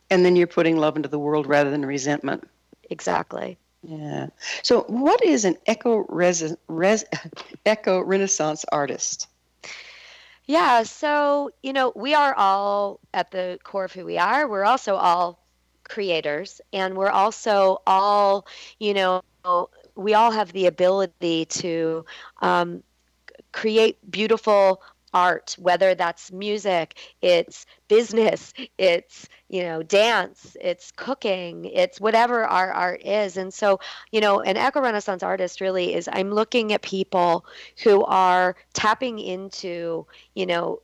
And 0.09 0.23
then 0.25 0.35
you're 0.35 0.47
putting 0.47 0.77
love 0.77 0.95
into 0.95 1.09
the 1.09 1.19
world 1.19 1.47
rather 1.47 1.69
than 1.71 1.85
resentment. 1.85 2.47
Exactly. 2.89 3.57
Yeah. 3.83 4.27
So, 4.61 4.81
what 4.87 5.23
is 5.23 5.45
an 5.45 5.55
eco 5.67 6.05
res, 6.09 6.55
res 6.67 7.05
eco 7.65 8.01
Renaissance 8.01 8.65
artist? 8.71 9.27
Yeah, 10.45 10.83
so, 10.83 11.51
you 11.61 11.73
know, 11.73 11.93
we 11.95 12.15
are 12.15 12.33
all 12.33 12.99
at 13.13 13.31
the 13.31 13.59
core 13.63 13.85
of 13.85 13.93
who 13.93 14.03
we 14.03 14.17
are. 14.17 14.47
We're 14.47 14.65
also 14.65 14.95
all 14.95 15.39
creators, 15.83 16.59
and 16.73 16.97
we're 16.97 17.11
also 17.11 17.81
all, 17.85 18.47
you 18.79 18.93
know, 18.93 19.21
we 19.95 20.13
all 20.13 20.31
have 20.31 20.51
the 20.51 20.65
ability 20.65 21.45
to 21.45 22.05
um, 22.41 22.83
create 23.51 23.97
beautiful 24.09 24.81
art, 25.13 25.55
whether 25.59 25.95
that's 25.95 26.31
music, 26.31 26.97
it's 27.21 27.65
business, 27.87 28.53
it's, 28.77 29.27
you 29.49 29.63
know, 29.63 29.81
dance, 29.83 30.55
it's 30.61 30.91
cooking, 30.91 31.65
it's 31.65 31.99
whatever 31.99 32.45
our 32.45 32.71
art 32.71 33.01
is. 33.03 33.37
And 33.37 33.53
so, 33.53 33.79
you 34.11 34.21
know, 34.21 34.41
an 34.41 34.57
eco 34.57 34.81
Renaissance 34.81 35.23
artist 35.23 35.61
really 35.61 35.93
is 35.93 36.09
I'm 36.11 36.31
looking 36.31 36.73
at 36.73 36.81
people 36.81 37.45
who 37.83 38.03
are 38.05 38.55
tapping 38.73 39.19
into, 39.19 40.05
you 40.35 40.45
know, 40.45 40.81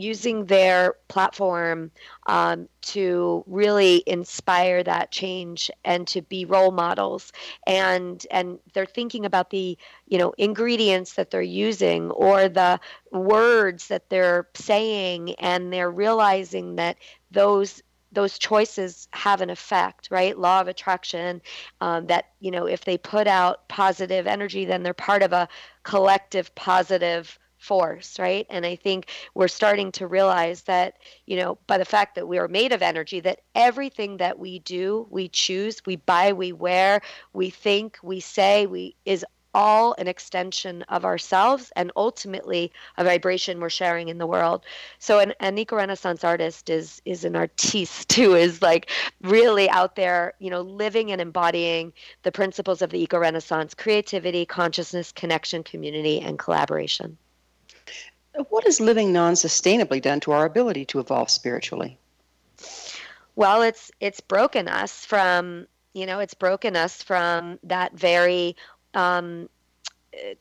using 0.00 0.46
their 0.46 0.94
platform 1.08 1.90
um, 2.26 2.68
to 2.82 3.44
really 3.46 4.02
inspire 4.06 4.82
that 4.82 5.10
change 5.10 5.70
and 5.84 6.06
to 6.08 6.22
be 6.22 6.44
role 6.44 6.70
models. 6.70 7.32
And 7.66 8.24
and 8.30 8.58
they're 8.72 8.86
thinking 8.86 9.24
about 9.24 9.50
the 9.50 9.76
you 10.06 10.18
know 10.18 10.32
ingredients 10.38 11.14
that 11.14 11.30
they're 11.30 11.42
using 11.42 12.10
or 12.10 12.48
the 12.48 12.80
words 13.12 13.88
that 13.88 14.08
they're 14.10 14.48
saying 14.54 15.34
and 15.34 15.72
they're 15.72 15.90
realizing 15.90 16.76
that 16.76 16.96
those 17.30 17.82
those 18.12 18.38
choices 18.38 19.08
have 19.12 19.40
an 19.40 19.50
effect 19.50 20.08
right? 20.10 20.38
Law 20.38 20.60
of 20.60 20.68
attraction 20.68 21.40
um, 21.80 22.06
that 22.06 22.26
you 22.40 22.50
know 22.50 22.66
if 22.66 22.84
they 22.84 22.98
put 22.98 23.26
out 23.26 23.68
positive 23.68 24.26
energy 24.26 24.64
then 24.64 24.82
they're 24.82 24.94
part 24.94 25.22
of 25.22 25.32
a 25.32 25.48
collective 25.84 26.54
positive 26.54 27.38
force, 27.60 28.18
right? 28.18 28.46
And 28.50 28.66
I 28.66 28.74
think 28.74 29.10
we're 29.34 29.46
starting 29.48 29.92
to 29.92 30.06
realize 30.06 30.62
that, 30.62 30.96
you 31.26 31.36
know, 31.36 31.58
by 31.66 31.78
the 31.78 31.84
fact 31.84 32.14
that 32.16 32.26
we 32.26 32.38
are 32.38 32.48
made 32.48 32.72
of 32.72 32.82
energy, 32.82 33.20
that 33.20 33.42
everything 33.54 34.16
that 34.16 34.38
we 34.38 34.58
do, 34.60 35.06
we 35.10 35.28
choose, 35.28 35.84
we 35.86 35.96
buy, 35.96 36.32
we 36.32 36.52
wear, 36.52 37.02
we 37.34 37.50
think, 37.50 37.98
we 38.02 38.18
say, 38.18 38.66
we 38.66 38.96
is 39.04 39.24
all 39.54 39.94
an 39.98 40.06
extension 40.06 40.82
of 40.82 41.04
ourselves 41.04 41.72
and 41.76 41.90
ultimately 41.96 42.72
a 42.96 43.04
vibration 43.04 43.60
we're 43.60 43.68
sharing 43.68 44.08
in 44.08 44.18
the 44.18 44.26
world. 44.26 44.64
So 44.98 45.18
an, 45.18 45.34
an 45.40 45.58
eco 45.58 45.76
renaissance 45.76 46.24
artist 46.24 46.70
is 46.70 47.02
is 47.04 47.24
an 47.24 47.36
artiste 47.36 48.12
who 48.16 48.34
is 48.34 48.62
like 48.62 48.90
really 49.22 49.68
out 49.68 49.96
there, 49.96 50.34
you 50.38 50.50
know, 50.50 50.60
living 50.62 51.12
and 51.12 51.20
embodying 51.20 51.92
the 52.22 52.32
principles 52.32 52.80
of 52.80 52.90
the 52.90 53.02
eco 53.02 53.18
renaissance, 53.18 53.74
creativity, 53.74 54.46
consciousness, 54.46 55.12
connection, 55.12 55.62
community, 55.62 56.20
and 56.20 56.38
collaboration. 56.38 57.18
What 58.48 58.64
has 58.64 58.80
living 58.80 59.12
non 59.12 59.34
sustainably 59.34 60.00
done 60.00 60.20
to 60.20 60.32
our 60.32 60.44
ability 60.44 60.84
to 60.86 61.00
evolve 61.00 61.30
spiritually? 61.30 61.98
Well, 63.36 63.62
it's 63.62 63.90
it's 64.00 64.20
broken 64.20 64.68
us 64.68 65.04
from 65.04 65.66
you 65.92 66.06
know 66.06 66.20
it's 66.20 66.34
broken 66.34 66.76
us 66.76 67.02
from 67.02 67.58
that 67.64 67.94
very 67.94 68.56
um, 68.94 69.48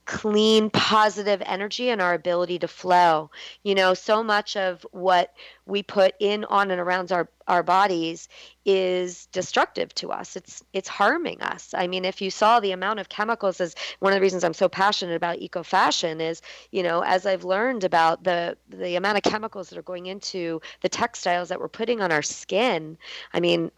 clean, 0.05 0.69
positive 0.69 1.41
energy 1.45 1.89
and 1.89 2.01
our 2.01 2.13
ability 2.13 2.59
to 2.59 2.67
flow. 2.67 3.29
You 3.63 3.75
know, 3.75 3.93
so 3.93 4.23
much 4.23 4.55
of 4.55 4.85
what 4.91 5.33
we 5.69 5.83
put 5.83 6.15
in, 6.19 6.45
on, 6.45 6.71
and 6.71 6.81
around 6.81 7.11
our, 7.11 7.29
our 7.47 7.63
bodies 7.63 8.27
is 8.65 9.27
destructive 9.27 9.93
to 9.95 10.11
us. 10.11 10.35
It's 10.35 10.63
it's 10.73 10.87
harming 10.87 11.41
us. 11.41 11.73
I 11.75 11.87
mean, 11.87 12.05
if 12.05 12.21
you 12.21 12.29
saw 12.29 12.59
the 12.59 12.71
amount 12.71 12.99
of 12.99 13.09
chemicals, 13.09 13.59
is 13.59 13.75
one 13.99 14.13
of 14.13 14.17
the 14.17 14.21
reasons 14.21 14.43
I'm 14.43 14.53
so 14.53 14.69
passionate 14.69 15.15
about 15.15 15.39
eco 15.39 15.63
fashion. 15.63 16.21
Is 16.21 16.41
you 16.71 16.83
know, 16.83 17.01
as 17.01 17.25
I've 17.25 17.43
learned 17.43 17.83
about 17.83 18.23
the 18.23 18.57
the 18.69 18.95
amount 18.95 19.17
of 19.17 19.23
chemicals 19.23 19.69
that 19.69 19.77
are 19.77 19.83
going 19.83 20.07
into 20.07 20.61
the 20.81 20.89
textiles 20.89 21.49
that 21.49 21.59
we're 21.59 21.69
putting 21.69 22.01
on 22.01 22.11
our 22.11 22.21
skin. 22.21 22.97
I 23.33 23.39
mean, 23.39 23.71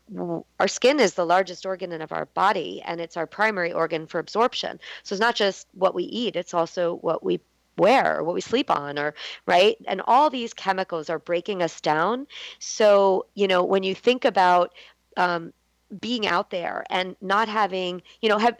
our 0.59 0.67
skin 0.67 0.99
is 0.99 1.13
the 1.13 1.25
largest 1.25 1.65
organ 1.65 2.01
of 2.01 2.11
our 2.11 2.25
body, 2.25 2.81
and 2.85 2.99
it's 2.99 3.17
our 3.17 3.27
primary 3.27 3.71
organ 3.71 4.07
for 4.07 4.19
absorption. 4.19 4.79
So 5.03 5.13
it's 5.13 5.21
not 5.21 5.35
just 5.35 5.67
what 5.73 5.95
we 5.95 6.03
eat; 6.03 6.35
it's 6.35 6.53
also 6.53 6.95
what 6.95 7.23
we 7.23 7.39
wear 7.81 8.17
or 8.17 8.23
what 8.23 8.35
we 8.35 8.41
sleep 8.41 8.69
on 8.71 8.99
or 8.99 9.13
right? 9.47 9.77
And 9.87 10.01
all 10.07 10.29
these 10.29 10.53
chemicals 10.53 11.09
are 11.09 11.19
breaking 11.19 11.61
us 11.61 11.81
down. 11.81 12.27
So 12.59 13.25
you 13.35 13.47
know 13.47 13.63
when 13.63 13.83
you 13.83 13.95
think 13.95 14.25
about 14.25 14.73
um, 15.17 15.53
being 15.99 16.25
out 16.25 16.49
there 16.51 16.85
and 16.89 17.15
not 17.21 17.49
having 17.49 18.01
you 18.21 18.29
know 18.29 18.37
have 18.37 18.57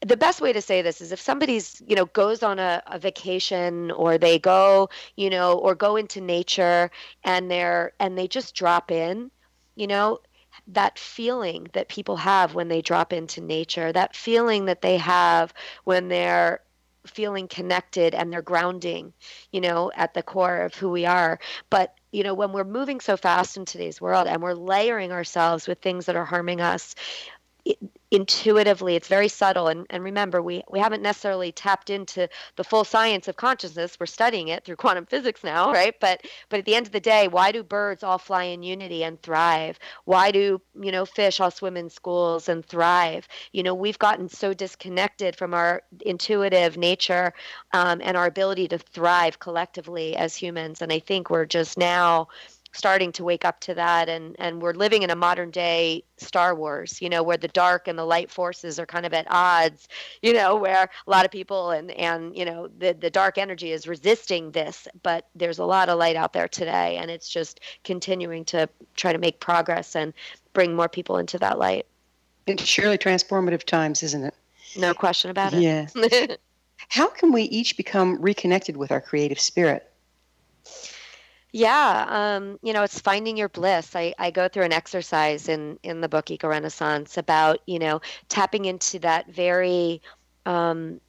the 0.00 0.16
best 0.16 0.40
way 0.40 0.52
to 0.52 0.60
say 0.60 0.82
this 0.82 1.00
is 1.00 1.12
if 1.12 1.20
somebody's 1.20 1.80
you 1.86 1.94
know 1.94 2.06
goes 2.06 2.42
on 2.42 2.58
a, 2.58 2.82
a 2.86 2.98
vacation 2.98 3.90
or 3.92 4.18
they 4.18 4.38
go 4.38 4.88
you 5.16 5.30
know 5.30 5.58
or 5.58 5.74
go 5.74 5.96
into 5.96 6.20
nature 6.20 6.90
and 7.24 7.50
they're 7.50 7.92
and 8.00 8.18
they 8.18 8.26
just 8.26 8.54
drop 8.54 8.90
in 8.90 9.30
you 9.76 9.86
know 9.86 10.18
that 10.66 10.98
feeling 10.98 11.68
that 11.72 11.88
people 11.88 12.16
have 12.16 12.54
when 12.54 12.68
they 12.68 12.82
drop 12.82 13.12
into 13.12 13.40
nature 13.40 13.92
that 13.92 14.16
feeling 14.16 14.64
that 14.64 14.82
they 14.82 14.96
have 14.96 15.54
when 15.84 16.08
they're 16.08 16.60
feeling 17.06 17.48
connected 17.48 18.14
and 18.14 18.32
they're 18.32 18.42
grounding, 18.42 19.12
you 19.52 19.60
know, 19.60 19.90
at 19.94 20.14
the 20.14 20.22
core 20.22 20.62
of 20.62 20.74
who 20.74 20.90
we 20.90 21.06
are. 21.06 21.38
But, 21.70 21.94
you 22.12 22.22
know, 22.22 22.34
when 22.34 22.52
we're 22.52 22.64
moving 22.64 23.00
so 23.00 23.16
fast 23.16 23.56
in 23.56 23.64
today's 23.64 24.00
world 24.00 24.26
and 24.26 24.42
we're 24.42 24.54
layering 24.54 25.12
ourselves 25.12 25.66
with 25.66 25.80
things 25.80 26.06
that 26.06 26.16
are 26.16 26.24
harming 26.24 26.60
us, 26.60 26.94
it, 27.64 27.78
intuitively 28.10 28.96
it's 28.96 29.08
very 29.08 29.28
subtle 29.28 29.68
and, 29.68 29.86
and 29.90 30.02
remember 30.02 30.42
we, 30.42 30.62
we 30.68 30.78
haven't 30.80 31.02
necessarily 31.02 31.52
tapped 31.52 31.90
into 31.90 32.28
the 32.56 32.64
full 32.64 32.84
science 32.84 33.28
of 33.28 33.36
consciousness. 33.36 33.98
We're 34.00 34.06
studying 34.06 34.48
it 34.48 34.64
through 34.64 34.76
quantum 34.76 35.06
physics 35.06 35.44
now 35.44 35.72
right? 35.80 35.94
But 36.00 36.26
but 36.48 36.58
at 36.58 36.64
the 36.64 36.74
end 36.74 36.86
of 36.86 36.92
the 36.92 37.00
day 37.00 37.28
why 37.28 37.52
do 37.52 37.62
birds 37.62 38.02
all 38.02 38.18
fly 38.18 38.44
in 38.44 38.62
unity 38.62 39.04
and 39.04 39.20
thrive? 39.22 39.78
Why 40.04 40.30
do 40.30 40.60
you 40.80 40.92
know 40.92 41.06
fish 41.06 41.40
all 41.40 41.50
swim 41.50 41.76
in 41.76 41.88
schools 41.90 42.48
and 42.48 42.64
thrive? 42.64 43.28
You 43.52 43.62
know 43.62 43.74
we've 43.74 43.98
gotten 43.98 44.28
so 44.28 44.52
disconnected 44.54 45.36
from 45.36 45.54
our 45.54 45.82
intuitive 46.04 46.76
nature 46.76 47.32
um, 47.72 48.00
and 48.02 48.16
our 48.16 48.26
ability 48.26 48.68
to 48.68 48.78
thrive 48.78 49.38
collectively 49.38 50.16
as 50.16 50.34
humans. 50.34 50.82
And 50.82 50.92
i 50.92 50.98
think 50.98 51.30
we're 51.30 51.46
just 51.46 51.78
now 51.78 52.28
starting 52.72 53.10
to 53.12 53.24
wake 53.24 53.44
up 53.44 53.60
to 53.60 53.74
that 53.74 54.08
and 54.08 54.36
and 54.38 54.62
we're 54.62 54.72
living 54.72 55.02
in 55.02 55.10
a 55.10 55.16
modern 55.16 55.50
day 55.50 56.04
star 56.16 56.54
wars 56.54 57.00
you 57.02 57.08
know 57.08 57.22
where 57.22 57.36
the 57.36 57.48
dark 57.48 57.88
and 57.88 57.98
the 57.98 58.04
light 58.04 58.30
forces 58.30 58.78
are 58.78 58.86
kind 58.86 59.04
of 59.04 59.12
at 59.12 59.26
odds 59.28 59.88
you 60.22 60.32
know 60.32 60.54
where 60.54 60.88
a 61.06 61.10
lot 61.10 61.24
of 61.24 61.30
people 61.30 61.70
and 61.70 61.90
and 61.92 62.36
you 62.36 62.44
know 62.44 62.68
the 62.78 62.92
the 62.92 63.10
dark 63.10 63.38
energy 63.38 63.72
is 63.72 63.88
resisting 63.88 64.50
this 64.52 64.86
but 65.02 65.28
there's 65.34 65.58
a 65.58 65.64
lot 65.64 65.88
of 65.88 65.98
light 65.98 66.16
out 66.16 66.32
there 66.32 66.48
today 66.48 66.96
and 66.96 67.10
it's 67.10 67.28
just 67.28 67.60
continuing 67.84 68.44
to 68.44 68.68
try 68.94 69.12
to 69.12 69.18
make 69.18 69.40
progress 69.40 69.96
and 69.96 70.12
bring 70.52 70.74
more 70.74 70.88
people 70.88 71.16
into 71.18 71.38
that 71.38 71.58
light. 71.58 71.86
It's 72.46 72.64
surely 72.64 72.98
transformative 72.98 73.64
times 73.64 74.02
isn't 74.02 74.24
it? 74.24 74.34
No 74.76 74.94
question 74.94 75.30
about 75.30 75.54
it. 75.54 75.62
Yeah 75.62 75.86
how 76.88 77.08
can 77.08 77.32
we 77.32 77.42
each 77.44 77.76
become 77.76 78.20
reconnected 78.20 78.76
with 78.76 78.90
our 78.90 79.00
creative 79.00 79.38
spirit 79.40 79.90
yeah, 81.52 82.06
um, 82.08 82.58
you 82.62 82.72
know, 82.72 82.82
it's 82.82 83.00
finding 83.00 83.36
your 83.36 83.48
bliss. 83.48 83.96
I, 83.96 84.14
I 84.18 84.30
go 84.30 84.48
through 84.48 84.64
an 84.64 84.72
exercise 84.72 85.48
in 85.48 85.78
in 85.82 86.00
the 86.00 86.08
book 86.08 86.30
Eco 86.30 86.48
Renaissance 86.48 87.18
about 87.18 87.58
you 87.66 87.78
know 87.78 88.00
tapping 88.28 88.64
into 88.66 89.00
that 89.00 89.30
very 89.30 90.02
um, 90.46 91.00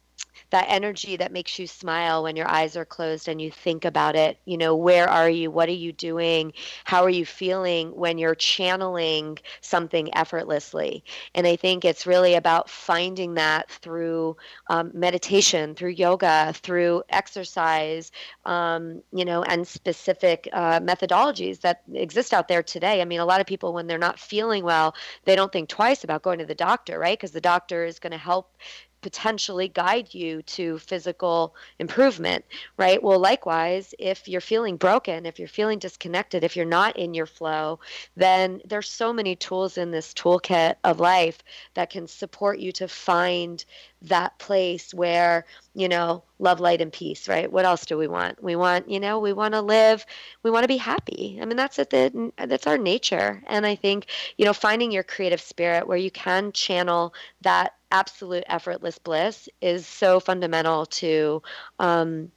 that 0.52 0.66
energy 0.68 1.16
that 1.16 1.32
makes 1.32 1.58
you 1.58 1.66
smile 1.66 2.22
when 2.22 2.36
your 2.36 2.48
eyes 2.48 2.76
are 2.76 2.84
closed 2.84 3.26
and 3.26 3.40
you 3.40 3.50
think 3.50 3.86
about 3.86 4.14
it. 4.14 4.38
You 4.44 4.58
know, 4.58 4.76
where 4.76 5.08
are 5.08 5.28
you? 5.28 5.50
What 5.50 5.68
are 5.70 5.72
you 5.72 5.92
doing? 5.92 6.52
How 6.84 7.02
are 7.04 7.10
you 7.10 7.24
feeling 7.24 7.88
when 7.96 8.18
you're 8.18 8.34
channeling 8.34 9.38
something 9.62 10.14
effortlessly? 10.14 11.04
And 11.34 11.46
I 11.46 11.56
think 11.56 11.86
it's 11.86 12.06
really 12.06 12.34
about 12.34 12.68
finding 12.68 13.34
that 13.34 13.70
through 13.70 14.36
um, 14.68 14.90
meditation, 14.92 15.74
through 15.74 15.90
yoga, 15.90 16.52
through 16.54 17.02
exercise, 17.08 18.12
um, 18.44 19.02
you 19.10 19.24
know, 19.24 19.42
and 19.44 19.66
specific 19.66 20.48
uh, 20.52 20.80
methodologies 20.80 21.62
that 21.62 21.82
exist 21.94 22.34
out 22.34 22.48
there 22.48 22.62
today. 22.62 23.00
I 23.00 23.06
mean, 23.06 23.20
a 23.20 23.24
lot 23.24 23.40
of 23.40 23.46
people, 23.46 23.72
when 23.72 23.86
they're 23.86 23.96
not 23.96 24.18
feeling 24.18 24.64
well, 24.64 24.94
they 25.24 25.34
don't 25.34 25.50
think 25.50 25.70
twice 25.70 26.04
about 26.04 26.22
going 26.22 26.40
to 26.40 26.46
the 26.46 26.54
doctor, 26.54 26.98
right? 26.98 27.18
Because 27.18 27.30
the 27.30 27.40
doctor 27.40 27.86
is 27.86 27.98
going 27.98 28.12
to 28.12 28.18
help 28.18 28.54
potentially 29.02 29.68
guide 29.68 30.14
you 30.14 30.42
to 30.42 30.78
physical 30.78 31.54
improvement, 31.78 32.44
right? 32.76 33.02
Well, 33.02 33.18
likewise, 33.18 33.94
if 33.98 34.28
you're 34.28 34.40
feeling 34.40 34.76
broken, 34.76 35.26
if 35.26 35.38
you're 35.38 35.48
feeling 35.48 35.78
disconnected, 35.78 36.44
if 36.44 36.56
you're 36.56 36.64
not 36.64 36.96
in 36.96 37.12
your 37.12 37.26
flow, 37.26 37.80
then 38.16 38.60
there's 38.64 38.88
so 38.88 39.12
many 39.12 39.36
tools 39.36 39.76
in 39.76 39.90
this 39.90 40.14
toolkit 40.14 40.76
of 40.84 41.00
life 41.00 41.42
that 41.74 41.90
can 41.90 42.06
support 42.06 42.58
you 42.58 42.72
to 42.72 42.88
find 42.88 43.64
that 44.02 44.36
place 44.38 44.92
where 44.92 45.44
you 45.74 45.88
know 45.88 46.22
love 46.38 46.58
light 46.60 46.80
and 46.80 46.92
peace 46.92 47.28
right? 47.28 47.50
What 47.50 47.64
else 47.64 47.86
do 47.86 47.96
we 47.96 48.08
want? 48.08 48.42
We 48.42 48.56
want 48.56 48.90
you 48.90 49.00
know 49.00 49.18
we 49.18 49.32
want 49.32 49.54
to 49.54 49.60
live 49.60 50.04
we 50.42 50.50
want 50.50 50.64
to 50.64 50.68
be 50.68 50.76
happy. 50.76 51.38
I 51.40 51.44
mean 51.44 51.56
that's 51.56 51.78
it 51.78 51.90
the, 51.90 52.32
that's 52.36 52.66
our 52.66 52.78
nature. 52.78 53.42
And 53.46 53.66
i 53.66 53.74
think 53.74 54.06
you 54.36 54.44
know 54.44 54.52
finding 54.52 54.90
your 54.90 55.02
creative 55.02 55.40
spirit 55.40 55.86
where 55.86 55.98
you 55.98 56.10
can 56.10 56.52
channel 56.52 57.14
that 57.42 57.74
absolute 57.92 58.44
effortless 58.48 58.98
bliss 58.98 59.48
is 59.60 59.86
so 59.86 60.18
fundamental 60.18 60.86
to 60.86 61.42
um, 61.78 62.32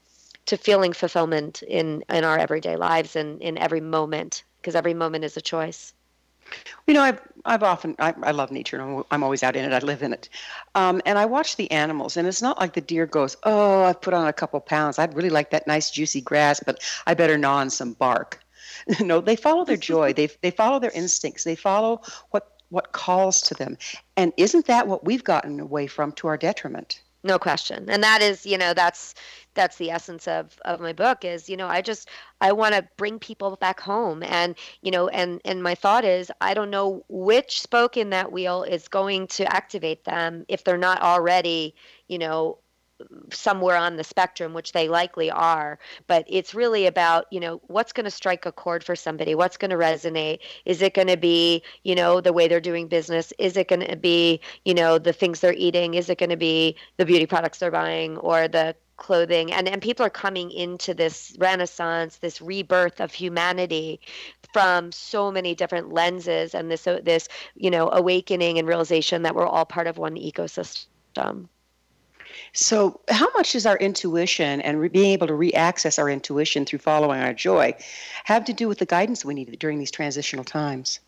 to 0.46 0.58
feeling 0.58 0.94
fulfillment 0.94 1.64
in 1.64 2.04
in 2.10 2.24
our 2.24 2.38
everyday 2.38 2.76
lives 2.76 3.16
and 3.16 3.42
in 3.42 3.58
every 3.58 3.82
moment 3.82 4.44
because 4.58 4.76
every 4.76 4.94
moment 4.94 5.24
is 5.24 5.38
a 5.38 5.42
choice 5.42 5.94
you 6.88 6.94
know, 6.94 7.02
I've 7.02 7.22
I've 7.46 7.64
often 7.64 7.96
I, 8.00 8.14
I 8.24 8.32
love 8.32 8.52
nature 8.52 8.80
and 8.80 8.98
I'm, 8.98 9.04
I'm 9.12 9.24
always 9.24 9.44
out 9.44 9.56
in 9.56 9.66
it. 9.66 9.74
I 9.74 9.80
live 9.80 10.04
in 10.04 10.14
it, 10.14 10.30
um, 10.76 11.02
and 11.06 11.18
I 11.18 11.26
watch 11.26 11.56
the 11.56 11.70
animals. 11.72 12.18
And 12.18 12.28
it's 12.28 12.42
not 12.42 12.60
like 12.60 12.74
the 12.74 12.82
deer 12.82 13.06
goes, 13.06 13.36
"Oh, 13.44 13.84
I've 13.84 14.02
put 14.02 14.14
on 14.14 14.28
a 14.28 14.34
couple 14.34 14.60
pounds. 14.60 15.00
I'd 15.00 15.16
really 15.16 15.30
like 15.30 15.50
that 15.52 15.68
nice 15.68 15.90
juicy 15.90 16.22
grass, 16.22 16.62
but 16.64 16.80
I 17.08 17.14
better 17.14 17.38
gnaw 17.38 17.58
on 17.58 17.70
some 17.70 17.94
bark." 17.94 18.40
no, 19.00 19.22
they 19.22 19.36
follow 19.36 19.66
their 19.66 19.78
joy. 19.92 20.14
they 20.14 20.28
they 20.42 20.52
follow 20.52 20.80
their 20.80 20.92
instincts. 20.92 21.44
They 21.44 21.56
follow 21.56 22.02
what 22.32 22.55
what 22.70 22.92
calls 22.92 23.42
to 23.42 23.54
them. 23.54 23.78
And 24.18 24.34
isn't 24.38 24.66
that 24.68 24.88
what 24.88 25.06
we've 25.06 25.24
gotten 25.24 25.60
away 25.60 25.88
from 25.88 26.12
to 26.14 26.28
our 26.28 26.38
detriment? 26.38 27.02
No 27.24 27.40
question. 27.40 27.90
And 27.90 28.04
that 28.04 28.22
is, 28.22 28.46
you 28.46 28.58
know, 28.58 28.74
that's 28.74 29.16
that's 29.56 29.78
the 29.78 29.90
essence 29.90 30.28
of 30.28 30.60
of 30.66 30.80
my 30.80 30.94
book 30.94 31.26
is 31.26 31.50
you 31.50 31.58
know 31.58 31.68
i 31.68 31.82
just 31.82 32.10
i 32.42 32.52
want 32.52 32.76
to 32.76 32.88
bring 32.98 33.18
people 33.18 33.56
back 33.56 33.80
home 33.80 34.22
and 34.22 34.56
you 34.82 34.92
know 34.92 35.08
and 35.08 35.42
and 35.44 35.64
my 35.64 35.74
thought 35.74 36.06
is 36.06 36.32
i 36.42 36.54
don't 36.54 36.70
know 36.70 37.04
which 37.10 37.62
spoke 37.62 37.98
in 37.98 38.12
that 38.12 38.32
wheel 38.32 38.64
is 38.64 38.88
going 38.88 39.26
to 39.26 39.52
activate 39.56 40.04
them 40.04 40.46
if 40.48 40.64
they're 40.64 40.78
not 40.78 41.02
already 41.02 41.74
you 42.08 42.20
know 42.20 42.58
somewhere 43.32 43.76
on 43.76 43.98
the 43.98 44.04
spectrum 44.04 44.54
which 44.54 44.72
they 44.72 44.88
likely 44.88 45.30
are 45.30 45.78
but 46.08 46.24
it's 46.28 46.54
really 46.54 46.86
about 46.86 47.26
you 47.32 47.40
know 47.40 47.62
what's 47.68 47.92
going 47.94 48.06
to 48.06 48.12
strike 48.12 48.46
a 48.46 48.52
chord 48.52 48.84
for 48.84 48.96
somebody? 48.96 49.36
What's 49.36 49.58
going 49.58 49.72
to 49.72 49.78
resonate? 49.78 50.40
Is 50.66 50.82
it 50.82 50.94
going 50.94 51.08
to 51.08 51.18
be 51.18 51.64
you 51.84 51.96
know 51.96 52.22
the 52.22 52.34
way 52.34 52.48
they're 52.48 52.60
doing 52.60 52.88
business? 52.88 53.34
Is 53.38 53.58
it 53.58 53.68
going 53.68 53.88
to 53.88 53.96
be 53.96 54.40
you 54.64 54.74
know 54.74 54.98
the 54.98 55.14
things 55.14 55.40
they're 55.40 55.54
eating? 55.54 55.94
Is 55.94 56.10
it 56.10 56.18
going 56.18 56.30
to 56.30 56.38
be 56.38 56.76
the 56.98 57.06
beauty 57.06 57.26
products 57.26 57.60
they're 57.60 57.72
buying 57.72 58.18
or 58.18 58.48
the 58.48 58.76
clothing? 58.98 59.52
And, 59.52 59.68
and 59.68 59.82
people 59.82 60.06
are 60.06 60.10
coming 60.10 60.52
into 60.52 60.94
this 60.94 61.36
renaissance 61.40 62.18
this 62.18 62.42
rebirth 62.42 63.00
of 63.02 63.14
humanity 63.14 64.00
from 64.54 64.92
so 64.92 65.32
many 65.32 65.54
different 65.54 65.92
lenses 65.92 66.56
and 66.56 66.72
this 66.72 66.84
this 66.84 67.28
you 67.56 67.70
know 67.70 67.90
awakening 67.92 68.58
and 68.58 68.68
realization 68.68 69.24
that 69.24 69.36
we're 69.36 69.48
all 69.48 69.66
part 69.66 69.88
of 69.88 69.98
one 69.98 70.16
ecosystem 70.16 71.48
so, 72.56 73.02
how 73.10 73.28
much 73.36 73.52
does 73.52 73.66
our 73.66 73.78
intuition 73.78 74.62
and 74.62 74.80
re- 74.80 74.88
being 74.88 75.12
able 75.12 75.28
to 75.28 75.34
reaccess 75.34 76.00
our 76.00 76.10
intuition 76.10 76.66
through 76.66 76.80
following 76.80 77.20
our 77.20 77.34
joy 77.34 77.76
have 78.24 78.46
to 78.46 78.54
do 78.54 78.70
with 78.70 78.80
the 78.80 78.86
guidance 78.86 79.26
we 79.26 79.34
need 79.34 79.60
during 79.60 79.78
these 79.78 79.92
transitional 79.92 80.46
times? 80.46 81.02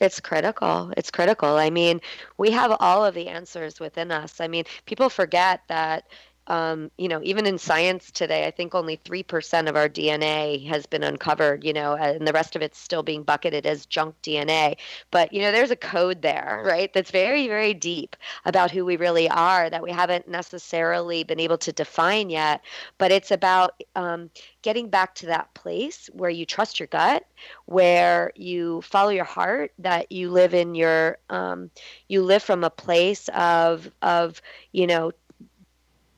It's 0.00 0.20
critical. 0.20 0.92
It's 0.96 1.10
critical. 1.10 1.56
I 1.56 1.68
mean, 1.68 2.00
we 2.38 2.50
have 2.50 2.74
all 2.80 3.04
of 3.04 3.14
the 3.14 3.28
answers 3.28 3.78
within 3.78 4.10
us. 4.10 4.40
I 4.40 4.48
mean, 4.48 4.64
people 4.86 5.10
forget 5.10 5.60
that 5.68 6.08
um, 6.48 6.90
you 6.96 7.08
know, 7.08 7.20
even 7.22 7.46
in 7.46 7.58
science 7.58 8.10
today, 8.10 8.46
I 8.46 8.50
think 8.50 8.74
only 8.74 8.98
3% 8.98 9.68
of 9.68 9.76
our 9.76 9.88
DNA 9.88 10.66
has 10.68 10.86
been 10.86 11.02
uncovered, 11.02 11.64
you 11.64 11.72
know, 11.72 11.94
and 11.94 12.26
the 12.26 12.32
rest 12.32 12.54
of 12.54 12.62
it's 12.62 12.78
still 12.78 13.02
being 13.02 13.22
bucketed 13.22 13.66
as 13.66 13.86
junk 13.86 14.14
DNA. 14.22 14.76
But, 15.10 15.32
you 15.32 15.42
know, 15.42 15.50
there's 15.50 15.70
a 15.70 15.76
code 15.76 16.22
there, 16.22 16.62
right, 16.64 16.92
that's 16.92 17.10
very, 17.10 17.48
very 17.48 17.74
deep 17.74 18.16
about 18.44 18.70
who 18.70 18.84
we 18.84 18.96
really 18.96 19.28
are 19.28 19.68
that 19.70 19.82
we 19.82 19.90
haven't 19.90 20.28
necessarily 20.28 21.24
been 21.24 21.40
able 21.40 21.58
to 21.58 21.72
define 21.72 22.30
yet. 22.30 22.62
But 22.98 23.12
it's 23.12 23.30
about 23.30 23.82
um, 23.96 24.30
getting 24.62 24.88
back 24.88 25.14
to 25.16 25.26
that 25.26 25.52
place 25.54 26.08
where 26.12 26.30
you 26.30 26.46
trust 26.46 26.78
your 26.78 26.86
gut, 26.88 27.24
where 27.66 28.32
you 28.36 28.82
follow 28.82 29.10
your 29.10 29.24
heart, 29.24 29.72
that 29.78 30.12
you 30.12 30.30
live 30.30 30.54
in 30.54 30.74
your, 30.74 31.18
um, 31.28 31.70
you 32.08 32.22
live 32.22 32.42
from 32.42 32.62
a 32.62 32.70
place 32.70 33.28
of, 33.34 33.90
of, 34.02 34.40
you 34.72 34.86
know, 34.86 35.10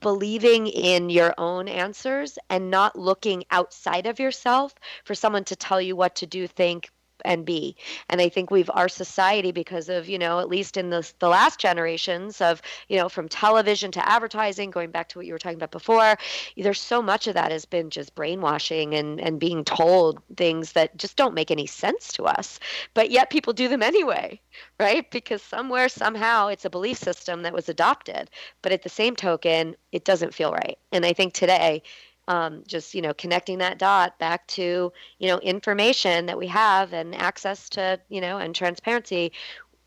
believing 0.01 0.67
in 0.67 1.11
your 1.11 1.35
own 1.39 1.69
answers 1.69 2.39
and 2.51 2.71
not 2.71 2.99
looking 2.99 3.45
outside 3.51 4.07
of 4.07 4.19
yourself 4.21 4.75
for 5.05 5.15
someone 5.15 5.45
to 5.45 5.57
tell 5.57 5.81
you 5.81 5.97
what 5.97 6.15
to 6.17 6.27
do, 6.27 6.47
think, 6.47 6.91
and 7.25 7.45
be. 7.45 7.77
And 8.09 8.21
I 8.21 8.29
think 8.29 8.51
we've 8.51 8.71
our 8.75 8.89
society 8.89 9.53
because 9.53 9.89
of 9.89 10.09
you 10.09 10.19
know 10.19 10.41
at 10.41 10.49
least 10.49 10.77
in 10.77 10.91
the 10.91 11.11
the 11.19 11.29
last 11.29 11.59
generations 11.59 12.41
of 12.41 12.63
you 12.89 12.97
know 12.97 13.09
from 13.09 13.29
television 13.29 13.91
to 13.93 14.09
advertising, 14.09 14.71
going 14.71 14.91
back 14.91 15.09
to 15.11 15.19
what 15.19 15.27
you 15.27 15.33
were 15.33 15.39
talking 15.39 15.57
about 15.57 15.71
before, 15.71 16.17
there's 16.57 16.81
so 16.81 17.03
much 17.03 17.27
of 17.27 17.35
that 17.35 17.53
has 17.53 17.65
been 17.65 17.91
just 17.91 18.15
brainwashing 18.15 18.95
and 18.95 19.21
and 19.21 19.41
being 19.41 19.65
told 19.65 20.21
things 20.37 20.73
that 20.73 20.97
just 20.97 21.17
don't 21.17 21.35
make 21.35 21.51
any 21.51 21.67
sense 21.67 22.13
to 22.13 22.25
us, 22.25 22.61
but 22.95 23.11
yet 23.11 23.31
people 23.31 23.53
do 23.53 23.69
them 23.69 23.83
anyway, 23.83 24.41
right? 24.79 25.11
Because 25.11 25.43
somewhere 25.43 25.89
somehow 25.89 26.49
it's 26.49 26.65
a 26.65 26.71
belief 26.71 26.99
system 26.99 27.43
that 27.43 27.53
was 27.53 27.69
adopted, 27.69 28.31
but 28.63 28.73
at 28.73 28.83
the 28.83 28.89
same 28.89 29.17
token, 29.17 29.77
it 29.93 30.05
doesn't 30.05 30.35
feel 30.35 30.53
right. 30.53 30.79
And 30.93 31.05
I 31.05 31.13
think 31.13 31.33
today 31.35 31.83
um, 32.29 32.63
just 32.67 32.95
you 32.95 33.03
know 33.03 33.13
connecting 33.15 33.59
that 33.59 33.79
dot 33.79 34.19
back 34.19 34.47
to 34.47 34.93
you 35.19 35.27
know 35.27 35.39
information 35.39 36.27
that 36.27 36.39
we 36.39 36.47
have 36.47 36.93
and 36.93 37.15
access 37.15 37.69
to 37.71 37.99
you 38.09 38.21
know 38.21 38.39
and 38.39 38.55
transparency 38.55 39.33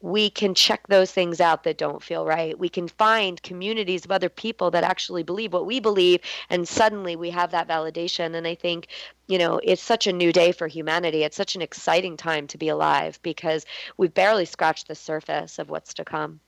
we 0.02 0.30
can 0.30 0.56
check 0.56 0.88
those 0.88 1.12
things 1.12 1.40
out 1.40 1.64
that 1.64 1.78
don't 1.78 2.02
feel 2.02 2.26
right. 2.26 2.58
We 2.58 2.70
can 2.70 2.88
find 2.88 3.42
communities 3.44 4.04
of 4.04 4.12
other 4.12 4.30
people 4.30 4.72
that 4.72 4.84
actually 4.84 5.24
believe 5.24 5.54
what 5.54 5.66
we 5.66 5.80
believe, 5.80 6.22
and 6.50 6.68
suddenly 6.68 7.16
we 7.16 7.30
have 7.30 7.52
that 7.52 7.68
validation. 7.68 8.36
And 8.36 8.48
I 8.48 8.56
think, 8.56 8.88
you 9.28 9.38
know, 9.38 9.60
it's 9.64 9.82
such 9.82 10.08
a 10.08 10.14
new 10.14 10.34
day 10.34 10.52
for 10.52 10.68
humanity. 10.68 11.24
It's 11.24 11.38
such 11.38 11.56
an 11.56 11.62
exciting 11.62 12.18
time 12.18 12.48
to 12.48 12.58
be 12.58 12.70
alive 12.70 13.20
because 13.22 13.66
we've 13.98 14.14
barely 14.14 14.46
scratched 14.46 14.88
the 14.88 14.96
surface 14.96 15.60
of 15.60 15.70
what's 15.70 15.94
to 15.96 16.04
come. 16.04 16.40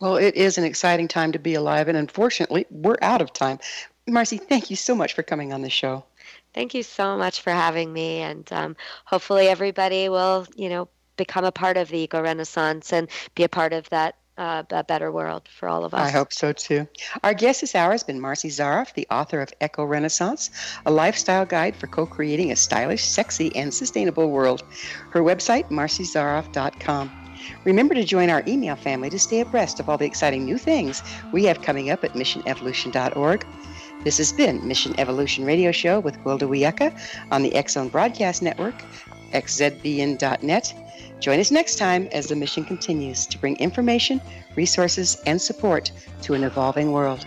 Well, 0.00 0.16
it 0.16 0.34
is 0.34 0.58
an 0.58 0.64
exciting 0.64 1.08
time 1.08 1.32
to 1.32 1.38
be 1.38 1.54
alive, 1.54 1.88
and 1.88 1.96
unfortunately, 1.96 2.66
we're 2.70 2.98
out 3.00 3.22
of 3.22 3.32
time. 3.32 3.58
Marci, 4.08 4.38
thank 4.38 4.70
you 4.70 4.76
so 4.76 4.94
much 4.94 5.14
for 5.14 5.22
coming 5.22 5.52
on 5.52 5.62
the 5.62 5.70
show. 5.70 6.04
Thank 6.52 6.74
you 6.74 6.82
so 6.82 7.16
much 7.16 7.40
for 7.40 7.50
having 7.50 7.92
me, 7.92 8.20
and 8.20 8.50
um, 8.52 8.76
hopefully 9.06 9.48
everybody 9.48 10.08
will, 10.08 10.46
you 10.54 10.68
know, 10.68 10.88
become 11.16 11.44
a 11.44 11.52
part 11.52 11.76
of 11.76 11.88
the 11.88 11.98
eco 11.98 12.22
renaissance 12.22 12.92
and 12.92 13.08
be 13.34 13.44
a 13.44 13.48
part 13.48 13.72
of 13.72 13.88
that 13.90 14.16
uh, 14.36 14.62
a 14.70 14.84
better 14.84 15.12
world 15.12 15.48
for 15.48 15.68
all 15.68 15.84
of 15.84 15.94
us. 15.94 16.00
I 16.00 16.10
hope 16.10 16.32
so 16.32 16.52
too. 16.52 16.88
Our 17.22 17.34
guest 17.34 17.60
this 17.60 17.74
hour 17.74 17.92
has 17.92 18.02
been 18.02 18.20
Marci 18.20 18.50
Zaroff, 18.50 18.94
the 18.94 19.06
author 19.10 19.40
of 19.40 19.52
Eco 19.60 19.84
Renaissance, 19.84 20.50
a 20.86 20.90
lifestyle 20.90 21.46
guide 21.46 21.76
for 21.76 21.86
co 21.86 22.06
creating 22.06 22.50
a 22.50 22.56
stylish, 22.56 23.04
sexy, 23.04 23.54
and 23.54 23.72
sustainable 23.72 24.30
world. 24.30 24.64
Her 25.10 25.20
website, 25.20 25.70
marcizaroff.com. 25.70 27.10
Remember 27.64 27.94
to 27.94 28.04
join 28.04 28.30
our 28.30 28.42
email 28.46 28.74
family 28.74 29.10
to 29.10 29.18
stay 29.18 29.40
abreast 29.40 29.78
of 29.78 29.88
all 29.88 29.98
the 29.98 30.06
exciting 30.06 30.44
new 30.44 30.58
things 30.58 31.02
we 31.32 31.44
have 31.44 31.62
coming 31.62 31.90
up 31.90 32.02
at 32.04 32.14
missionevolution.org. 32.14 33.46
This 34.04 34.18
has 34.18 34.34
been 34.34 34.66
Mission 34.68 34.94
Evolution 35.00 35.46
Radio 35.46 35.72
Show 35.72 35.98
with 35.98 36.18
Gwilda 36.18 36.46
Wiyaka 36.46 36.94
on 37.30 37.42
the 37.42 37.54
X 37.54 37.72
Zone 37.72 37.88
Broadcast 37.88 38.42
Network, 38.42 38.74
xzbn.net. 39.32 40.74
Join 41.20 41.40
us 41.40 41.50
next 41.50 41.76
time 41.76 42.08
as 42.12 42.26
the 42.26 42.36
mission 42.36 42.66
continues 42.66 43.26
to 43.26 43.38
bring 43.38 43.56
information, 43.56 44.20
resources, 44.56 45.22
and 45.24 45.40
support 45.40 45.90
to 46.20 46.34
an 46.34 46.44
evolving 46.44 46.92
world. 46.92 47.26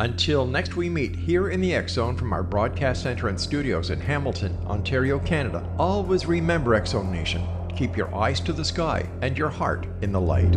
Until 0.00 0.46
next 0.46 0.76
we 0.76 0.88
meet 0.88 1.14
here 1.14 1.50
in 1.50 1.60
the 1.60 1.74
X 1.74 1.92
Zone 1.92 2.16
from 2.16 2.32
our 2.32 2.42
broadcast 2.42 3.02
center 3.02 3.28
and 3.28 3.38
studios 3.38 3.90
in 3.90 4.00
Hamilton, 4.00 4.56
Ontario, 4.64 5.18
Canada, 5.18 5.62
always 5.78 6.24
remember 6.24 6.74
X 6.74 6.92
Zone 6.92 7.12
Nation. 7.12 7.46
Keep 7.76 7.98
your 7.98 8.14
eyes 8.14 8.40
to 8.40 8.54
the 8.54 8.64
sky 8.64 9.06
and 9.20 9.36
your 9.36 9.50
heart 9.50 9.86
in 10.00 10.10
the 10.10 10.18
light. 10.18 10.56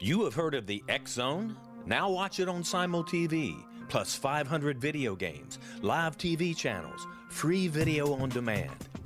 You 0.00 0.24
have 0.24 0.32
heard 0.32 0.54
of 0.54 0.66
the 0.66 0.82
X 0.88 1.12
Zone? 1.12 1.54
Now 1.84 2.08
watch 2.08 2.40
it 2.40 2.48
on 2.48 2.64
Simul 2.64 3.04
TV, 3.04 3.62
plus 3.90 4.14
500 4.14 4.80
video 4.80 5.14
games, 5.14 5.58
live 5.82 6.16
TV 6.16 6.56
channels, 6.56 7.06
free 7.28 7.68
video 7.68 8.14
on 8.14 8.30
demand, 8.30 8.87